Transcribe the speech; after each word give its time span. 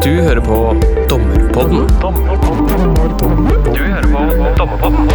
Du 0.00 0.10
hører 0.10 0.40
på 0.40 0.58
Dommerpodden. 1.08 1.82
Du 3.74 3.80
hører 3.84 4.06
på 4.08 4.22
Dommerpodden. 4.56 5.10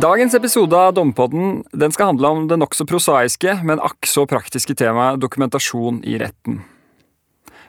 Dagens 0.00 0.34
episode 0.34 0.72
av 0.72 0.94
Dommerpodden 0.96 1.60
den 1.76 1.92
skal 1.92 2.14
handle 2.14 2.32
om 2.32 2.48
det 2.48 2.56
nokså 2.56 2.88
prosaiske, 2.88 3.58
men 3.68 3.84
akk 3.84 4.08
så 4.08 4.24
praktiske 4.24 4.72
temaet 4.80 5.20
dokumentasjon 5.20 6.00
i 6.08 6.16
retten. 6.24 6.62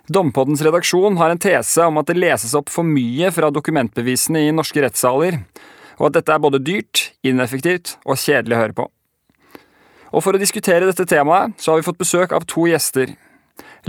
Dompoddens 0.07 0.63
redaksjon 0.63 1.19
har 1.19 1.35
en 1.35 1.43
tese 1.43 1.83
om 1.83 1.99
at 1.99 2.07
det 2.07 2.15
leses 2.23 2.55
opp 2.55 2.71
for 2.71 2.87
mye 2.87 3.35
fra 3.35 3.51
dokumentbevisene 3.51 4.47
i 4.47 4.55
norske 4.55 4.79
rettssaler, 4.79 5.43
og 5.99 6.07
at 6.07 6.21
dette 6.21 6.31
er 6.31 6.47
både 6.47 6.63
dyrt, 6.63 7.09
ineffektivt 7.19 7.97
og 8.07 8.15
kjedelig 8.15 8.55
å 8.55 8.63
høre 8.63 8.79
på. 8.79 8.91
Og 10.13 10.21
For 10.21 10.37
å 10.37 10.41
diskutere 10.41 10.85
dette 10.85 11.07
temaet 11.09 11.57
så 11.57 11.73
har 11.73 11.81
vi 11.81 11.87
fått 11.87 12.01
besøk 12.01 12.33
av 12.37 12.45
to 12.49 12.67
gjester. 12.69 13.15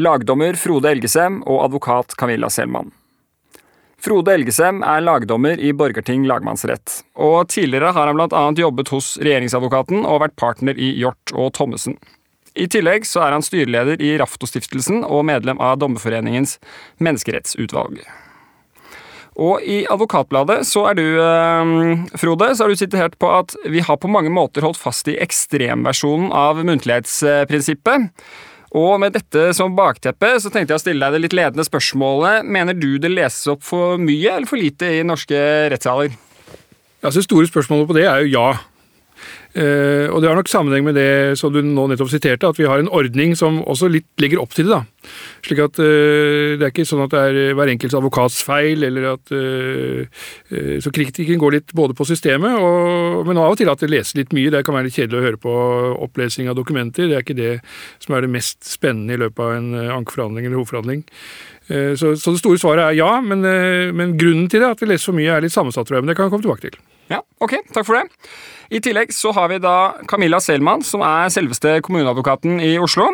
Lagdommer 0.00 0.56
Frode 0.58 0.90
Elgesem 0.90 1.42
og 1.44 1.60
advokat 1.66 2.16
Camilla 2.18 2.48
Selman. 2.50 2.90
Frode 4.04 4.34
Elgesem 4.34 4.82
er 4.84 5.04
lagdommer 5.04 5.60
i 5.60 5.70
Borgerting 5.72 6.26
lagmannsrett, 6.28 6.98
og 7.16 7.46
tidligere 7.52 7.94
har 7.96 8.10
han 8.10 8.18
bl.a. 8.18 8.42
jobbet 8.58 8.90
hos 8.92 9.14
regjeringsadvokaten 9.22 10.02
og 10.04 10.20
vært 10.24 10.36
partner 10.40 10.76
i 10.76 10.90
Hjort 10.98 11.32
og 11.32 11.54
Thommessen. 11.56 11.96
I 12.54 12.66
tillegg 12.70 13.06
så 13.08 13.24
er 13.24 13.32
han 13.34 13.42
styreleder 13.42 14.02
i 14.04 14.12
Raftostiftelsen 14.20 15.06
og 15.08 15.24
medlem 15.30 15.62
av 15.62 15.78
Dommerforeningens 15.80 16.58
menneskerettsutvalg. 17.02 18.02
Og 19.34 19.64
i 19.66 19.80
Advokatbladet 19.90 20.60
så 20.68 20.84
er 20.90 20.98
du, 20.98 21.06
eh, 21.18 22.18
Frode, 22.20 22.52
så 22.54 22.64
har 22.64 22.70
du 22.70 22.78
sitert 22.78 23.18
på 23.18 23.30
at 23.34 23.56
vi 23.66 23.80
har 23.82 23.98
på 23.98 24.10
mange 24.10 24.30
måter 24.30 24.62
holdt 24.62 24.78
fast 24.78 25.08
i 25.10 25.18
ekstremversjonen 25.18 26.30
av 26.30 26.62
muntlighetsprinsippet. 26.62 28.10
Og 28.74 28.98
med 28.98 29.14
dette 29.14 29.52
som 29.54 29.74
bakteppe 29.74 30.32
så 30.42 30.50
tenkte 30.50 30.74
jeg 30.74 30.80
å 30.80 30.82
stille 30.82 31.06
deg 31.06 31.14
det 31.14 31.22
litt 31.22 31.36
ledende 31.38 31.66
spørsmålet. 31.66 32.46
Mener 32.46 32.74
du 32.74 32.98
det 32.98 33.10
leses 33.10 33.46
opp 33.50 33.62
for 33.62 33.98
mye 34.02 34.34
eller 34.34 34.50
for 34.50 34.58
lite 34.58 34.98
i 34.98 35.02
norske 35.06 35.38
rettssaler? 35.70 36.14
Ja, 37.02 37.10
så 37.14 37.22
store 37.22 37.46
spørsmålet 37.46 37.90
på 37.90 37.98
det 37.98 38.06
er 38.10 38.24
jo 38.24 38.32
ja. 38.34 38.48
Uh, 39.54 40.10
og 40.10 40.18
Det 40.18 40.26
har 40.26 40.34
nok 40.34 40.48
sammenheng 40.50 40.82
med 40.82 40.96
det 40.98 41.38
som 41.38 41.52
du 41.54 41.60
nå 41.62 41.84
nettopp 41.86 42.08
siterte, 42.10 42.48
at 42.50 42.58
vi 42.58 42.66
har 42.66 42.80
en 42.82 42.90
ordning 42.90 43.36
som 43.38 43.60
også 43.62 43.86
litt 43.86 44.08
legger 44.18 44.40
opp 44.42 44.50
til 44.50 44.66
det. 44.66 44.80
da. 44.80 45.12
Slik 45.46 45.60
at 45.62 45.78
uh, 45.78 46.58
Det 46.58 46.64
er 46.64 46.72
ikke 46.72 46.86
sånn 46.88 47.04
at 47.04 47.14
det 47.14 47.20
er 47.22 47.54
hver 47.54 47.70
enkelts 47.70 47.94
advokats 47.94 48.40
feil, 48.42 48.82
eller 48.82 49.12
at 49.12 49.30
Så 50.82 50.90
kritikken 50.94 51.38
går 51.38 51.54
litt 51.54 51.72
både 51.76 51.94
på 51.94 52.06
systemet, 52.08 52.58
og, 52.58 53.22
men 53.28 53.38
av 53.38 53.54
og 53.54 53.58
til 53.60 53.70
at 53.70 53.78
det 53.78 53.92
leses 53.92 54.16
litt 54.18 54.34
mye. 54.34 54.50
Det 54.50 54.64
kan 54.66 54.74
være 54.74 54.88
litt 54.88 54.98
kjedelig 54.98 55.20
å 55.20 55.24
høre 55.28 55.40
på 55.40 55.54
opplesing 56.08 56.50
av 56.50 56.58
dokumenter. 56.58 57.08
Det 57.08 57.18
er 57.18 57.22
ikke 57.22 57.38
det 57.38 57.54
som 58.02 58.14
er 58.14 58.26
det 58.26 58.32
mest 58.34 58.64
spennende 58.66 59.14
i 59.14 59.20
løpet 59.22 59.44
av 59.44 59.54
en 59.54 59.70
ankeforhandling 60.00 60.48
eller 60.48 60.58
hovedforhandling. 60.58 61.04
Så, 61.68 62.14
så, 62.18 62.34
det 62.34 62.42
store 62.42 62.60
svaret 62.60 62.88
er 62.88 62.98
ja, 62.98 63.12
men, 63.24 63.46
men 63.96 64.18
grunnen 64.18 64.50
til 64.50 64.64
det, 64.64 64.74
at 64.74 64.82
vi 64.82 64.90
leser 64.90 65.12
for 65.12 65.20
mye, 65.20 65.30
er 65.30 65.46
litt 65.46 65.54
sammensatt, 65.54 65.86
tror 65.88 66.00
jeg. 66.00 66.06
Men 66.06 66.12
det 66.12 66.18
kan 66.18 66.28
jeg 66.28 66.36
komme 66.36 66.46
tilbake 66.48 66.68
til. 66.68 66.82
Ja, 67.12 67.20
ok, 67.44 67.58
takk 67.74 67.86
for 67.86 67.98
det. 67.98 68.28
I 68.72 68.80
tillegg 68.82 69.12
så 69.12 69.32
har 69.36 69.50
vi 69.52 69.60
da 69.62 69.94
Camilla 70.08 70.40
Selman, 70.40 70.82
som 70.86 71.04
er 71.04 71.32
selveste 71.32 71.76
kommuneadvokaten 71.84 72.62
i 72.64 72.74
Oslo. 72.80 73.10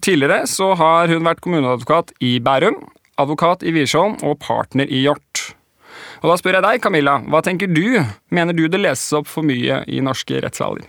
Tidligere 0.00 0.46
så 0.50 0.72
har 0.78 1.12
hun 1.12 1.26
vært 1.26 1.42
kommuneadvokat 1.44 2.14
i 2.24 2.36
Bærum, 2.40 2.80
advokat 3.20 3.64
i 3.64 3.72
Wiersholm 3.76 4.16
og 4.24 4.38
partner 4.44 4.88
i 4.88 5.04
Hjort. 5.04 5.52
Og 6.22 6.30
da 6.32 6.36
spør 6.40 6.58
jeg 6.58 6.64
deg, 6.64 6.82
Camilla, 6.84 7.18
hva 7.28 7.42
tenker 7.44 7.68
du? 7.70 8.00
Mener 8.34 8.56
du 8.56 8.66
det 8.72 8.80
leses 8.80 9.12
opp 9.16 9.28
for 9.28 9.46
mye 9.46 9.82
i 9.88 10.00
norske 10.04 10.40
rettssaler? 10.42 10.88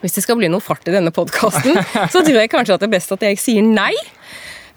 Hvis 0.00 0.16
det 0.16 0.24
skal 0.24 0.36
bli 0.38 0.50
noe 0.52 0.64
fart 0.64 0.88
i 0.88 0.94
denne 0.94 1.12
podkasten, 1.14 1.76
så 2.12 2.20
tror 2.24 2.40
jeg 2.40 2.52
kanskje 2.52 2.76
at 2.76 2.82
det 2.84 2.88
er 2.88 2.96
best 2.96 3.14
at 3.14 3.24
jeg 3.24 3.40
sier 3.40 3.64
nei. 3.64 3.92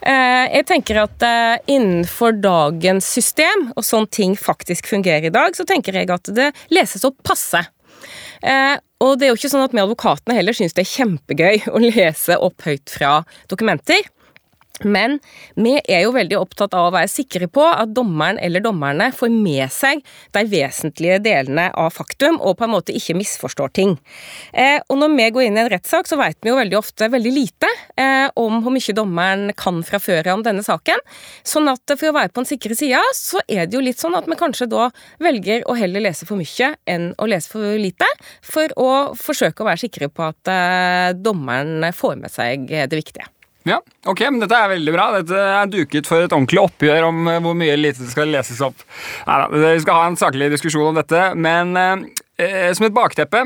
Eh, 0.05 0.45
jeg 0.53 0.67
tenker 0.69 0.99
at 1.01 1.23
eh, 1.25 1.73
Innenfor 1.73 2.35
dagens 2.43 3.07
system, 3.17 3.71
og 3.75 3.85
sånn 3.85 4.07
ting 4.13 4.35
faktisk 4.37 4.89
fungerer 4.89 5.29
i 5.29 5.33
dag, 5.33 5.57
så 5.57 5.65
tenker 5.67 5.97
jeg 5.97 6.11
at 6.13 6.29
det 6.37 6.51
leses 6.73 7.05
opp 7.07 7.17
passe. 7.25 7.63
Eh, 8.45 8.75
og 9.01 9.17
det 9.17 9.27
er 9.27 9.33
jo 9.33 9.37
ikke 9.39 9.51
sånn 9.51 9.65
at 9.65 9.73
vi 9.73 9.81
advokatene 9.81 10.37
heller 10.37 10.55
syns 10.57 10.75
det 10.77 10.85
er 10.85 10.93
kjempegøy 10.93 11.65
å 11.75 11.81
lese 11.81 12.37
opp 12.37 12.65
høyt 12.67 12.93
fra 12.93 13.19
dokumenter. 13.51 14.05
Men 14.85 15.17
vi 15.57 15.77
er 15.79 16.03
jo 16.05 16.13
veldig 16.15 16.37
opptatt 16.39 16.75
av 16.77 16.89
å 16.89 16.93
være 16.93 17.09
sikre 17.09 17.49
på 17.49 17.63
at 17.65 17.93
dommeren 17.95 18.37
eller 18.43 18.61
dommerne 18.63 19.09
får 19.15 19.31
med 19.33 19.71
seg 19.73 20.03
de 20.35 20.43
vesentlige 20.51 21.19
delene 21.25 21.69
av 21.73 21.93
faktum, 21.95 22.37
og 22.37 22.57
på 22.59 22.67
en 22.67 22.73
måte 22.75 22.95
ikke 22.95 23.17
misforstår 23.17 23.73
ting. 23.73 23.95
Eh, 24.53 24.77
og 24.87 24.99
når 25.01 25.15
vi 25.15 25.29
går 25.35 25.47
inn 25.47 25.59
i 25.59 25.63
en 25.63 25.71
rettssak, 25.71 26.09
så 26.09 26.19
vet 26.19 26.37
vi 26.43 26.51
jo 26.51 26.59
veldig 26.59 26.77
ofte 26.79 27.09
veldig 27.11 27.33
lite 27.33 27.69
eh, 27.97 28.27
om 28.39 28.61
hvor 28.63 28.75
mye 28.75 28.97
dommeren 28.97 29.53
kan 29.57 29.81
fra 29.87 30.01
før 30.03 30.33
om 30.35 30.45
denne 30.45 30.65
saken. 30.65 31.01
Sånn 31.47 31.69
at 31.71 31.95
for 31.95 32.11
å 32.11 32.17
være 32.17 32.33
på 32.33 32.43
den 32.43 32.51
sikre 32.51 32.77
sida, 32.77 33.01
så 33.17 33.41
er 33.47 33.65
det 33.65 33.77
jo 33.77 33.83
litt 33.83 34.01
sånn 34.01 34.17
at 34.17 34.29
vi 34.29 34.37
kanskje 34.39 34.69
da 34.71 34.89
velger 35.23 35.65
å 35.69 35.77
heller 35.77 36.05
lese 36.05 36.27
for 36.29 36.39
mye 36.39 36.73
enn 36.89 37.11
å 37.17 37.29
lese 37.29 37.51
for 37.51 37.77
lite, 37.81 38.07
for 38.45 38.73
å 38.77 38.91
forsøke 39.17 39.63
å 39.63 39.69
være 39.71 39.85
sikre 39.87 40.11
på 40.11 40.27
at 40.27 40.53
eh, 40.53 41.15
dommeren 41.17 41.89
får 41.95 42.21
med 42.21 42.33
seg 42.33 42.69
det 42.69 42.93
viktige. 42.93 43.27
Ja, 43.67 43.81
ok, 44.07 44.21
men 44.31 44.39
Dette 44.39 44.55
er 44.55 44.71
veldig 44.71 44.95
bra. 44.95 45.07
Dette 45.17 45.45
er 45.59 45.71
duket 45.71 46.07
for 46.07 46.23
et 46.23 46.31
ordentlig 46.31 46.61
oppgjør 46.63 47.09
om 47.09 47.27
eh, 47.27 47.39
hvor 47.43 47.57
mye 47.59 47.77
lite 47.79 48.05
det 48.05 48.13
skal 48.13 48.31
leses 48.31 48.63
opp. 48.63 48.85
Neida, 49.27 49.49
Vi 49.75 49.83
skal 49.83 50.01
ha 50.01 50.09
en 50.09 50.19
saklig 50.19 50.51
diskusjon 50.53 50.89
om 50.91 50.97
dette, 50.97 51.23
men 51.35 51.75
eh, 51.77 52.69
som 52.77 52.87
et 52.87 52.95
bakteppe 52.95 53.43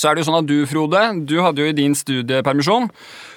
så 0.00 0.08
er 0.08 0.16
det 0.16 0.22
jo 0.22 0.30
sånn 0.30 0.38
at 0.40 0.48
Du 0.48 0.56
Frode, 0.70 1.00
du 1.28 1.36
hadde 1.44 1.60
jo 1.60 1.70
i 1.70 1.76
din 1.76 1.94
studiepermisjon 1.98 2.88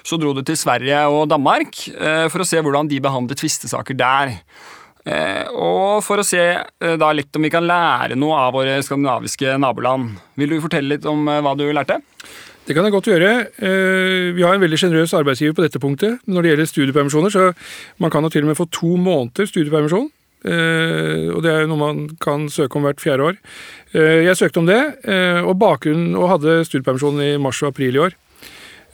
så 0.04 0.16
dro 0.20 0.32
du 0.36 0.40
til 0.46 0.56
Sverige 0.58 1.02
og 1.12 1.26
Danmark 1.32 1.76
eh, 1.92 2.26
for 2.32 2.42
å 2.42 2.48
se 2.48 2.60
hvordan 2.62 2.88
de 2.90 3.00
behandlet 3.04 3.40
tvistesaker 3.40 3.96
der. 3.98 4.38
Eh, 5.04 5.44
og 5.52 6.00
for 6.04 6.20
å 6.20 6.24
se 6.24 6.40
eh, 6.40 6.94
da 7.00 7.10
litt 7.12 7.36
om 7.36 7.44
vi 7.44 7.52
kan 7.52 7.66
lære 7.68 8.16
noe 8.16 8.38
av 8.46 8.54
våre 8.56 8.78
skandinaviske 8.84 9.58
naboland. 9.60 10.14
Vil 10.40 10.54
du 10.54 10.62
fortelle 10.64 10.96
litt 10.96 11.08
om 11.08 11.28
eh, 11.28 11.42
hva 11.44 11.52
du 11.58 11.66
lærte? 11.68 12.00
Det 12.64 12.72
kan 12.72 12.86
jeg 12.86 12.94
godt 12.94 13.08
gjøre. 13.10 13.30
Eh, 13.60 14.30
vi 14.32 14.44
har 14.44 14.56
en 14.56 14.62
veldig 14.62 14.78
sjenerøs 14.80 15.12
arbeidsgiver 15.18 15.52
på 15.56 15.64
dette 15.66 15.80
punktet 15.82 16.22
når 16.24 16.44
det 16.44 16.52
gjelder 16.52 16.70
studiepermisjoner, 16.70 17.32
så 17.34 17.50
man 18.00 18.12
kan 18.12 18.24
jo 18.24 18.32
til 18.32 18.46
og 18.46 18.50
med 18.50 18.56
få 18.56 18.64
to 18.72 18.94
måneder 18.96 19.50
studiepermisjon. 19.50 20.08
Eh, 20.48 21.28
og 21.28 21.42
det 21.44 21.52
er 21.52 21.64
jo 21.64 21.70
noe 21.72 21.82
man 21.82 22.02
kan 22.24 22.48
søke 22.48 22.80
om 22.80 22.88
hvert 22.88 23.04
fjerde 23.04 23.28
år. 23.28 23.38
Eh, 23.92 24.24
jeg 24.24 24.40
søkte 24.40 24.62
om 24.62 24.68
det, 24.70 24.80
og 25.44 25.60
og 25.60 26.28
hadde 26.32 26.64
studiepermisjon 26.64 27.20
i 27.20 27.36
mars 27.36 27.60
og 27.62 27.74
april 27.74 27.96
i 27.96 28.04
år. 28.08 28.16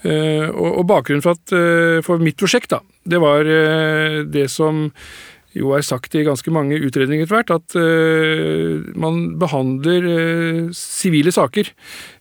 Og 0.01 0.87
bakgrunnen 0.89 1.23
for, 1.23 1.37
at, 1.37 2.03
for 2.03 2.19
mitt 2.19 2.39
prosjekt, 2.41 2.71
da, 2.71 2.81
det 3.05 3.21
var 3.21 3.45
det 3.45 4.47
som 4.49 4.89
jo 5.53 5.75
er 5.77 5.83
sagt 5.83 6.15
i 6.15 6.25
ganske 6.25 6.51
mange 6.51 6.79
utredninger 6.81 7.27
etter 7.27 7.37
hvert, 7.37 7.51
at 7.53 8.97
man 8.97 9.37
behandler 9.39 10.73
sivile 10.73 11.35
saker 11.35 11.69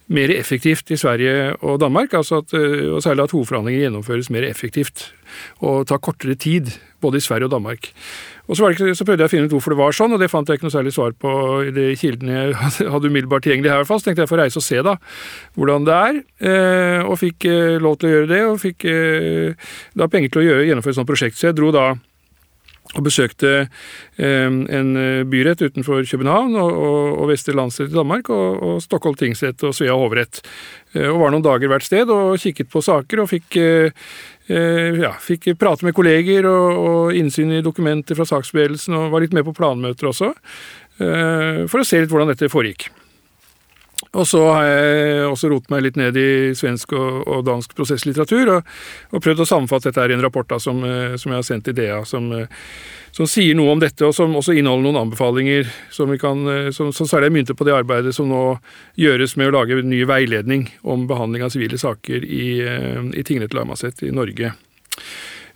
mer 0.09 0.31
effektivt 0.34 0.90
i 0.92 0.97
Sverige 0.97 1.53
og 1.62 1.80
Danmark. 1.81 2.14
Altså 2.18 2.42
at, 2.42 2.53
eh, 2.58 2.90
og 2.90 3.03
særlig 3.06 3.24
at 3.24 3.31
hovedforhandlinger 3.36 3.86
gjennomføres 3.86 4.30
mer 4.34 4.47
effektivt 4.47 5.12
og 5.62 5.88
tar 5.88 6.02
kortere 6.02 6.36
tid, 6.36 6.72
både 7.02 7.18
i 7.18 7.22
Sverige 7.22 7.46
og 7.46 7.52
Danmark. 7.52 7.92
Og 8.48 8.58
så, 8.58 8.72
det, 8.74 8.98
så, 8.98 9.06
prøvde 9.06 9.22
jeg 9.22 9.30
å 9.30 9.31
finne 9.31 9.46
ut 9.46 9.53
hvorfor 9.53 9.75
det 9.75 9.80
var 9.80 9.94
sånn, 9.94 10.16
og 10.16 10.19
det 10.19 10.31
fant 10.31 10.50
jeg 10.50 10.58
ikke 10.58 10.66
noe 10.66 10.74
særlig 10.74 10.94
svar 10.96 11.14
på 11.14 11.31
i 11.69 11.74
de 11.75 11.86
kildene 12.00 12.34
jeg 12.34 12.56
hadde 12.94 13.12
umiddelbart 13.12 13.46
tilgjengelig 13.46 13.72
her. 13.75 13.86
Så 13.86 14.02
tenkte 14.02 14.25
jeg 14.25 14.34
får 14.34 14.42
reise 14.42 14.59
og 14.59 14.66
se 14.66 14.81
da, 14.86 14.98
hvordan 15.53 15.86
det 15.86 16.00
er, 16.09 16.22
eh, 16.50 17.06
og 17.06 17.19
fikk 17.22 17.46
eh, 17.46 17.78
lov 17.78 18.00
til 18.02 18.09
å 18.09 18.14
gjøre 18.16 18.31
det. 18.34 18.44
Og 18.50 18.62
fikk 18.66 18.90
da 19.94 20.09
penger 20.09 20.34
til 20.34 20.42
å 20.42 20.48
gjøre, 20.48 20.69
gjennomføre 20.72 20.98
et 20.98 21.02
sånt 21.03 21.12
prosjekt. 21.12 21.38
Så 21.38 21.52
jeg 21.52 21.59
dro 21.62 21.69
da 21.75 21.92
og 22.98 23.06
besøkte 23.06 23.52
eh, 24.18 24.48
en 24.50 24.90
eh, 24.98 25.22
byrett 25.30 25.62
utenfor 25.62 26.08
København 26.10 26.56
og, 26.58 26.72
og, 26.74 27.20
og 27.22 27.30
Vestre 27.30 27.54
landsrett 27.54 27.94
i 27.94 27.98
Danmark 27.98 28.32
og, 28.34 28.64
og 28.66 28.82
Stockholm 28.82 29.18
tingsrett 29.20 29.62
og 29.68 29.76
Svea 29.78 29.94
hovrett. 29.94 30.42
Eh, 30.96 31.06
og 31.06 31.20
var 31.22 31.34
noen 31.34 31.46
dager 31.46 31.70
hvert 31.70 31.86
sted 31.86 32.10
og 32.10 32.40
kikket 32.42 32.72
på 32.74 32.82
saker 32.82 33.22
og 33.22 33.30
fikk, 33.30 33.60
ja, 34.50 35.12
fikk 35.22 35.52
prate 35.62 35.86
med 35.86 35.94
kolleger 35.94 36.48
og, 36.50 36.80
og 36.80 37.18
innsyn 37.19 37.60
i 37.60 37.66
dokumenter 37.66 38.18
fra 38.18 38.25
saksbevegelsen 38.25 38.98
og 38.98 39.12
var 39.13 39.22
litt 39.22 39.36
med 39.38 39.46
på 39.46 39.54
planmøter 39.54 40.10
også, 40.10 40.31
for 40.98 41.84
å 41.84 41.86
se 41.86 42.02
litt 42.02 42.10
hvordan 42.10 42.34
dette 42.34 42.50
foregikk. 42.50 42.90
Og 44.18 44.26
så 44.26 44.40
har 44.50 44.64
jeg 44.66 45.26
også 45.30 45.52
rotet 45.52 45.70
meg 45.70 45.84
litt 45.86 45.98
ned 46.00 46.16
i 46.18 46.30
svensk 46.58 46.96
og, 46.98 47.20
og 47.30 47.44
dansk 47.46 47.76
prosesslitteratur, 47.78 48.56
og, 48.56 48.72
og, 49.12 49.20
prøvd 49.22 49.44
å 49.44 49.50
sammenfatte 49.52 49.92
dette 49.92 50.02
her 50.02 50.14
i 50.14 50.18
en 50.18 50.24
rapport 50.26 50.50
da, 50.50 50.58
som, 50.62 50.82
eh, 50.86 51.14
som, 51.22 51.30
jeg 51.30 51.38
har 51.38 51.46
sendt 51.46 51.68
til 51.70 51.78
DEA, 51.78 52.00
som, 52.10 52.32
eh, 52.34 52.50
som, 53.14 53.30
sier 53.30 53.54
noe 53.58 53.76
om 53.76 53.84
dette, 53.84 54.02
og 54.08 54.16
som 54.18 54.34
også 54.40 54.56
inneholder 54.58 54.88
noen 54.88 55.02
anbefalinger 55.04 55.70
som, 55.94 56.10
vi 56.10 56.18
kan, 56.22 56.42
eh, 56.50 56.72
som, 56.74 56.90
som 56.96 57.10
særlig 57.10 57.30
er 57.30 57.38
myntet 57.38 57.60
på 57.60 57.70
det 57.70 57.78
arbeidet 57.78 58.16
som 58.18 58.32
nå 58.32 58.44
gjøres 58.98 59.38
med 59.38 59.52
å 59.52 59.58
lage 59.60 59.78
en 59.78 59.94
ny 59.94 60.02
veiledning 60.10 60.72
om 60.82 61.06
behandling 61.10 61.46
av 61.46 61.54
sivile 61.54 61.78
saker 61.78 62.26
i, 62.26 62.50
i 63.14 63.28
tingrett 63.28 63.54
lagmannsrett 63.54 64.08
i 64.10 64.16
Norge. 64.16 64.56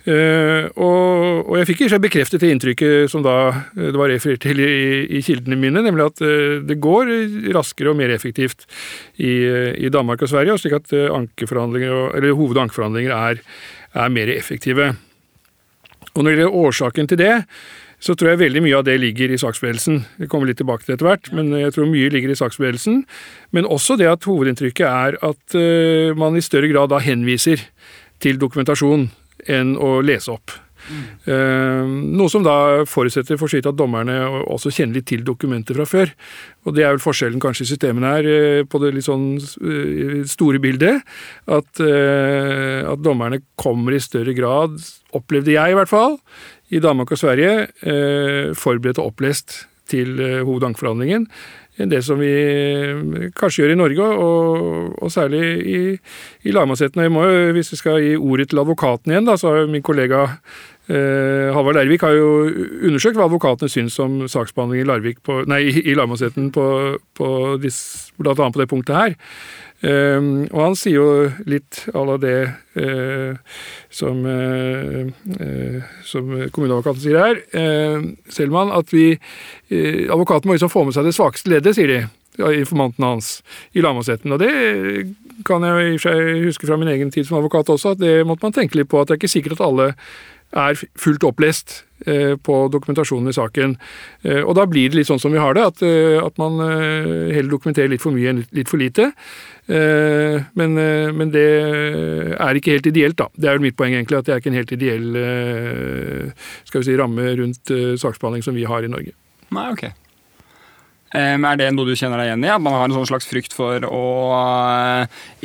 Uh, 0.04 0.68
og, 0.76 1.46
og, 1.48 1.54
jeg 1.56 1.68
fikk 1.70 1.86
ikke 1.86 2.00
bekreftet 2.04 2.42
det 2.42 2.50
inntrykket 2.52 3.08
som 3.08 3.22
da 3.24 3.36
eh, 3.72 3.86
det 3.88 3.96
var 3.96 4.10
referert 4.12 4.42
til 4.44 4.58
i, 4.60 5.06
i 5.16 5.22
kildene 5.24 5.56
mine, 5.56 5.80
nemlig 5.80 6.10
at 6.10 6.20
uh, 6.20 6.58
det 6.60 6.76
går 6.84 7.08
raskere 7.56 7.94
og 7.94 7.96
mer 7.96 8.12
effektivt 8.12 8.66
i, 9.16 9.32
i 9.80 9.88
Danmark 9.88 10.20
og 10.20 10.28
Sverige, 10.28 10.58
slik 10.60 10.76
at 10.76 10.92
ankeforhandlinger, 10.92 12.18
eller 12.18 12.36
hovedankeforhandlinger 12.36 13.16
er, 13.16 13.40
er 13.96 14.12
mer 14.12 14.34
effektive. 14.34 14.92
Og 16.12 16.20
når 16.20 16.28
det 16.28 16.36
gjelder 16.36 16.60
årsaken 16.66 17.10
til 17.10 17.22
det, 17.24 17.32
så 18.04 18.12
tror 18.12 18.34
jeg 18.34 18.42
veldig 18.44 18.60
mye 18.66 18.76
av 18.76 18.84
det 18.84 18.98
ligger 19.00 19.32
i 19.32 19.40
saksbevegelsen. 19.40 20.02
Vi 20.20 20.28
kommer 20.28 20.50
litt 20.50 20.60
tilbake 20.60 20.84
til 20.84 20.98
etter 20.98 21.08
hvert, 21.08 21.32
men 21.32 21.48
jeg 21.56 21.72
tror 21.72 21.88
mye 21.88 22.12
ligger 22.12 22.34
i 22.34 22.36
saksbevegelsen. 22.36 23.00
Men 23.56 23.68
også 23.72 23.96
det 23.96 24.10
at 24.10 24.28
hovedinntrykket 24.28 24.84
er 24.84 25.16
at 25.24 25.56
uh, 25.56 26.12
man 26.18 26.36
i 26.36 26.44
større 26.44 26.68
grad 26.68 26.92
da 26.92 27.00
henviser 27.00 27.64
til 28.20 28.36
dokumentasjon 28.40 29.08
enn 29.50 29.74
å 29.80 29.98
lese 30.04 30.32
opp. 30.34 30.60
Mm. 30.84 32.12
noe 32.12 32.28
som 32.28 32.42
da 32.44 32.84
forutsetter 32.84 33.38
for 33.40 33.48
at 33.56 33.76
dommerne 33.78 34.18
også 34.52 34.68
kjenner 34.68 34.98
litt 34.98 35.06
til 35.08 35.22
dokumenter 35.24 35.78
fra 35.78 35.86
før. 35.88 36.12
Og 36.68 36.76
det 36.76 36.84
er 36.84 36.92
vel 36.92 37.00
forskjellen 37.00 37.40
kanskje 37.40 37.64
i 37.64 37.70
systemene 37.70 38.10
her, 38.12 38.28
uh, 38.28 38.66
på 38.68 38.80
det 38.82 38.90
litt 38.92 39.06
sånn 39.06 39.38
uh, 39.40 40.18
store 40.28 40.60
bildet. 40.60 41.00
At, 41.48 41.80
at, 41.80 43.00
dommerne 43.00 43.40
kommer 43.56 43.96
i 43.96 44.02
større 44.02 44.36
grad, 44.36 44.76
opplevde 45.16 45.56
jeg 45.56 45.72
i 45.72 45.78
hvert 45.78 45.92
fall, 45.92 46.18
i 46.68 46.80
Danmark 46.84 47.12
og 47.14 47.20
Sverige, 47.20 47.68
forberedt 48.58 49.00
og 49.00 49.12
opplest 49.12 49.62
til 49.88 50.16
hovedankeforhandlingen 50.18 51.28
det 51.76 52.02
som 52.06 52.20
vi 52.20 53.30
kanskje 53.34 53.64
gjør 53.64 53.72
i 53.74 53.78
Norge, 53.78 54.10
og, 54.24 54.92
og 55.02 55.10
særlig 55.10 55.42
i, 55.66 55.80
i 56.46 56.54
lagmannsretten. 56.54 57.02
Hvis 57.56 57.72
vi 57.72 57.80
skal 57.80 57.98
gi 58.02 58.14
ordet 58.16 58.48
til 58.50 58.62
advokaten 58.62 59.10
igjen, 59.10 59.26
da, 59.26 59.34
så 59.40 59.50
har 59.50 59.64
jo 59.64 59.72
min 59.72 59.82
kollega 59.82 60.28
Halvard 60.84 61.78
Lervik 61.78 62.02
har 62.04 62.12
jo 62.12 62.30
undersøkt 62.84 63.16
hva 63.16 63.24
advokatene 63.24 63.72
syns 63.72 63.96
om 64.04 64.18
saksbehandling 64.28 64.82
i 64.82 64.88
Larvik 64.88 65.22
på, 65.24 65.38
nei, 65.48 65.62
i 65.80 65.94
lagmannsretten 65.96 66.50
på, 66.52 66.66
på 67.16 67.28
blant 67.56 68.42
annet 68.42 68.56
på 68.56 68.60
det 68.60 68.68
punktet 68.68 68.98
her. 68.98 69.16
Um, 69.84 70.46
og 70.48 70.60
han 70.62 70.76
sier 70.78 70.96
jo 70.96 71.08
litt 71.50 71.82
à 71.92 72.04
la 72.08 72.14
det 72.16 72.38
uh, 72.80 73.34
som, 73.92 74.22
uh, 74.24 75.82
som 76.08 76.30
kommuneadvokaten 76.54 77.02
sier 77.02 77.18
her, 77.20 77.40
uh, 77.52 78.06
Selman, 78.32 78.72
at 78.72 78.94
vi 78.94 79.12
Advokaten 79.74 80.48
må 80.48 80.56
liksom 80.56 80.72
få 80.72 80.86
med 80.86 80.96
seg 80.96 81.08
det 81.08 81.16
svakeste 81.16 81.50
leddet, 81.50 81.76
sier 81.76 81.90
de. 81.90 82.00
Informanten 82.54 83.04
hans 83.04 83.28
i 83.74 83.82
lagmannsretten. 83.82 84.32
Og 84.34 84.40
det 84.42 84.52
kan 85.46 85.64
jeg 85.66 85.84
i 85.84 85.96
og 85.96 86.00
for 86.00 86.06
seg 86.06 86.46
huske 86.46 86.68
fra 86.68 86.78
min 86.78 86.90
egen 86.92 87.10
tid 87.14 87.26
som 87.26 87.38
advokat 87.38 87.72
også, 87.74 87.94
at 87.94 88.00
det 88.00 88.14
måtte 88.26 88.46
man 88.46 88.54
tenke 88.54 88.78
litt 88.78 88.90
på. 88.90 89.00
At 89.00 89.10
det 89.10 89.16
er 89.16 89.20
ikke 89.22 89.32
sikkert 89.34 89.58
at 89.58 89.66
alle 89.66 89.88
er 90.54 90.78
fullt 91.00 91.24
opplest 91.26 91.80
eh, 92.06 92.34
på 92.36 92.58
dokumentasjonen 92.72 93.30
i 93.30 93.36
saken. 93.36 93.74
Eh, 94.22 94.42
og 94.42 94.54
da 94.58 94.66
blir 94.70 94.90
det 94.90 95.00
litt 95.00 95.10
sånn 95.10 95.22
som 95.22 95.34
vi 95.34 95.42
har 95.42 95.56
det, 95.56 95.64
at, 95.72 95.82
eh, 95.86 96.18
at 96.22 96.38
man 96.40 96.60
heller 96.62 97.50
dokumenterer 97.50 97.90
litt 97.92 98.04
for 98.04 98.14
mye 98.14 98.30
enn 98.30 98.44
litt 98.54 98.70
for 98.70 98.80
lite. 98.80 99.10
Men, 99.64 100.74
men, 100.76 101.30
det 101.32 101.44
er 102.36 102.58
ikke 102.58 102.74
helt 102.74 102.88
ideelt, 102.90 103.16
da. 103.16 103.30
Det 103.32 103.48
er 103.48 103.56
jo 103.56 103.64
mitt 103.64 103.78
poeng, 103.78 103.94
egentlig, 103.96 104.18
at 104.20 104.26
det 104.28 104.34
er 104.34 104.42
ikke 104.42 104.50
en 104.52 104.58
helt 104.58 104.74
ideell 104.76 105.06
skal 106.68 106.82
vi 106.82 106.88
si, 106.90 106.96
ramme 107.00 107.30
rundt 107.40 107.72
saksbehandling 107.72 108.44
som 108.44 108.58
vi 108.58 108.66
har 108.68 108.84
i 108.84 108.90
Norge. 108.92 109.14
Nei, 109.56 109.64
ok. 109.72 109.86
Men 111.14 111.48
Er 111.48 111.62
det 111.62 111.70
noe 111.72 111.88
du 111.88 111.96
kjenner 111.96 112.20
deg 112.20 112.28
igjen 112.28 112.44
i? 112.44 112.52
At 112.52 112.60
man 112.60 112.76
har 112.76 112.84
en 112.90 112.98
sånn 112.98 113.08
slags 113.08 113.30
frykt 113.30 113.56
for 113.56 113.88
å 113.88 114.04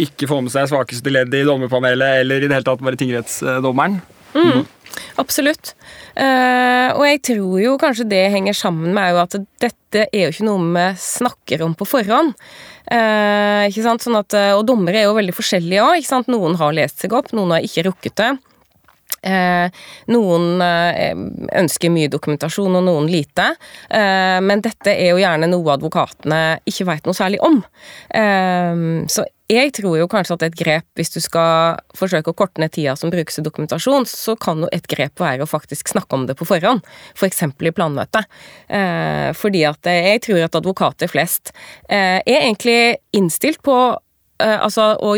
ikke 0.04 0.28
få 0.28 0.42
med 0.44 0.52
seg 0.52 0.68
svakeste 0.68 1.16
ledd 1.16 1.32
i 1.40 1.46
dommerpanelet, 1.48 2.26
eller 2.26 2.44
i 2.44 2.50
det 2.50 2.60
hele 2.60 2.68
tatt 2.68 2.84
bare 2.84 3.00
tingrettsdommeren? 3.00 4.02
Mm. 4.36 4.66
Absolutt. 5.22 5.74
Uh, 6.20 6.90
og 6.98 7.04
jeg 7.06 7.22
tror 7.30 7.60
jo 7.62 7.78
kanskje 7.80 8.08
det 8.10 8.26
henger 8.34 8.58
sammen 8.58 8.96
med 8.96 9.20
at 9.22 9.38
dette 9.62 10.06
er 10.10 10.26
jo 10.26 10.34
ikke 10.34 10.48
noe 10.48 10.66
vi 10.76 10.88
snakker 11.02 11.64
om 11.66 11.76
på 11.78 11.88
forhånd. 11.88 12.36
Uh, 12.90 13.70
ikke 13.70 13.86
sant? 13.86 14.04
Sånn 14.04 14.18
at, 14.20 14.36
og 14.58 14.66
dommere 14.68 15.04
er 15.04 15.10
jo 15.10 15.18
veldig 15.18 15.36
forskjellige 15.38 15.86
òg. 15.86 16.30
Noen 16.30 16.58
har 16.60 16.76
lest 16.76 17.04
seg 17.04 17.16
opp, 17.16 17.32
noen 17.38 17.56
har 17.56 17.66
ikke 17.66 17.88
rukket 17.90 18.18
det. 18.20 18.32
Eh, 19.22 19.82
noen 20.14 20.62
eh, 20.64 21.16
ønsker 21.60 21.92
mye 21.94 22.12
dokumentasjon, 22.12 22.78
og 22.80 22.86
noen 22.86 23.10
lite. 23.12 23.52
Eh, 23.90 24.38
men 24.44 24.64
dette 24.66 24.94
er 24.94 25.12
jo 25.14 25.20
gjerne 25.22 25.50
noe 25.52 25.76
advokatene 25.76 26.40
ikke 26.70 26.88
vet 26.90 27.10
noe 27.10 27.18
særlig 27.18 27.42
om. 27.46 27.62
så 29.10 29.24
jeg 29.50 29.72
tror 29.74 29.96
jo 29.98 30.08
kanskje 30.10 30.36
at 30.36 30.44
et 30.46 30.58
grep, 30.58 30.86
hvis 30.98 31.10
du 31.14 31.18
skal 31.24 31.80
forsøke 31.98 32.32
å 32.32 32.38
korte 32.38 32.62
ned 32.62 32.72
tida 32.76 32.94
som 33.00 33.10
brukes 33.10 33.40
i 33.42 33.44
dokumentasjon, 33.46 34.06
så 34.06 34.36
kan 34.38 34.62
jo 34.62 34.70
et 34.76 34.86
grep 34.90 35.20
være 35.22 35.46
å 35.46 35.50
faktisk 35.50 35.90
snakke 35.90 36.16
om 36.16 36.28
det 36.30 36.36
på 36.38 36.46
forhånd, 36.46 36.86
f.eks. 37.18 37.42
For 37.42 37.66
i 37.66 37.74
planmøtet. 37.74 38.30
fordi 39.36 39.64
at 39.66 39.90
jeg 39.90 40.22
tror 40.28 40.44
at 40.46 40.60
advokater 40.60 41.10
flest 41.10 41.52
er 41.90 42.22
egentlig 42.26 43.00
innstilt 43.12 43.64
på 43.66 43.76
altså 44.40 44.94
å 45.02 45.16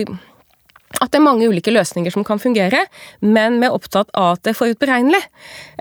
at 1.00 1.12
det 1.12 1.20
er 1.20 1.24
mange 1.24 1.48
ulike 1.48 1.74
løsninger 1.74 2.14
som 2.14 2.26
kan 2.28 2.42
fungere, 2.42 2.84
men 3.24 3.60
vi 3.62 3.68
er 3.68 3.76
opptatt 3.76 4.12
av 4.18 4.36
at 4.36 4.44
det 4.46 4.54
er 4.54 4.60
forutberegnelig. 4.60 5.22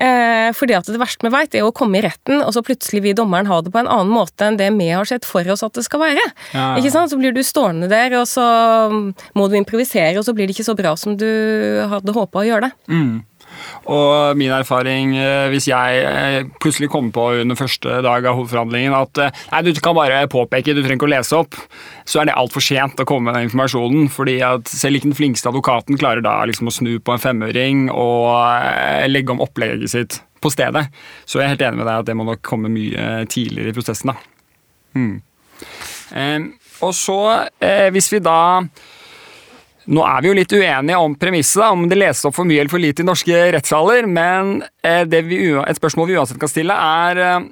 Eh, 0.01 0.51
fordi 0.57 0.77
at 0.79 0.91
det 0.91 1.01
verste 1.01 1.27
vi 1.27 1.33
vet, 1.35 1.57
er 1.59 1.67
å 1.67 1.75
komme 1.75 1.99
i 1.99 2.05
retten, 2.05 2.45
og 2.45 2.55
så 2.55 2.63
plutselig 2.67 3.03
vil 3.05 3.17
dommeren 3.19 3.51
ha 3.51 3.61
det 3.65 3.73
på 3.75 3.83
en 3.83 3.91
annen 3.91 4.13
måte 4.13 4.47
enn 4.47 4.61
det 4.61 4.71
vi 4.77 4.91
har 4.93 5.09
sett 5.09 5.27
for 5.29 5.47
oss 5.53 5.65
at 5.67 5.75
det 5.77 5.87
skal 5.87 6.05
være. 6.05 6.27
Ja. 6.55 6.75
Ikke 6.79 6.93
sant? 6.95 7.13
Så 7.13 7.19
blir 7.21 7.35
du 7.35 7.43
stående 7.47 7.91
der, 7.91 8.15
og 8.21 8.29
så 8.31 8.45
må 9.35 9.49
du 9.51 9.59
improvisere, 9.59 10.19
og 10.21 10.27
så 10.27 10.37
blir 10.37 10.47
det 10.47 10.57
ikke 10.57 10.69
så 10.71 10.79
bra 10.79 10.95
som 11.01 11.17
du 11.19 11.27
hadde 11.91 12.17
håpa 12.17 12.43
å 12.43 12.47
gjøre 12.47 12.69
det. 12.69 12.73
Mm. 12.93 13.19
Og 13.91 14.39
min 14.39 14.53
erfaring, 14.55 15.17
eh, 15.19 15.49
hvis 15.53 15.69
jeg 15.71 16.05
eh, 16.07 16.49
plutselig 16.63 16.91
kommer 16.93 17.15
på 17.15 17.27
under 17.43 17.59
første 17.59 18.01
dag 18.05 18.27
av 18.27 18.39
hovedforhandlingen 18.39 18.97
at 18.97 19.23
eh, 19.23 19.43
nei, 19.53 19.63
du 19.67 19.83
kan 19.83 19.97
bare 19.97 20.23
påpeke, 20.31 20.75
du 20.75 20.83
trenger 20.83 20.99
ikke 20.99 21.09
å 21.09 21.13
lese 21.15 21.39
opp, 21.39 21.59
så 22.09 22.23
er 22.23 22.31
det 22.31 22.37
altfor 22.41 22.65
sent 22.65 23.01
å 23.01 23.09
komme 23.09 23.31
med 23.31 23.39
den 23.39 23.49
informasjonen. 23.49 24.11
fordi 24.13 24.41
at 24.47 24.69
selv 24.71 24.99
ikke 24.99 25.11
den 25.11 25.19
flinkeste 25.19 25.51
advokaten 25.53 25.99
klarer 26.01 26.25
da 26.25 26.39
liksom 26.49 26.71
å 26.71 26.75
snu 26.75 26.93
på 26.99 27.15
en 27.15 27.23
femøring 27.23 27.89
og 27.93 29.09
legge 29.11 29.35
om 29.35 29.43
opplegget 29.45 29.93
sitt 29.93 30.21
på 30.41 30.51
stedet. 30.53 30.87
Så 31.29 31.41
jeg 31.41 31.49
er 31.49 31.55
helt 31.55 31.67
enig 31.69 31.83
med 31.83 31.89
deg 31.89 32.03
at 32.03 32.09
det 32.09 32.17
må 32.17 32.27
nok 32.29 32.43
komme 32.47 32.73
mye 32.73 33.27
tidligere 33.31 33.73
i 33.73 33.77
prosessen. 33.77 34.15
da. 34.15 34.31
Hmm. 34.97 35.21
Eh, 36.17 36.41
og 36.81 36.95
så, 36.97 37.49
eh, 37.61 37.91
hvis 37.93 38.11
vi 38.13 38.23
da 38.25 38.63
nå 39.91 40.03
er 40.07 40.23
vi 40.23 40.31
jo 40.31 40.37
litt 40.39 40.53
uenige 40.55 40.99
om 41.03 41.15
premisset, 41.19 41.65
om 41.67 41.89
det 41.91 41.99
leses 41.99 42.27
opp 42.29 42.37
for 42.37 42.49
mye 42.49 42.63
eller 42.63 42.73
for 42.73 42.83
lite 42.83 43.03
i 43.03 43.07
norske 43.09 43.39
rettssaler, 43.57 44.07
men 44.07 44.61
eh, 44.87 45.03
vi, 45.27 45.41
et 45.59 45.81
spørsmål 45.81 46.11
vi 46.11 46.19
uansett 46.21 46.39
kan 46.41 46.51
stille, 46.51 46.75
er 46.75 47.23
eh, 47.25 47.49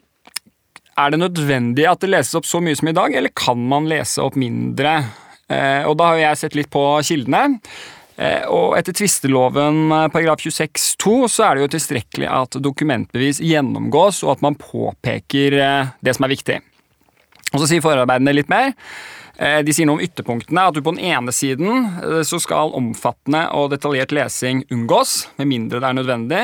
er 0.99 1.14
det 1.14 1.20
nødvendig 1.23 1.87
at 1.87 2.02
det 2.02 2.11
leses 2.11 2.38
opp 2.38 2.46
så 2.46 2.61
mye 2.62 2.79
som 2.79 2.90
i 2.90 2.94
dag, 2.94 3.14
eller 3.14 3.35
kan 3.35 3.58
man 3.70 3.87
lese 3.90 4.23
opp 4.23 4.38
mindre? 4.38 4.96
Eh, 5.50 5.82
og 5.87 5.96
Da 5.99 6.12
har 6.12 6.23
jeg 6.23 6.40
sett 6.40 6.58
litt 6.58 6.70
på 6.75 6.82
kildene. 7.06 7.61
Og 8.50 8.73
Etter 8.75 8.96
tvisteloven 8.99 9.93
paragraf 10.11 10.40
26-2 10.43 11.12
så 11.30 11.45
er 11.47 11.52
det 11.54 11.61
jo 11.62 11.68
tilstrekkelig 11.76 12.26
at 12.26 12.57
dokumentbevis 12.59 13.38
gjennomgås, 13.47 14.25
og 14.26 14.33
at 14.33 14.42
man 14.42 14.57
påpeker 14.59 15.54
det 16.02 16.16
som 16.16 16.26
er 16.26 16.33
viktig. 16.33 16.57
Og 17.52 17.62
Så 17.62 17.68
sier 17.71 17.85
forarbeidene 17.85 18.35
litt 18.35 18.50
mer. 18.50 18.75
Eh, 19.38 19.61
de 19.62 19.71
sier 19.75 19.87
noe 19.87 20.00
om 20.00 20.02
ytterpunktene. 20.02 20.64
At 20.66 20.75
du 20.75 20.83
på 20.83 20.97
den 20.97 21.04
ene 21.12 21.33
siden 21.35 21.85
eh, 22.02 22.23
så 22.26 22.40
skal 22.42 22.75
omfattende 22.75 23.45
og 23.54 23.71
detaljert 23.71 24.11
lesing 24.14 24.64
unngås, 24.75 25.28
med 25.38 25.50
mindre 25.52 25.78
det 25.78 25.87
er 25.87 25.99
nødvendig. 26.00 26.40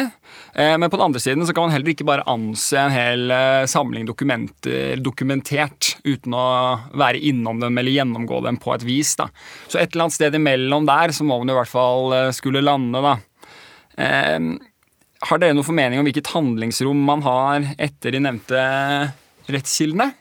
Eh, 0.54 0.74
men 0.78 0.90
på 0.90 1.00
den 1.00 1.08
andre 1.08 1.22
siden 1.22 1.46
så 1.46 1.56
kan 1.56 1.66
man 1.66 1.74
heller 1.74 1.90
ikke 1.90 2.06
bare 2.06 2.26
anse 2.30 2.78
en 2.78 2.94
hel 2.94 3.34
samling 3.70 4.06
dokumentert 4.06 5.94
uten 6.04 6.38
å 6.38 6.46
være 6.94 7.22
innom 7.26 7.58
dem 7.62 7.82
eller 7.82 7.96
gjennomgå 7.96 8.40
dem 8.46 8.60
på 8.62 8.76
et 8.76 8.86
vis. 8.86 9.16
Da. 9.18 9.26
Så 9.66 9.80
et 9.80 9.90
eller 9.90 10.06
annet 10.06 10.18
sted 10.20 10.38
imellom 10.38 10.86
der 10.86 11.14
så 11.16 11.26
må 11.26 11.40
man 11.42 11.50
i 11.50 11.58
hvert 11.58 11.72
fall 11.72 12.14
skulle 12.36 12.62
lande, 12.62 13.02
da. 13.02 13.16
Har 15.24 15.40
dere 15.40 15.54
noen 15.56 15.66
formening 15.66 16.00
om 16.00 16.06
hvilket 16.06 16.30
handlingsrom 16.34 17.00
man 17.06 17.22
har 17.24 17.70
etter 17.78 18.14
de 18.14 18.22
nevnte 18.22 18.60
rettskildene? 19.50 20.12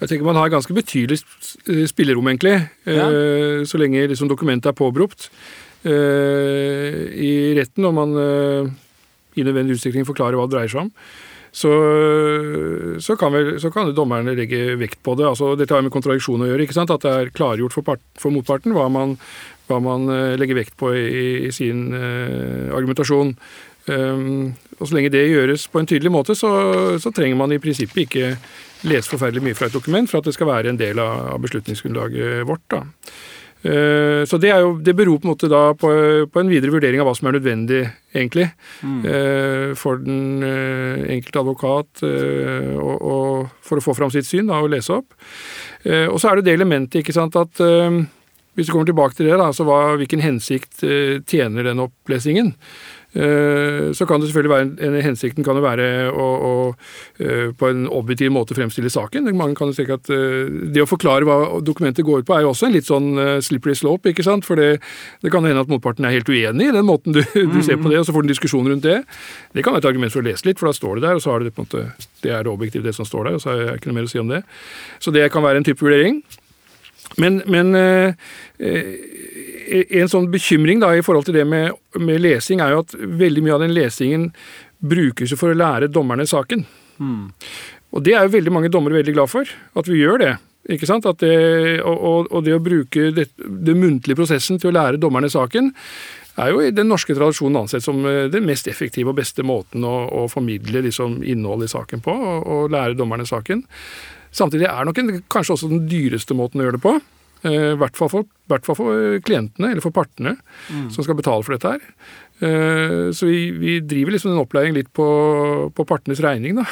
Jeg 0.00 0.10
tenker 0.10 0.28
Man 0.28 0.36
har 0.36 0.52
ganske 0.52 0.74
betydelig 0.76 1.20
spillerom, 1.88 2.28
egentlig, 2.28 2.58
ja. 2.84 3.06
Eh, 3.08 3.62
så 3.68 3.80
lenge 3.80 4.04
liksom, 4.10 4.28
dokumentet 4.28 4.68
er 4.70 4.76
påberopt 4.76 5.30
eh, 5.88 6.98
i 7.16 7.32
retten, 7.56 7.86
og 7.88 7.96
man 7.96 8.12
eh, 8.20 8.68
i 9.40 9.46
nødvendig 9.46 9.78
utstrekning 9.78 10.06
forklarer 10.08 10.36
hva 10.36 10.44
det 10.48 10.56
dreier 10.56 10.72
seg 10.72 10.84
om. 10.84 10.92
Så, 11.56 11.70
så, 13.00 13.14
kan 13.16 13.32
vel, 13.32 13.54
så, 13.62 13.70
kan 13.72 13.88
dommerne 13.96 14.34
legge 14.36 14.74
vekt 14.76 14.98
på 15.06 15.14
det. 15.16 15.24
Altså, 15.24 15.54
dette 15.56 15.72
har 15.72 15.80
med 15.80 15.94
kontradiksjon 15.94 16.44
å 16.44 16.50
gjøre. 16.50 16.66
ikke 16.66 16.76
sant? 16.76 16.92
At 16.92 17.06
det 17.06 17.12
er 17.16 17.30
klargjort 17.32 17.72
for, 17.72 17.86
part, 17.86 18.02
for 18.20 18.34
motparten 18.34 18.76
hva 18.76 18.90
man, 18.92 19.14
hva 19.70 19.78
man, 19.80 20.04
legger 20.36 20.58
vekt 20.58 20.76
på 20.76 20.92
i, 20.92 21.46
i 21.48 21.54
sin 21.56 21.86
uh, 21.96 22.76
argumentasjon. 22.76 23.32
Um, 23.88 24.52
og 24.76 24.84
Så 24.84 24.98
lenge 24.98 25.14
det 25.14 25.24
gjøres 25.30 25.64
på 25.72 25.80
en 25.80 25.88
tydelig 25.88 26.12
måte, 26.12 26.36
så, 26.36 26.50
så 27.00 27.14
trenger 27.16 27.40
man 27.40 27.56
i 27.56 27.60
prinsippet 27.62 28.04
ikke 28.04 28.34
lese 28.84 29.08
forferdelig 29.08 29.42
mye 29.46 29.56
fra 29.56 29.70
et 29.70 29.76
dokument 29.76 30.10
for 30.10 30.20
at 30.20 30.28
det 30.28 30.36
skal 30.36 30.50
være 30.50 30.72
en 30.72 30.80
del 30.80 31.00
av 31.00 31.40
beslutningsgrunnlaget 31.40 32.46
vårt. 32.48 32.66
da. 32.70 32.82
Eh, 33.66 34.22
så 34.28 34.38
det, 34.38 34.52
jo, 34.52 34.74
det, 34.84 34.94
beror 34.94 35.18
på 35.18 35.26
en 35.26 35.32
måte 35.32 35.48
da 35.50 35.62
på, 35.78 35.90
på, 36.30 36.40
en 36.40 36.50
videre 36.50 36.74
vurdering 36.74 37.00
av 37.00 37.08
hva 37.08 37.14
som 37.16 37.30
er 37.30 37.38
nødvendig, 37.38 37.82
egentlig, 38.14 38.50
mm. 38.82 38.98
Eh, 39.10 39.70
for 39.78 40.02
den 40.02 40.44
eh, 40.46 41.06
enkelte 41.16 41.42
advokat 41.42 42.04
og, 42.04 42.92
og 42.96 43.64
for 43.64 43.80
å 43.80 43.84
få 43.84 43.96
fram 43.96 44.12
sitt 44.14 44.28
syn 44.28 44.52
da, 44.52 44.60
og 44.62 44.70
lese 44.74 44.94
opp. 44.94 45.16
Og 45.86 46.16
så 46.18 46.32
er 46.32 46.38
det 46.38 46.48
det 46.48 46.54
elementet 46.56 46.98
ikke 46.98 47.14
sant, 47.14 47.36
at 47.38 47.60
Hvis 48.56 48.66
du 48.66 48.72
kommer 48.72 48.88
tilbake 48.88 49.14
til 49.14 49.28
det, 49.28 49.36
da, 49.38 49.52
så 49.54 49.62
hva, 49.68 49.94
hvilken 50.00 50.22
hensikt 50.24 50.80
tjener 51.28 51.62
den 51.62 51.82
opplesningen? 51.84 52.54
Eh, 53.16 53.92
så 53.92 54.06
kan 54.06 54.20
det 54.20 54.28
selvfølgelig 54.28 54.50
være, 54.52 54.66
en, 54.84 54.96
Hensikten 55.00 55.44
kan 55.44 55.56
jo 55.56 55.62
være 55.64 55.86
å, 56.12 56.24
å 56.36 56.52
eh, 57.22 57.52
på 57.56 57.70
en 57.70 57.86
objektiv 57.88 58.32
måte 58.34 58.56
fremstille 58.56 58.90
saken. 58.92 59.30
Mange 59.38 59.56
kan 59.56 59.70
jo 59.70 59.76
tenke 59.78 59.96
at 59.96 60.10
eh, 60.12 60.50
Det 60.74 60.82
å 60.84 60.88
forklare 60.90 61.24
hva 61.24 61.62
dokumentet 61.64 62.04
går 62.04 62.22
ut 62.22 62.28
på, 62.28 62.36
er 62.36 62.44
jo 62.44 62.52
også 62.52 62.68
en 62.68 62.76
litt 62.76 62.88
sånn 62.88 63.08
slippery 63.44 63.76
slope. 63.78 64.12
ikke 64.12 64.26
sant? 64.26 64.44
For 64.44 64.60
det, 64.60 64.82
det 65.24 65.32
kan 65.32 65.46
hende 65.48 65.64
at 65.64 65.72
motparten 65.72 66.04
er 66.04 66.18
helt 66.18 66.28
uenig 66.28 66.68
i 66.68 66.76
den 66.76 66.88
måten 66.88 67.16
du, 67.16 67.22
du, 67.24 67.60
ser 67.64 67.80
på 67.80 67.92
det, 67.92 68.02
og 68.02 68.08
så 68.08 68.12
får 68.16 68.26
du 68.26 68.28
en 68.28 68.34
diskusjon 68.34 68.68
rundt 68.72 68.84
det. 68.84 69.00
Det 69.56 69.64
kan 69.64 69.76
være 69.76 69.86
et 69.86 69.90
argument 69.94 70.12
for 70.12 70.24
å 70.24 70.28
lese 70.28 70.48
litt, 70.48 70.60
for 70.60 70.68
da 70.68 70.76
står 70.76 70.98
det 70.98 71.08
der, 71.08 71.16
og 71.16 71.24
så 71.24 71.32
har 71.32 71.44
det 71.44 71.54
på 71.56 71.64
en 71.64 71.70
måte, 71.70 72.10
det 72.24 72.34
er 72.34 72.44
det 72.44 72.52
objektivt 72.52 72.84
det 72.84 72.96
som 72.96 73.08
står 73.08 73.30
der, 73.30 73.38
og 73.38 73.44
så 73.44 73.54
er 73.54 73.62
det 73.62 73.78
ikke 73.78 73.92
noe 73.92 74.00
mer 74.02 74.10
å 74.10 74.12
si 74.12 74.20
om 74.20 74.32
det. 74.32 74.42
Så 75.00 75.14
det 75.14 75.30
kan 75.32 75.46
være 75.46 75.62
en 75.62 75.68
type 75.68 75.80
vurdering. 75.80 76.20
Men, 77.22 77.40
men 77.48 77.72
eh, 77.78 78.12
en 79.66 80.10
sånn 80.10 80.28
bekymring 80.32 80.80
da, 80.82 80.92
i 80.94 81.04
forhold 81.04 81.28
til 81.28 81.38
det 81.38 81.46
med, 81.48 81.76
med, 81.98 82.20
lesing, 82.22 82.62
er 82.62 82.74
jo 82.74 82.82
at 82.84 82.96
veldig 82.96 83.44
mye 83.44 83.56
av 83.56 83.64
den 83.64 83.74
lesingen 83.76 84.28
brukes 84.78 85.34
for 85.38 85.52
å 85.52 85.58
lære 85.58 85.90
dommerne 85.92 86.26
saken. 86.28 86.66
Mm. 86.98 87.32
Og 87.96 88.04
det 88.04 88.16
er 88.16 88.26
jo 88.26 88.34
veldig 88.36 88.52
mange 88.52 88.72
dommere 88.72 88.98
veldig 89.00 89.16
glad 89.16 89.32
for, 89.32 89.48
at 89.48 89.88
vi 89.90 90.02
gjør 90.02 90.22
det. 90.22 90.34
Ikke 90.74 90.88
sant? 90.88 91.06
Det, 91.20 91.34
og, 91.86 92.26
og, 92.26 92.40
det 92.44 92.56
å 92.56 92.62
bruke 92.62 93.10
det, 93.14 93.28
det 93.38 93.76
muntlige 93.78 94.18
prosessen 94.18 94.58
til 94.58 94.72
å 94.72 94.76
lære 94.76 95.00
dommerne 95.02 95.30
saken, 95.30 95.70
er 96.36 96.50
jo 96.52 96.60
i 96.60 96.72
den 96.74 96.90
norske 96.90 97.14
tradisjonen 97.16 97.62
ansett 97.62 97.84
som 97.84 98.02
eh, 98.04 98.26
den 98.28 98.44
mest 98.44 98.66
effektive 98.68 99.12
og 99.12 99.16
beste 99.16 99.44
måten 99.46 99.86
å, 99.88 99.94
å 100.12 100.26
formidle 100.28 100.82
liksom, 100.84 101.22
innholdet 101.24 101.70
i 101.70 101.74
saken 101.76 102.02
på, 102.04 102.12
og, 102.12 102.42
og 102.44 102.74
lære 102.74 102.98
dommerne 102.98 103.24
saken. 103.28 103.62
Samtidig 104.36 104.68
er 104.68 104.88
nok 104.88 105.00
en, 105.00 105.14
kanskje 105.32 105.54
også 105.54 105.70
den 105.70 105.86
dyreste 105.88 106.36
måten 106.36 106.60
å 106.60 106.66
gjøre 106.66 106.76
det 106.76 106.84
på. 106.84 106.96
Eh, 107.46 107.72
I 107.74 107.78
hvert 107.80 107.98
fall 107.98 108.10
for, 108.10 108.28
hvert 108.50 108.66
fall 108.66 108.78
for 108.78 109.18
klientene, 109.24 109.72
eller 109.72 109.84
for 109.84 109.94
partene, 109.94 110.36
mm. 110.70 110.88
som 110.94 111.04
skal 111.06 111.18
betale 111.18 111.44
for 111.46 111.54
dette 111.54 111.74
her. 111.76 111.84
Eh, 112.36 113.12
så 113.16 113.28
vi, 113.28 113.38
vi 113.56 113.76
driver 113.80 114.12
liksom 114.12 114.32
den 114.32 114.42
opplæringen 114.42 114.76
litt 114.76 114.90
på, 114.96 115.06
på 115.76 115.86
partenes 115.88 116.20
regning, 116.24 116.58
da. 116.58 116.66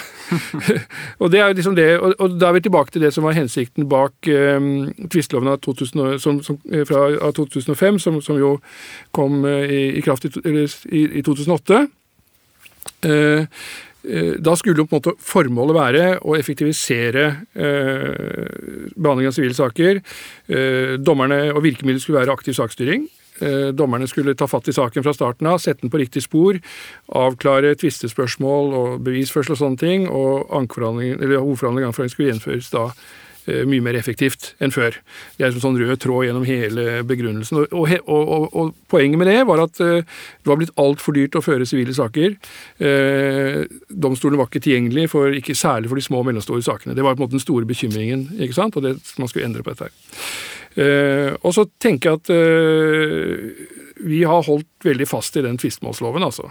og, 1.20 1.30
det 1.32 1.40
er 1.40 1.54
liksom 1.56 1.78
det, 1.78 1.88
og, 2.00 2.16
og, 2.18 2.36
da 2.40 2.50
er 2.50 2.58
vi 2.58 2.64
tilbake 2.66 2.94
til 2.94 3.06
det 3.06 3.14
som 3.14 3.28
var 3.28 3.36
hensikten 3.38 3.88
bak 3.88 4.28
um, 4.28 4.90
tvisteloven 5.12 5.54
av, 5.54 5.62
2000, 5.64 6.18
som, 6.24 6.42
som, 6.44 6.60
fra, 6.88 7.06
av 7.16 7.34
2005, 7.38 8.02
som, 8.02 8.20
som, 8.24 8.40
jo 8.40 8.56
kom 9.14 9.44
i, 9.46 9.84
i 9.94 10.04
kraft 10.04 10.26
i, 10.28 10.34
i, 10.44 11.04
i 11.20 11.24
2008. 11.24 11.84
Uh, 13.04 13.44
da 14.44 14.52
skulle 14.56 14.82
jo 14.82 14.86
på 14.88 14.98
en 14.98 15.00
måte 15.00 15.16
formålet 15.24 15.76
være 15.76 16.06
å 16.28 16.36
effektivisere 16.36 17.24
eh, 17.56 18.92
behandling 18.94 19.30
av 19.30 19.36
sivile 19.36 19.56
saker. 19.56 20.00
Eh, 20.48 20.94
dommerne 21.00 21.46
og 21.54 21.62
virkemidlet 21.64 22.04
skulle 22.04 22.20
være 22.20 22.34
aktiv 22.36 22.56
saksstyring. 22.58 23.08
Eh, 23.40 23.72
dommerne 23.74 24.06
skulle 24.10 24.36
ta 24.38 24.46
fatt 24.46 24.68
i 24.70 24.76
saken 24.76 25.06
fra 25.06 25.14
starten 25.16 25.48
av, 25.50 25.58
sette 25.62 25.82
den 25.82 25.90
på 25.90 25.98
riktig 26.02 26.22
spor, 26.26 26.60
avklare 27.18 27.74
tvistespørsmål 27.80 28.76
og 28.78 29.04
bevisførsel 29.08 29.56
og 29.56 29.62
sånne 29.62 29.80
ting, 29.80 30.06
og 30.06 30.46
hovedforhandling 30.52 31.88
og 31.88 31.96
skulle 32.12 32.30
gjennomføres 32.30 32.70
da 32.74 32.90
Eh, 32.92 33.23
mye 33.46 33.84
mer 33.84 33.98
effektivt 33.98 34.52
enn 34.62 34.72
før. 34.74 34.96
Det 35.38 35.46
er 35.46 35.52
en 35.52 35.62
sånn 35.62 35.78
rød 35.80 36.00
tråd 36.02 36.28
gjennom 36.28 36.46
hele 36.48 37.02
begrunnelsen. 37.06 37.64
Og, 37.64 37.92
og, 38.04 38.08
og, 38.08 38.48
og 38.52 38.72
Poenget 38.94 39.18
med 39.18 39.26
det 39.26 39.40
var 39.48 39.58
at 39.64 39.80
uh, 39.82 40.04
det 40.04 40.48
var 40.48 40.58
blitt 40.60 40.74
altfor 40.78 41.16
dyrt 41.16 41.34
å 41.38 41.42
føre 41.42 41.66
sivile 41.66 41.94
saker. 41.96 42.36
Domstolen 42.78 44.24
domstolene 44.24 44.40
var 44.40 44.50
ikke 44.50 44.64
tilgjengelige, 44.64 45.08
for, 45.08 45.34
ikke 45.34 45.54
særlig 45.54 45.88
for 45.88 45.96
de 45.98 46.04
små 46.04 46.22
og 46.22 46.26
mellomstore 46.28 46.62
sakene. 46.62 46.94
Det 46.94 47.04
var 47.04 47.14
på 47.14 47.22
en 47.22 47.26
måte 47.26 47.36
den 47.36 47.44
store 47.44 47.66
bekymringen, 47.66 48.28
ikke 48.38 48.54
sant? 48.54 48.76
og 48.76 48.82
det, 48.82 48.96
man 49.18 49.28
skulle 49.28 49.46
endre 49.46 49.62
på 49.62 49.70
dette. 49.74 49.84
her. 49.84 49.92
Uh, 50.74 51.36
og 51.46 51.54
så 51.54 51.68
tenker 51.78 52.10
jeg 52.10 52.22
at 52.24 52.32
vi 54.04 54.24
har 54.24 54.42
holdt 54.44 54.84
veldig 54.84 55.06
fast 55.08 55.36
i 55.38 55.42
den 55.44 55.56
tvistmålsloven, 55.60 56.24
altså. 56.26 56.50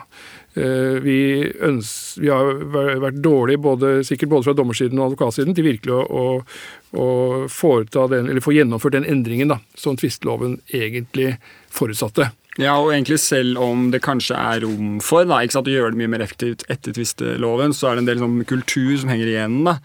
Eh, 0.54 1.00
vi, 1.04 1.18
vi, 1.52 2.30
har 2.30 2.64
vært 3.04 3.20
dårlige, 3.24 3.62
både, 3.62 3.92
sikkert 4.08 4.32
både 4.32 4.48
fra 4.48 4.56
dommersiden 4.58 5.00
og 5.00 5.12
advokatsiden, 5.12 5.56
til 5.56 5.68
virkelig 5.68 5.94
å, 5.94 6.04
å, 6.08 7.04
å 7.04 8.08
den, 8.14 8.42
få 8.44 8.56
gjennomført 8.56 8.98
den 8.98 9.10
endringen 9.10 9.54
da, 9.54 9.60
som 9.78 10.00
tvisteloven 10.00 10.60
egentlig 10.74 11.36
forutsatte. 11.74 12.32
Ja, 12.62 12.76
og 12.78 12.92
egentlig 12.94 13.18
selv 13.18 13.58
om 13.62 13.88
det 13.94 14.04
kanskje 14.06 14.38
er 14.38 14.62
rom 14.62 15.00
for 15.02 15.26
da, 15.26 15.42
ikke 15.42 15.58
sant, 15.58 15.70
å 15.70 15.74
gjøre 15.74 15.96
det 15.96 16.02
mye 16.04 16.14
mer 16.14 16.26
effektivt 16.26 16.66
etter 16.74 16.94
tvisteloven, 16.94 17.74
så 17.74 17.90
er 17.90 17.98
det 17.98 18.06
en 18.06 18.10
del 18.12 18.22
sånn, 18.22 18.42
kultur 18.50 18.94
som 19.02 19.14
henger 19.14 19.32
igjen 19.32 19.62
da, 19.66 19.80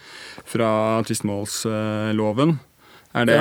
fra 0.49 0.71
tvistemålsloven. 1.09 2.59
Er 3.19 3.29
det, 3.29 3.39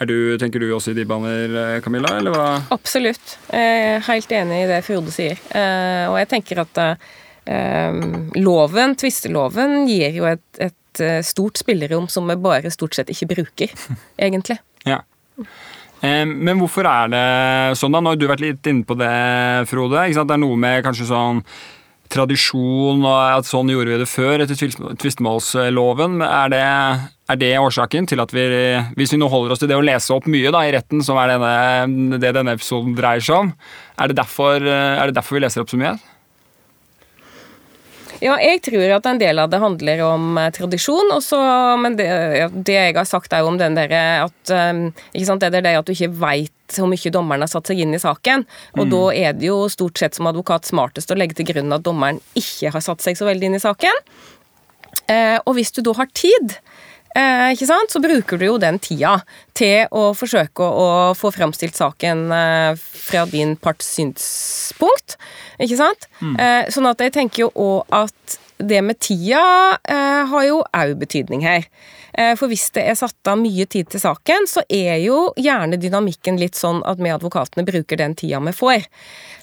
er 0.00 0.08
du, 0.08 0.16
tenker 0.40 0.62
du 0.62 0.68
også 0.74 0.92
i 0.92 0.98
de 0.98 1.06
baner, 1.08 1.54
eh, 1.62 1.78
Camilla? 1.84 2.16
eller 2.20 2.34
hva? 2.34 2.48
Absolutt. 2.74 3.36
Jeg 3.50 3.86
er 3.86 4.04
helt 4.08 4.34
enig 4.40 4.62
i 4.64 4.68
det 4.70 4.82
Frode 4.86 5.14
sier. 5.14 5.40
Eh, 5.50 6.04
og 6.10 6.18
jeg 6.20 6.30
tenker 6.30 6.62
at 6.62 6.82
eh, 6.82 8.02
loven, 8.38 8.94
tvisteloven, 8.98 9.80
gir 9.90 10.20
jo 10.20 10.28
et, 10.30 10.44
et, 10.58 10.74
stort 11.22 11.60
spillerom 11.60 12.08
som 12.10 12.26
vi 12.26 12.34
bare 12.42 12.72
stort 12.74 12.96
sett 12.96 13.10
ikke 13.12 13.28
bruker, 13.30 13.74
egentlig. 14.26 14.56
Ja. 14.88 15.04
Men 16.02 16.58
hvorfor 16.58 16.86
er 16.90 17.10
det 17.12 17.20
sånn, 17.78 17.94
da? 17.94 18.00
Nå 18.02 18.12
har 18.12 18.18
du 18.18 18.24
vært 18.30 18.42
litt 18.42 18.66
inne 18.70 18.86
på 18.86 18.96
det, 18.98 19.12
Frode. 19.70 20.08
Det 20.10 20.34
er 20.34 20.40
noe 20.42 20.58
med 20.58 20.82
kanskje 20.86 21.06
sånn 21.10 21.42
tradisjon 22.12 23.04
og 23.04 23.16
at 23.38 23.48
sånn 23.48 23.70
gjorde 23.72 23.94
vi 23.94 24.00
det 24.00 24.08
før 24.10 24.44
etter 24.44 24.58
tvistemålsloven. 24.58 26.20
Er 26.24 26.52
det 26.52 26.64
er 27.28 27.36
det 27.36 27.50
årsaken 27.60 28.06
til 28.08 28.22
at 28.22 28.30
vi, 28.32 28.44
hvis 28.96 29.12
vi 29.12 29.18
nå 29.20 29.28
holder 29.28 29.52
oss 29.52 29.60
til 29.60 29.68
det 29.68 29.76
å 29.76 29.84
lese 29.84 30.14
opp 30.14 30.24
mye 30.32 30.52
da, 30.54 30.62
i 30.64 30.72
retten, 30.72 31.02
som 31.04 31.18
er 31.20 31.34
denne, 31.34 32.16
det 32.16 32.32
denne 32.32 32.54
episoden 32.56 32.94
dreier 32.96 33.20
seg 33.24 33.42
om, 33.42 33.50
er 34.00 34.08
det, 34.08 34.16
derfor, 34.16 34.64
er 34.64 35.10
det 35.10 35.18
derfor 35.18 35.36
vi 35.36 35.42
leser 35.44 35.64
opp 35.64 35.74
så 35.74 35.80
mye? 35.80 35.92
Ja, 38.18 38.34
jeg 38.42 38.62
tror 38.66 38.96
at 38.96 39.06
en 39.06 39.20
del 39.20 39.38
av 39.38 39.50
det 39.52 39.60
handler 39.62 40.00
om 40.08 40.38
eh, 40.40 40.50
tradisjon. 40.54 41.12
Også, 41.14 41.38
men 41.82 41.98
det, 41.98 42.08
det, 42.52 42.74
jeg 42.74 42.96
har 42.96 43.06
sagt 43.08 43.34
er 43.34 43.44
jo 43.44 43.52
om 43.52 43.58
den 43.60 43.76
derre 43.78 44.00
at 44.24 44.54
um, 44.54 44.88
ikke 45.12 45.28
sant, 45.28 45.44
det 45.44 45.60
er 45.60 45.66
det 45.68 45.76
at 45.78 45.86
du 45.86 45.94
ikke 45.94 46.10
veit 46.18 46.54
hvor 46.74 46.90
mye 46.90 47.12
dommeren 47.14 47.44
har 47.44 47.50
satt 47.50 47.70
seg 47.70 47.80
inn 47.84 47.94
i 47.96 48.02
saken. 48.02 48.44
Og 48.76 48.82
mm. 48.84 48.90
da 48.92 49.02
er 49.16 49.38
det 49.38 49.48
jo 49.48 49.60
stort 49.72 50.00
sett 50.00 50.18
som 50.18 50.28
advokat 50.30 50.68
smartest 50.68 51.14
å 51.14 51.18
legge 51.18 51.38
til 51.38 51.48
grunn 51.52 51.72
at 51.76 51.86
dommeren 51.86 52.18
ikke 52.38 52.74
har 52.74 52.84
satt 52.84 53.04
seg 53.04 53.16
så 53.18 53.28
veldig 53.28 53.48
inn 53.48 53.60
i 53.60 53.62
saken. 53.62 54.02
Eh, 55.08 55.38
og 55.38 55.54
hvis 55.56 55.72
du 55.72 55.80
da 55.86 55.94
har 55.96 56.10
tid, 56.12 56.58
Eh, 57.16 57.52
ikke 57.54 57.68
sant? 57.68 57.92
Så 57.92 58.02
bruker 58.02 58.40
du 58.40 58.46
jo 58.48 58.56
den 58.60 58.80
tida 58.82 59.18
til 59.56 59.88
å 59.94 60.10
forsøke 60.16 60.64
å 60.64 60.88
få 61.18 61.32
framstilt 61.34 61.78
saken 61.78 62.26
eh, 62.34 62.72
fra 62.78 63.24
din 63.30 63.56
parts 63.60 63.88
synspunkt. 63.96 65.16
Ikke 65.58 65.78
sant? 65.80 66.08
Mm. 66.20 66.36
Eh, 66.36 66.60
sånn 66.74 66.90
at 66.90 67.00
jeg 67.02 67.16
tenker 67.16 67.46
jo 67.46 67.52
òg 67.54 67.98
at 68.04 68.38
det 68.58 68.80
med 68.82 68.98
tida 68.98 69.40
eh, 69.86 70.24
har 70.26 70.44
jo 70.48 70.60
òg 70.66 70.96
betydning 70.98 71.44
her. 71.46 71.66
Eh, 72.18 72.34
for 72.38 72.50
hvis 72.50 72.68
det 72.74 72.84
er 72.90 72.98
satt 72.98 73.30
av 73.30 73.38
mye 73.40 73.66
tid 73.70 73.90
til 73.92 74.02
saken, 74.02 74.48
så 74.50 74.64
er 74.66 74.98
jo 75.04 75.28
gjerne 75.38 75.78
dynamikken 75.80 76.40
litt 76.40 76.58
sånn 76.58 76.82
at 76.88 76.98
vi 76.98 77.12
advokatene 77.14 77.66
bruker 77.68 78.00
den 78.00 78.16
tida 78.18 78.42
vi 78.42 78.54
får. 78.56 78.88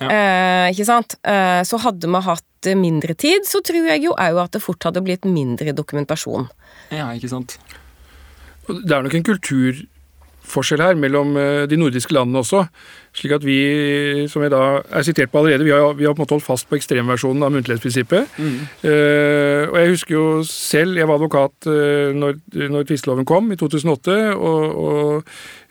Ja. 0.02 0.10
Eh, 0.10 0.74
ikke 0.76 0.90
sant? 0.90 1.18
så 1.66 1.80
hadde 1.82 2.10
vi 2.12 2.20
hatt 2.26 2.46
mindre 2.74 3.14
tid, 3.14 3.46
så 3.46 3.62
tror 3.66 3.92
jeg 3.92 4.08
jo 4.08 4.16
òg 4.18 4.42
at 4.42 4.58
det 4.58 4.64
fort 4.66 4.88
hadde 4.88 5.04
blitt 5.06 5.28
mindre 5.30 5.76
dokumentasjon. 5.78 6.50
Ja, 6.90 7.12
ikke 7.14 7.30
sant. 7.30 7.60
Det 8.66 8.92
er 8.92 9.04
nok 9.06 9.14
en 9.14 9.26
kulturforskjell 9.26 10.82
her 10.82 10.98
mellom 10.98 11.36
eh, 11.38 11.66
de 11.70 11.78
nordiske 11.78 12.16
landene 12.16 12.42
også. 12.42 12.64
Slik 13.16 13.36
at 13.38 13.46
vi, 13.46 13.58
som 14.28 14.44
jeg 14.44 14.52
da 14.52 14.62
er 14.90 15.06
sitert 15.06 15.32
på 15.32 15.40
allerede, 15.40 15.64
vi 15.64 15.72
har, 15.72 15.94
vi 15.96 16.08
har 16.08 16.16
på 16.16 16.20
en 16.20 16.26
måte 16.26 16.36
holdt 16.36 16.48
fast 16.48 16.68
på 16.68 16.76
ekstremversjonen 16.76 17.46
av 17.46 17.54
muntlighetsprinsippet. 17.56 18.34
Mm. 18.38 18.58
Uh, 18.84 19.62
og 19.70 19.78
jeg 19.80 19.92
husker 19.94 20.16
jo 20.18 20.26
selv, 20.50 20.98
jeg 21.00 21.08
var 21.08 21.22
advokat 21.22 21.70
uh, 21.70 22.12
når, 22.18 22.42
når 22.74 22.90
tvisteloven 22.90 23.28
kom 23.30 23.54
i 23.54 23.60
2008, 23.62 24.18
og, 24.36 24.66
og 24.84 25.14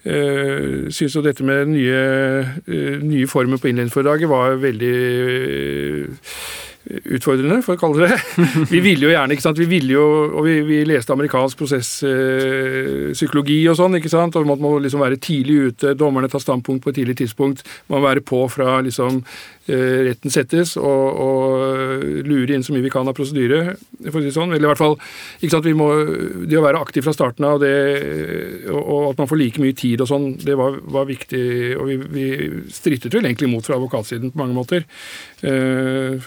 uh, 0.08 0.88
synes 0.88 1.18
jo 1.18 1.24
dette 1.26 1.44
med 1.44 1.74
nye, 1.74 2.00
uh, 2.64 2.96
nye 3.04 3.28
former 3.28 3.60
på 3.60 3.72
innledningsforedraget 3.72 4.30
var 4.30 4.56
veldig 4.64 4.94
uh, 6.22 6.30
utfordrende, 6.84 7.62
for 7.64 7.74
å 7.74 7.80
kalle 7.80 8.04
det 8.04 8.16
Vi 8.74 8.80
ville 8.84 9.06
jo 9.06 9.12
gjerne, 9.12 9.32
ikke 9.34 9.46
sant. 9.46 9.60
Vi 9.60 9.68
ville 9.70 9.92
jo, 9.96 10.04
og 10.34 10.42
vi, 10.46 10.54
vi 10.66 10.84
leste 10.88 11.12
amerikansk 11.14 11.58
prosesspsykologi 11.62 13.58
eh, 13.62 13.70
og 13.72 13.76
sånn, 13.80 13.96
ikke 14.00 14.12
sant. 14.12 14.36
Og 14.36 14.46
man 14.48 14.60
må 14.60 14.70
liksom 14.84 15.00
være 15.04 15.22
tidlig 15.24 15.56
ute, 15.70 15.94
dommerne 15.98 16.28
tar 16.32 16.42
standpunkt 16.44 16.82
på 16.84 16.90
et 16.92 16.98
tidlig 17.00 17.16
tidspunkt. 17.22 17.58
Man 17.88 17.98
må 18.00 18.04
være 18.08 18.22
på 18.26 18.40
fra 18.52 18.68
liksom 18.84 19.12
Eh, 19.64 20.02
retten 20.04 20.28
settes, 20.28 20.74
og, 20.76 21.20
og, 21.24 22.02
lure 22.28 22.52
inn 22.52 22.64
så 22.66 22.74
mye 22.74 22.84
vi 22.84 22.90
kan 22.92 23.08
av 23.08 23.14
prosedyre. 23.16 23.78
for 24.10 24.18
å 24.20 24.24
si 24.24 24.32
sånn. 24.34 24.52
Eller 24.52 24.66
i 24.66 24.68
hvert 24.68 24.82
fall 24.82 24.96
ikke 25.40 25.54
sant, 25.54 25.64
vi 25.64 25.72
må, 25.72 25.88
Det 26.44 26.58
å 26.58 26.64
være 26.66 26.82
aktiv 26.84 27.06
fra 27.06 27.14
starten 27.16 27.46
av, 27.48 27.62
det, 27.62 27.72
og, 28.68 28.82
og 28.82 29.06
at 29.14 29.22
man 29.22 29.30
får 29.30 29.40
like 29.40 29.62
mye 29.62 29.72
tid 29.72 30.04
og 30.04 30.10
sånn, 30.10 30.26
det 30.44 30.58
var, 30.60 30.76
var 30.84 31.08
viktig. 31.08 31.44
Og 31.80 31.88
vi, 31.88 31.96
vi, 32.12 32.26
strittet 32.76 33.16
vel 33.16 33.24
egentlig 33.24 33.48
imot 33.48 33.64
fra 33.64 33.78
advokatsiden 33.78 34.34
på 34.34 34.42
mange 34.42 34.58
måter, 34.58 34.84
eh, 35.40 36.20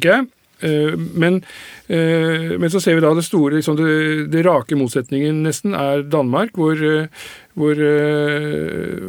tenker 0.00 0.16
jeg. 0.16 0.30
Eh, 0.60 0.96
men, 0.96 1.40
eh, 1.88 2.56
men 2.60 2.70
så 2.70 2.80
ser 2.80 2.98
vi 2.98 3.04
da 3.04 3.12
det 3.16 3.24
store, 3.24 3.56
liksom 3.56 3.78
det, 3.78 4.30
det 4.32 4.44
rake 4.44 4.76
motsetningen 4.76 5.42
nesten, 5.46 5.74
er 5.76 6.04
Danmark, 6.04 6.52
hvor, 6.58 6.76
eh, 6.76 7.08
hvor 7.56 7.80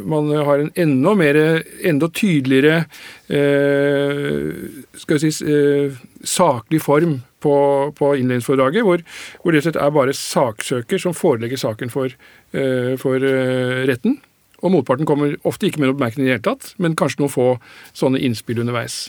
man 0.08 0.32
har 0.32 0.62
en 0.62 0.72
enda 0.76 1.14
mer, 1.16 1.36
enda 1.84 2.08
tydeligere 2.12 2.82
skal 4.98 5.20
vi 5.22 5.30
si, 5.30 5.46
saklig 6.26 6.82
form 6.82 7.14
på, 7.40 7.54
på 7.96 8.10
innledningsforedraget, 8.18 8.84
hvor, 8.84 9.00
hvor 9.40 9.56
det 9.56 9.72
er 9.72 9.94
bare 9.94 10.12
saksøker 10.16 11.00
som 11.00 11.16
forelegger 11.16 11.56
saken 11.56 11.88
for, 11.94 12.12
for 13.00 13.24
retten. 13.88 14.18
Og 14.60 14.74
motparten 14.74 15.08
kommer 15.08 15.38
ofte 15.48 15.70
ikke 15.70 15.80
med 15.80 15.88
noen 15.88 16.02
bemerkning 16.02 16.26
i 16.26 16.30
det 16.30 16.36
hele 16.36 16.48
tatt, 16.50 16.74
men 16.82 16.98
kanskje 16.98 17.22
noen 17.22 17.32
få 17.32 17.48
sånne 17.96 18.20
innspill 18.20 18.60
underveis. 18.66 19.06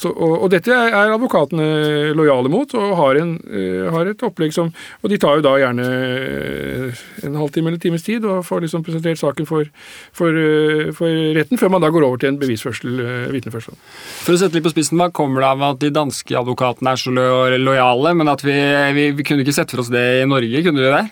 Så, 0.00 0.08
og, 0.08 0.34
og 0.46 0.48
dette 0.52 0.72
er 0.72 1.12
advokatene 1.12 2.14
lojale 2.16 2.48
mot, 2.52 2.72
og 2.78 2.94
har, 2.96 3.18
en, 3.20 3.34
eh, 3.52 3.88
har 3.92 4.08
et 4.08 4.22
opplegg 4.24 4.54
som 4.56 4.70
Og 5.02 5.10
de 5.12 5.18
tar 5.20 5.38
jo 5.38 5.44
da 5.44 5.52
gjerne 5.60 5.86
eh, 5.86 7.02
en 7.26 7.36
halvtime 7.36 7.68
eller 7.68 7.82
times 7.82 8.06
tid 8.06 8.24
og 8.24 8.46
får 8.46 8.64
liksom 8.64 8.84
presentert 8.86 9.20
saken 9.20 9.48
for, 9.48 9.68
for, 10.16 10.36
eh, 10.36 10.88
for 10.96 11.36
retten, 11.36 11.60
før 11.60 11.74
man 11.74 11.84
da 11.84 11.92
går 11.92 12.06
over 12.06 12.20
til 12.20 12.32
en 12.32 12.40
bevisførsel, 12.40 13.02
vitneførsel. 13.34 13.76
For 14.24 14.36
å 14.36 14.40
sette 14.40 14.56
litt 14.56 14.66
på 14.66 14.72
spissen, 14.72 15.00
Hva 15.00 15.10
kommer 15.12 15.44
det 15.44 15.52
av 15.52 15.66
at 15.68 15.84
de 15.84 15.92
danske 15.94 16.40
advokatene 16.40 16.94
er 16.94 17.00
så 17.00 17.12
lojale, 17.12 18.16
men 18.16 18.32
at 18.32 18.44
vi, 18.46 18.56
vi, 18.96 19.10
vi 19.16 19.26
kunne 19.26 19.44
ikke 19.44 19.56
sette 19.60 19.76
for 19.76 19.84
oss 19.84 19.92
det 19.92 20.06
i 20.22 20.28
Norge? 20.28 20.64
Kunne 20.64 20.84
vi 20.84 20.90
det? 20.96 21.04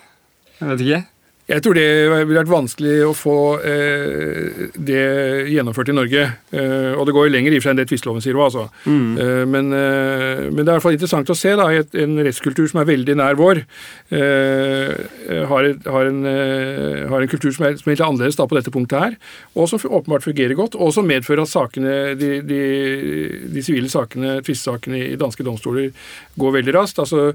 Jeg 0.58 0.72
vet 0.72 0.84
ikke. 0.88 1.04
Jeg 1.48 1.62
tror 1.64 1.78
det 1.78 1.84
ville 2.28 2.42
vært 2.42 2.50
vanskelig 2.50 2.96
å 3.06 3.14
få 3.16 3.34
eh, 3.64 4.66
det 4.76 5.04
gjennomført 5.48 5.88
i 5.88 5.94
Norge. 5.96 6.24
Eh, 6.52 6.90
og 6.92 7.06
det 7.08 7.14
går 7.16 7.24
jo 7.24 7.32
lenger 7.32 7.54
i 7.54 7.56
og 7.56 7.62
for 7.62 7.70
seg 7.70 7.72
enn 7.72 7.78
det 7.80 7.86
tvisteloven 7.88 8.24
sier 8.24 8.36
òg, 8.36 8.50
altså. 8.50 8.64
Eh, 9.24 9.44
men, 9.48 9.70
eh, 9.72 10.42
men 10.52 10.60
det 10.60 10.66
er 10.66 10.74
i 10.74 10.74
hvert 10.74 10.84
fall 10.84 10.98
interessant 10.98 11.32
å 11.32 11.36
se 11.38 11.54
da, 11.56 11.70
et, 11.72 11.96
en 12.04 12.20
rettskultur 12.26 12.68
som 12.68 12.82
er 12.82 12.90
veldig 12.90 13.16
nær 13.16 13.38
vår. 13.40 13.62
Eh, 14.12 14.92
har, 15.48 15.70
et, 15.70 15.88
har, 15.88 16.10
en, 16.10 16.20
eh, 16.28 17.06
har 17.08 17.24
en 17.24 17.32
kultur 17.32 17.56
som 17.56 17.64
er, 17.70 17.80
som 17.80 17.88
er 17.88 17.96
litt 17.96 18.04
annerledes 18.04 18.36
da 18.36 18.48
på 18.50 18.60
dette 18.60 18.74
punktet 18.74 19.06
her, 19.06 19.16
og 19.56 19.72
som 19.72 19.80
åpenbart 19.88 20.28
fungerer 20.28 20.52
godt, 20.58 20.76
og 20.76 20.92
som 20.98 21.08
medfører 21.08 21.46
at 21.46 21.52
sakene, 21.54 21.96
de, 22.20 22.30
de, 22.44 22.60
de 23.56 23.64
sivile 23.64 23.88
sakene, 23.88 24.42
tvistesakene 24.44 25.00
i 25.14 25.16
danske 25.16 25.48
domstoler 25.48 25.88
går 26.36 26.58
veldig 26.60 26.76
raskt. 26.76 27.00
Altså, 27.06 27.30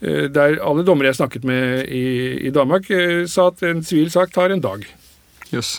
eh, 0.00 0.24
der 0.32 0.56
alle 0.64 0.88
dommere 0.88 1.12
jeg 1.12 1.20
snakket 1.20 1.44
med 1.52 1.84
i, 1.92 2.48
i 2.48 2.56
Danmark, 2.56 2.88
eh, 2.88 3.28
sa 3.28 3.50
at 3.52 3.57
en 3.66 3.84
sivil 3.84 4.10
sak 4.14 4.34
tar 4.34 4.54
en 4.54 4.64
dag. 4.64 4.84
Yes. 5.52 5.78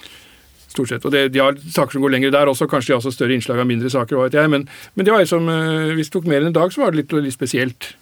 Stort 0.69 0.91
sett. 0.91 1.05
Og 1.05 1.13
det, 1.13 1.31
De 1.33 1.41
har 1.41 1.55
saker 1.57 1.95
som 1.95 2.03
går 2.03 2.11
lenger 2.13 2.33
der 2.33 2.49
også, 2.49 2.67
kanskje 2.69 2.91
de 2.91 2.93
har 2.93 3.01
også 3.01 3.13
større 3.15 3.33
innslag 3.33 3.57
av 3.61 3.65
mindre 3.65 3.89
saker. 3.89 4.15
hva 4.15 4.27
vet 4.27 4.37
jeg, 4.37 4.49
Men, 4.49 4.67
men 4.95 5.05
det 5.05 5.13
var 5.13 5.23
liksom, 5.23 5.49
eh, 5.49 5.93
hvis 5.97 6.11
det 6.11 6.13
tok 6.13 6.27
mer 6.29 6.43
enn 6.43 6.51
en 6.51 6.57
dag, 6.59 6.73
så 6.73 6.83
var 6.83 6.93
det 6.93 7.01
litt, 7.01 7.15
litt 7.25 7.33
spesielt. 7.33 7.95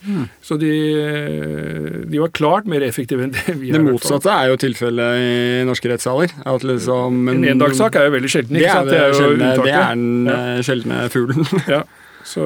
Så 0.44 0.58
de, 0.60 0.72
eh, 1.00 2.02
de 2.12 2.20
var 2.20 2.34
klart 2.36 2.68
mer 2.68 2.84
effektive 2.84 3.24
enn 3.24 3.32
det 3.32 3.56
vi 3.56 3.72
har. 3.72 3.80
Det 3.80 3.86
motsatte 3.88 4.34
er 4.34 4.52
jo 4.52 4.60
tilfellet 4.60 5.22
i 5.22 5.64
norske 5.70 5.94
rettssaler. 5.94 6.34
At 6.44 6.68
liksom, 6.68 7.24
En 7.32 7.48
endagssak 7.56 7.96
er 7.96 8.10
jo 8.10 8.18
veldig 8.18 8.34
sjelden. 8.36 8.60
Det 8.60 8.68
er, 8.68 8.74
sant? 8.74 8.92
det, 8.92 9.00
er, 9.00 9.08
jo 9.08 9.22
sjeldne, 9.22 9.54
det 9.64 9.78
er 9.78 9.96
den 9.96 10.28
ja. 10.28 10.42
sjeldne 10.68 11.00
fuglen. 11.14 11.48
Ja. 11.72 11.86
Så, 12.28 12.44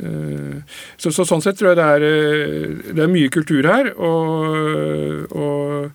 øh, 0.00 0.56
så, 0.96 1.12
så 1.12 1.26
sånn 1.28 1.42
sett 1.44 1.58
tror 1.60 1.72
jeg 1.72 1.78
det 1.80 1.86
er, 1.86 2.06
øh, 2.08 2.76
det 2.96 3.04
er 3.04 3.12
mye 3.12 3.32
kultur 3.32 3.68
her, 3.68 3.90
og, 4.00 5.34
og 5.36 5.90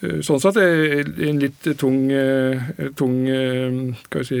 øh, 0.00 0.20
sånn 0.24 0.40
sett 0.40 0.60
er 0.62 1.02
det 1.10 1.28
en 1.28 1.42
litt 1.42 1.68
tung, 1.80 2.06
tung 2.98 3.18
skal 4.06 4.24
vi 4.24 4.30
si, 4.30 4.40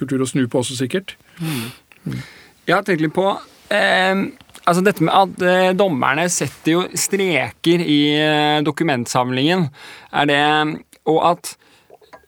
kultur 0.00 0.24
å 0.24 0.28
snu 0.28 0.44
på 0.48 0.60
også, 0.60 0.76
sikkert. 0.78 1.16
Jeg 2.68 2.74
har 2.74 2.84
tenkt 2.84 3.02
litt 3.02 3.16
på 3.16 3.30
eh, 3.72 4.28
altså 4.68 4.84
dette 4.84 5.04
med 5.04 5.14
at 5.14 5.44
eh, 5.48 5.70
dommerne 5.76 6.26
setter 6.32 6.74
jo 6.74 6.84
streker 6.92 7.80
i 7.84 8.00
eh, 8.20 8.58
dokumentsamlingen. 8.66 9.68
Er 10.12 10.28
det 10.28 10.42
Og 11.08 11.22
at 11.24 11.54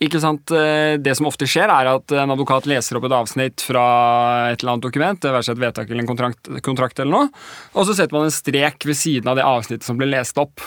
ikke 0.01 0.21
sant, 0.23 0.51
eh, 0.51 0.97
Det 0.97 1.15
som 1.17 1.27
ofte 1.29 1.47
skjer, 1.49 1.69
er 1.69 1.87
at 1.95 2.13
en 2.17 2.33
advokat 2.33 2.67
leser 2.67 2.97
opp 2.97 3.05
et 3.05 3.13
avsnitt 3.13 3.61
fra 3.61 4.51
et 4.51 4.63
eller 4.63 4.75
annet 4.75 4.89
dokument, 4.89 5.21
det 5.21 5.31
være 5.35 5.45
seg 5.45 5.59
et 5.59 5.65
vedtak 5.67 5.91
eller 5.91 6.05
en 6.05 6.11
kontrakt, 6.11 6.51
kontrakt, 6.65 7.01
eller 7.01 7.13
noe, 7.13 7.29
og 7.75 7.87
så 7.87 7.95
setter 7.95 8.17
man 8.17 8.25
en 8.29 8.35
strek 8.35 8.87
ved 8.89 8.97
siden 8.97 9.29
av 9.29 9.37
det 9.37 9.45
avsnittet 9.45 9.85
som 9.85 9.99
ble 10.01 10.09
lest 10.09 10.39
opp. 10.41 10.61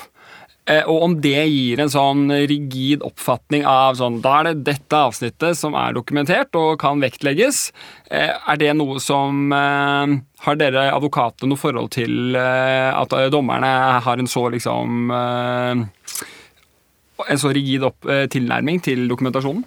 Eh, 0.65 0.84
Og 0.88 1.01
om 1.03 1.15
det 1.19 1.49
gir 1.49 1.79
en 1.81 1.89
sånn 1.91 2.29
rigid 2.47 3.01
oppfatning 3.03 3.65
av 3.67 3.97
sånn 3.99 4.21
Da 4.21 4.39
er 4.39 4.43
det 4.53 4.63
dette 4.63 4.95
avsnittet 4.95 5.58
som 5.58 5.73
er 5.75 5.91
dokumentert 5.91 6.55
og 6.55 6.79
kan 6.79 7.01
vektlegges. 7.01 7.73
Eh, 8.10 8.31
Er 8.47 8.55
det 8.55 8.73
noe 8.77 8.97
som 8.99 9.51
Har 9.51 10.55
dere 10.55 10.93
advokater 10.93 11.47
noe 11.47 11.58
forhold 11.58 11.91
til 11.91 12.36
at 12.38 13.10
dommerne 13.31 14.01
har 14.01 14.17
en 14.17 14.27
så 14.27 14.49
liksom 14.51 15.89
En 17.29 17.39
så 17.39 17.51
rigid 17.53 17.83
opp, 17.88 18.05
eh, 18.09 18.25
tilnærming 18.31 18.81
til 18.83 19.07
dokumentasjonen? 19.07 19.63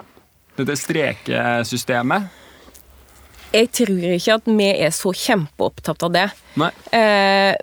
Dette 0.57 0.77
strekesystemet? 0.81 2.29
Jeg 3.53 3.71
tror 3.73 4.13
ikke 4.17 4.37
at 4.41 4.49
vi 4.51 4.69
er 4.75 4.93
så 4.93 5.13
kjempeopptatt 5.17 6.03
av 6.09 6.13
det. 6.13 6.27
Nei. 6.61 6.71
Eh, 6.97 7.55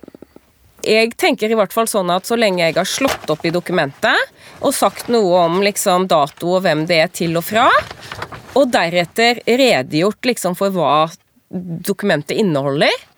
jeg 0.83 1.13
tenker 1.19 1.51
i 1.51 1.55
hvert 1.55 1.73
fall 1.73 1.87
sånn 1.87 2.11
at 2.11 2.27
så 2.27 2.35
lenge 2.39 2.63
jeg 2.65 2.75
har 2.75 2.87
slått 2.87 3.29
opp 3.31 3.45
i 3.47 3.53
dokumentet 3.55 4.63
og 4.63 4.73
sagt 4.75 5.07
noe 5.13 5.45
om 5.45 5.61
liksom 5.63 6.09
dato 6.11 6.57
og 6.57 6.65
hvem 6.65 6.83
det 6.89 6.99
er 6.99 7.13
til 7.13 7.37
og 7.39 7.45
fra, 7.47 7.69
og 8.59 8.69
deretter 8.73 9.39
redegjort 9.47 10.27
liksom 10.27 10.57
for 10.59 10.75
hva 10.75 11.07
dokumentet 11.53 12.35
inneholder, 12.41 12.91
eh, 12.91 13.12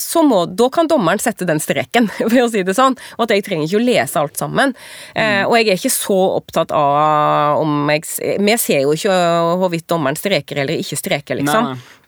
så 0.00 0.22
må, 0.26 0.44
da 0.46 0.68
kan 0.72 0.88
dommeren 0.90 1.20
sette 1.22 1.46
den 1.48 1.62
streken, 1.62 2.06
for 2.20 2.38
å 2.44 2.48
si 2.52 2.64
det 2.66 2.76
sånn. 2.78 2.98
Og 3.18 3.24
at 3.26 3.34
jeg 3.34 3.46
trenger 3.46 3.66
ikke 3.66 3.80
å 3.80 3.86
lese 3.86 4.20
alt 4.20 4.40
sammen. 4.40 4.74
Mm. 5.14 5.48
og 5.48 5.54
jeg 5.56 5.66
er 5.68 5.78
ikke 5.78 5.92
så 5.92 6.18
opptatt 6.36 6.72
av 6.76 7.60
om 7.60 7.88
jeg 7.90 8.04
Vi 8.40 8.54
ser 8.60 8.84
jo 8.84 8.92
ikke 8.94 9.16
hvorvidt 9.60 9.88
dommeren 9.90 10.18
streker 10.18 10.62
eller 10.62 10.80
ikke 10.80 10.98
streker, 10.98 11.40
liksom. 11.40 11.72
Nei. 11.72 11.98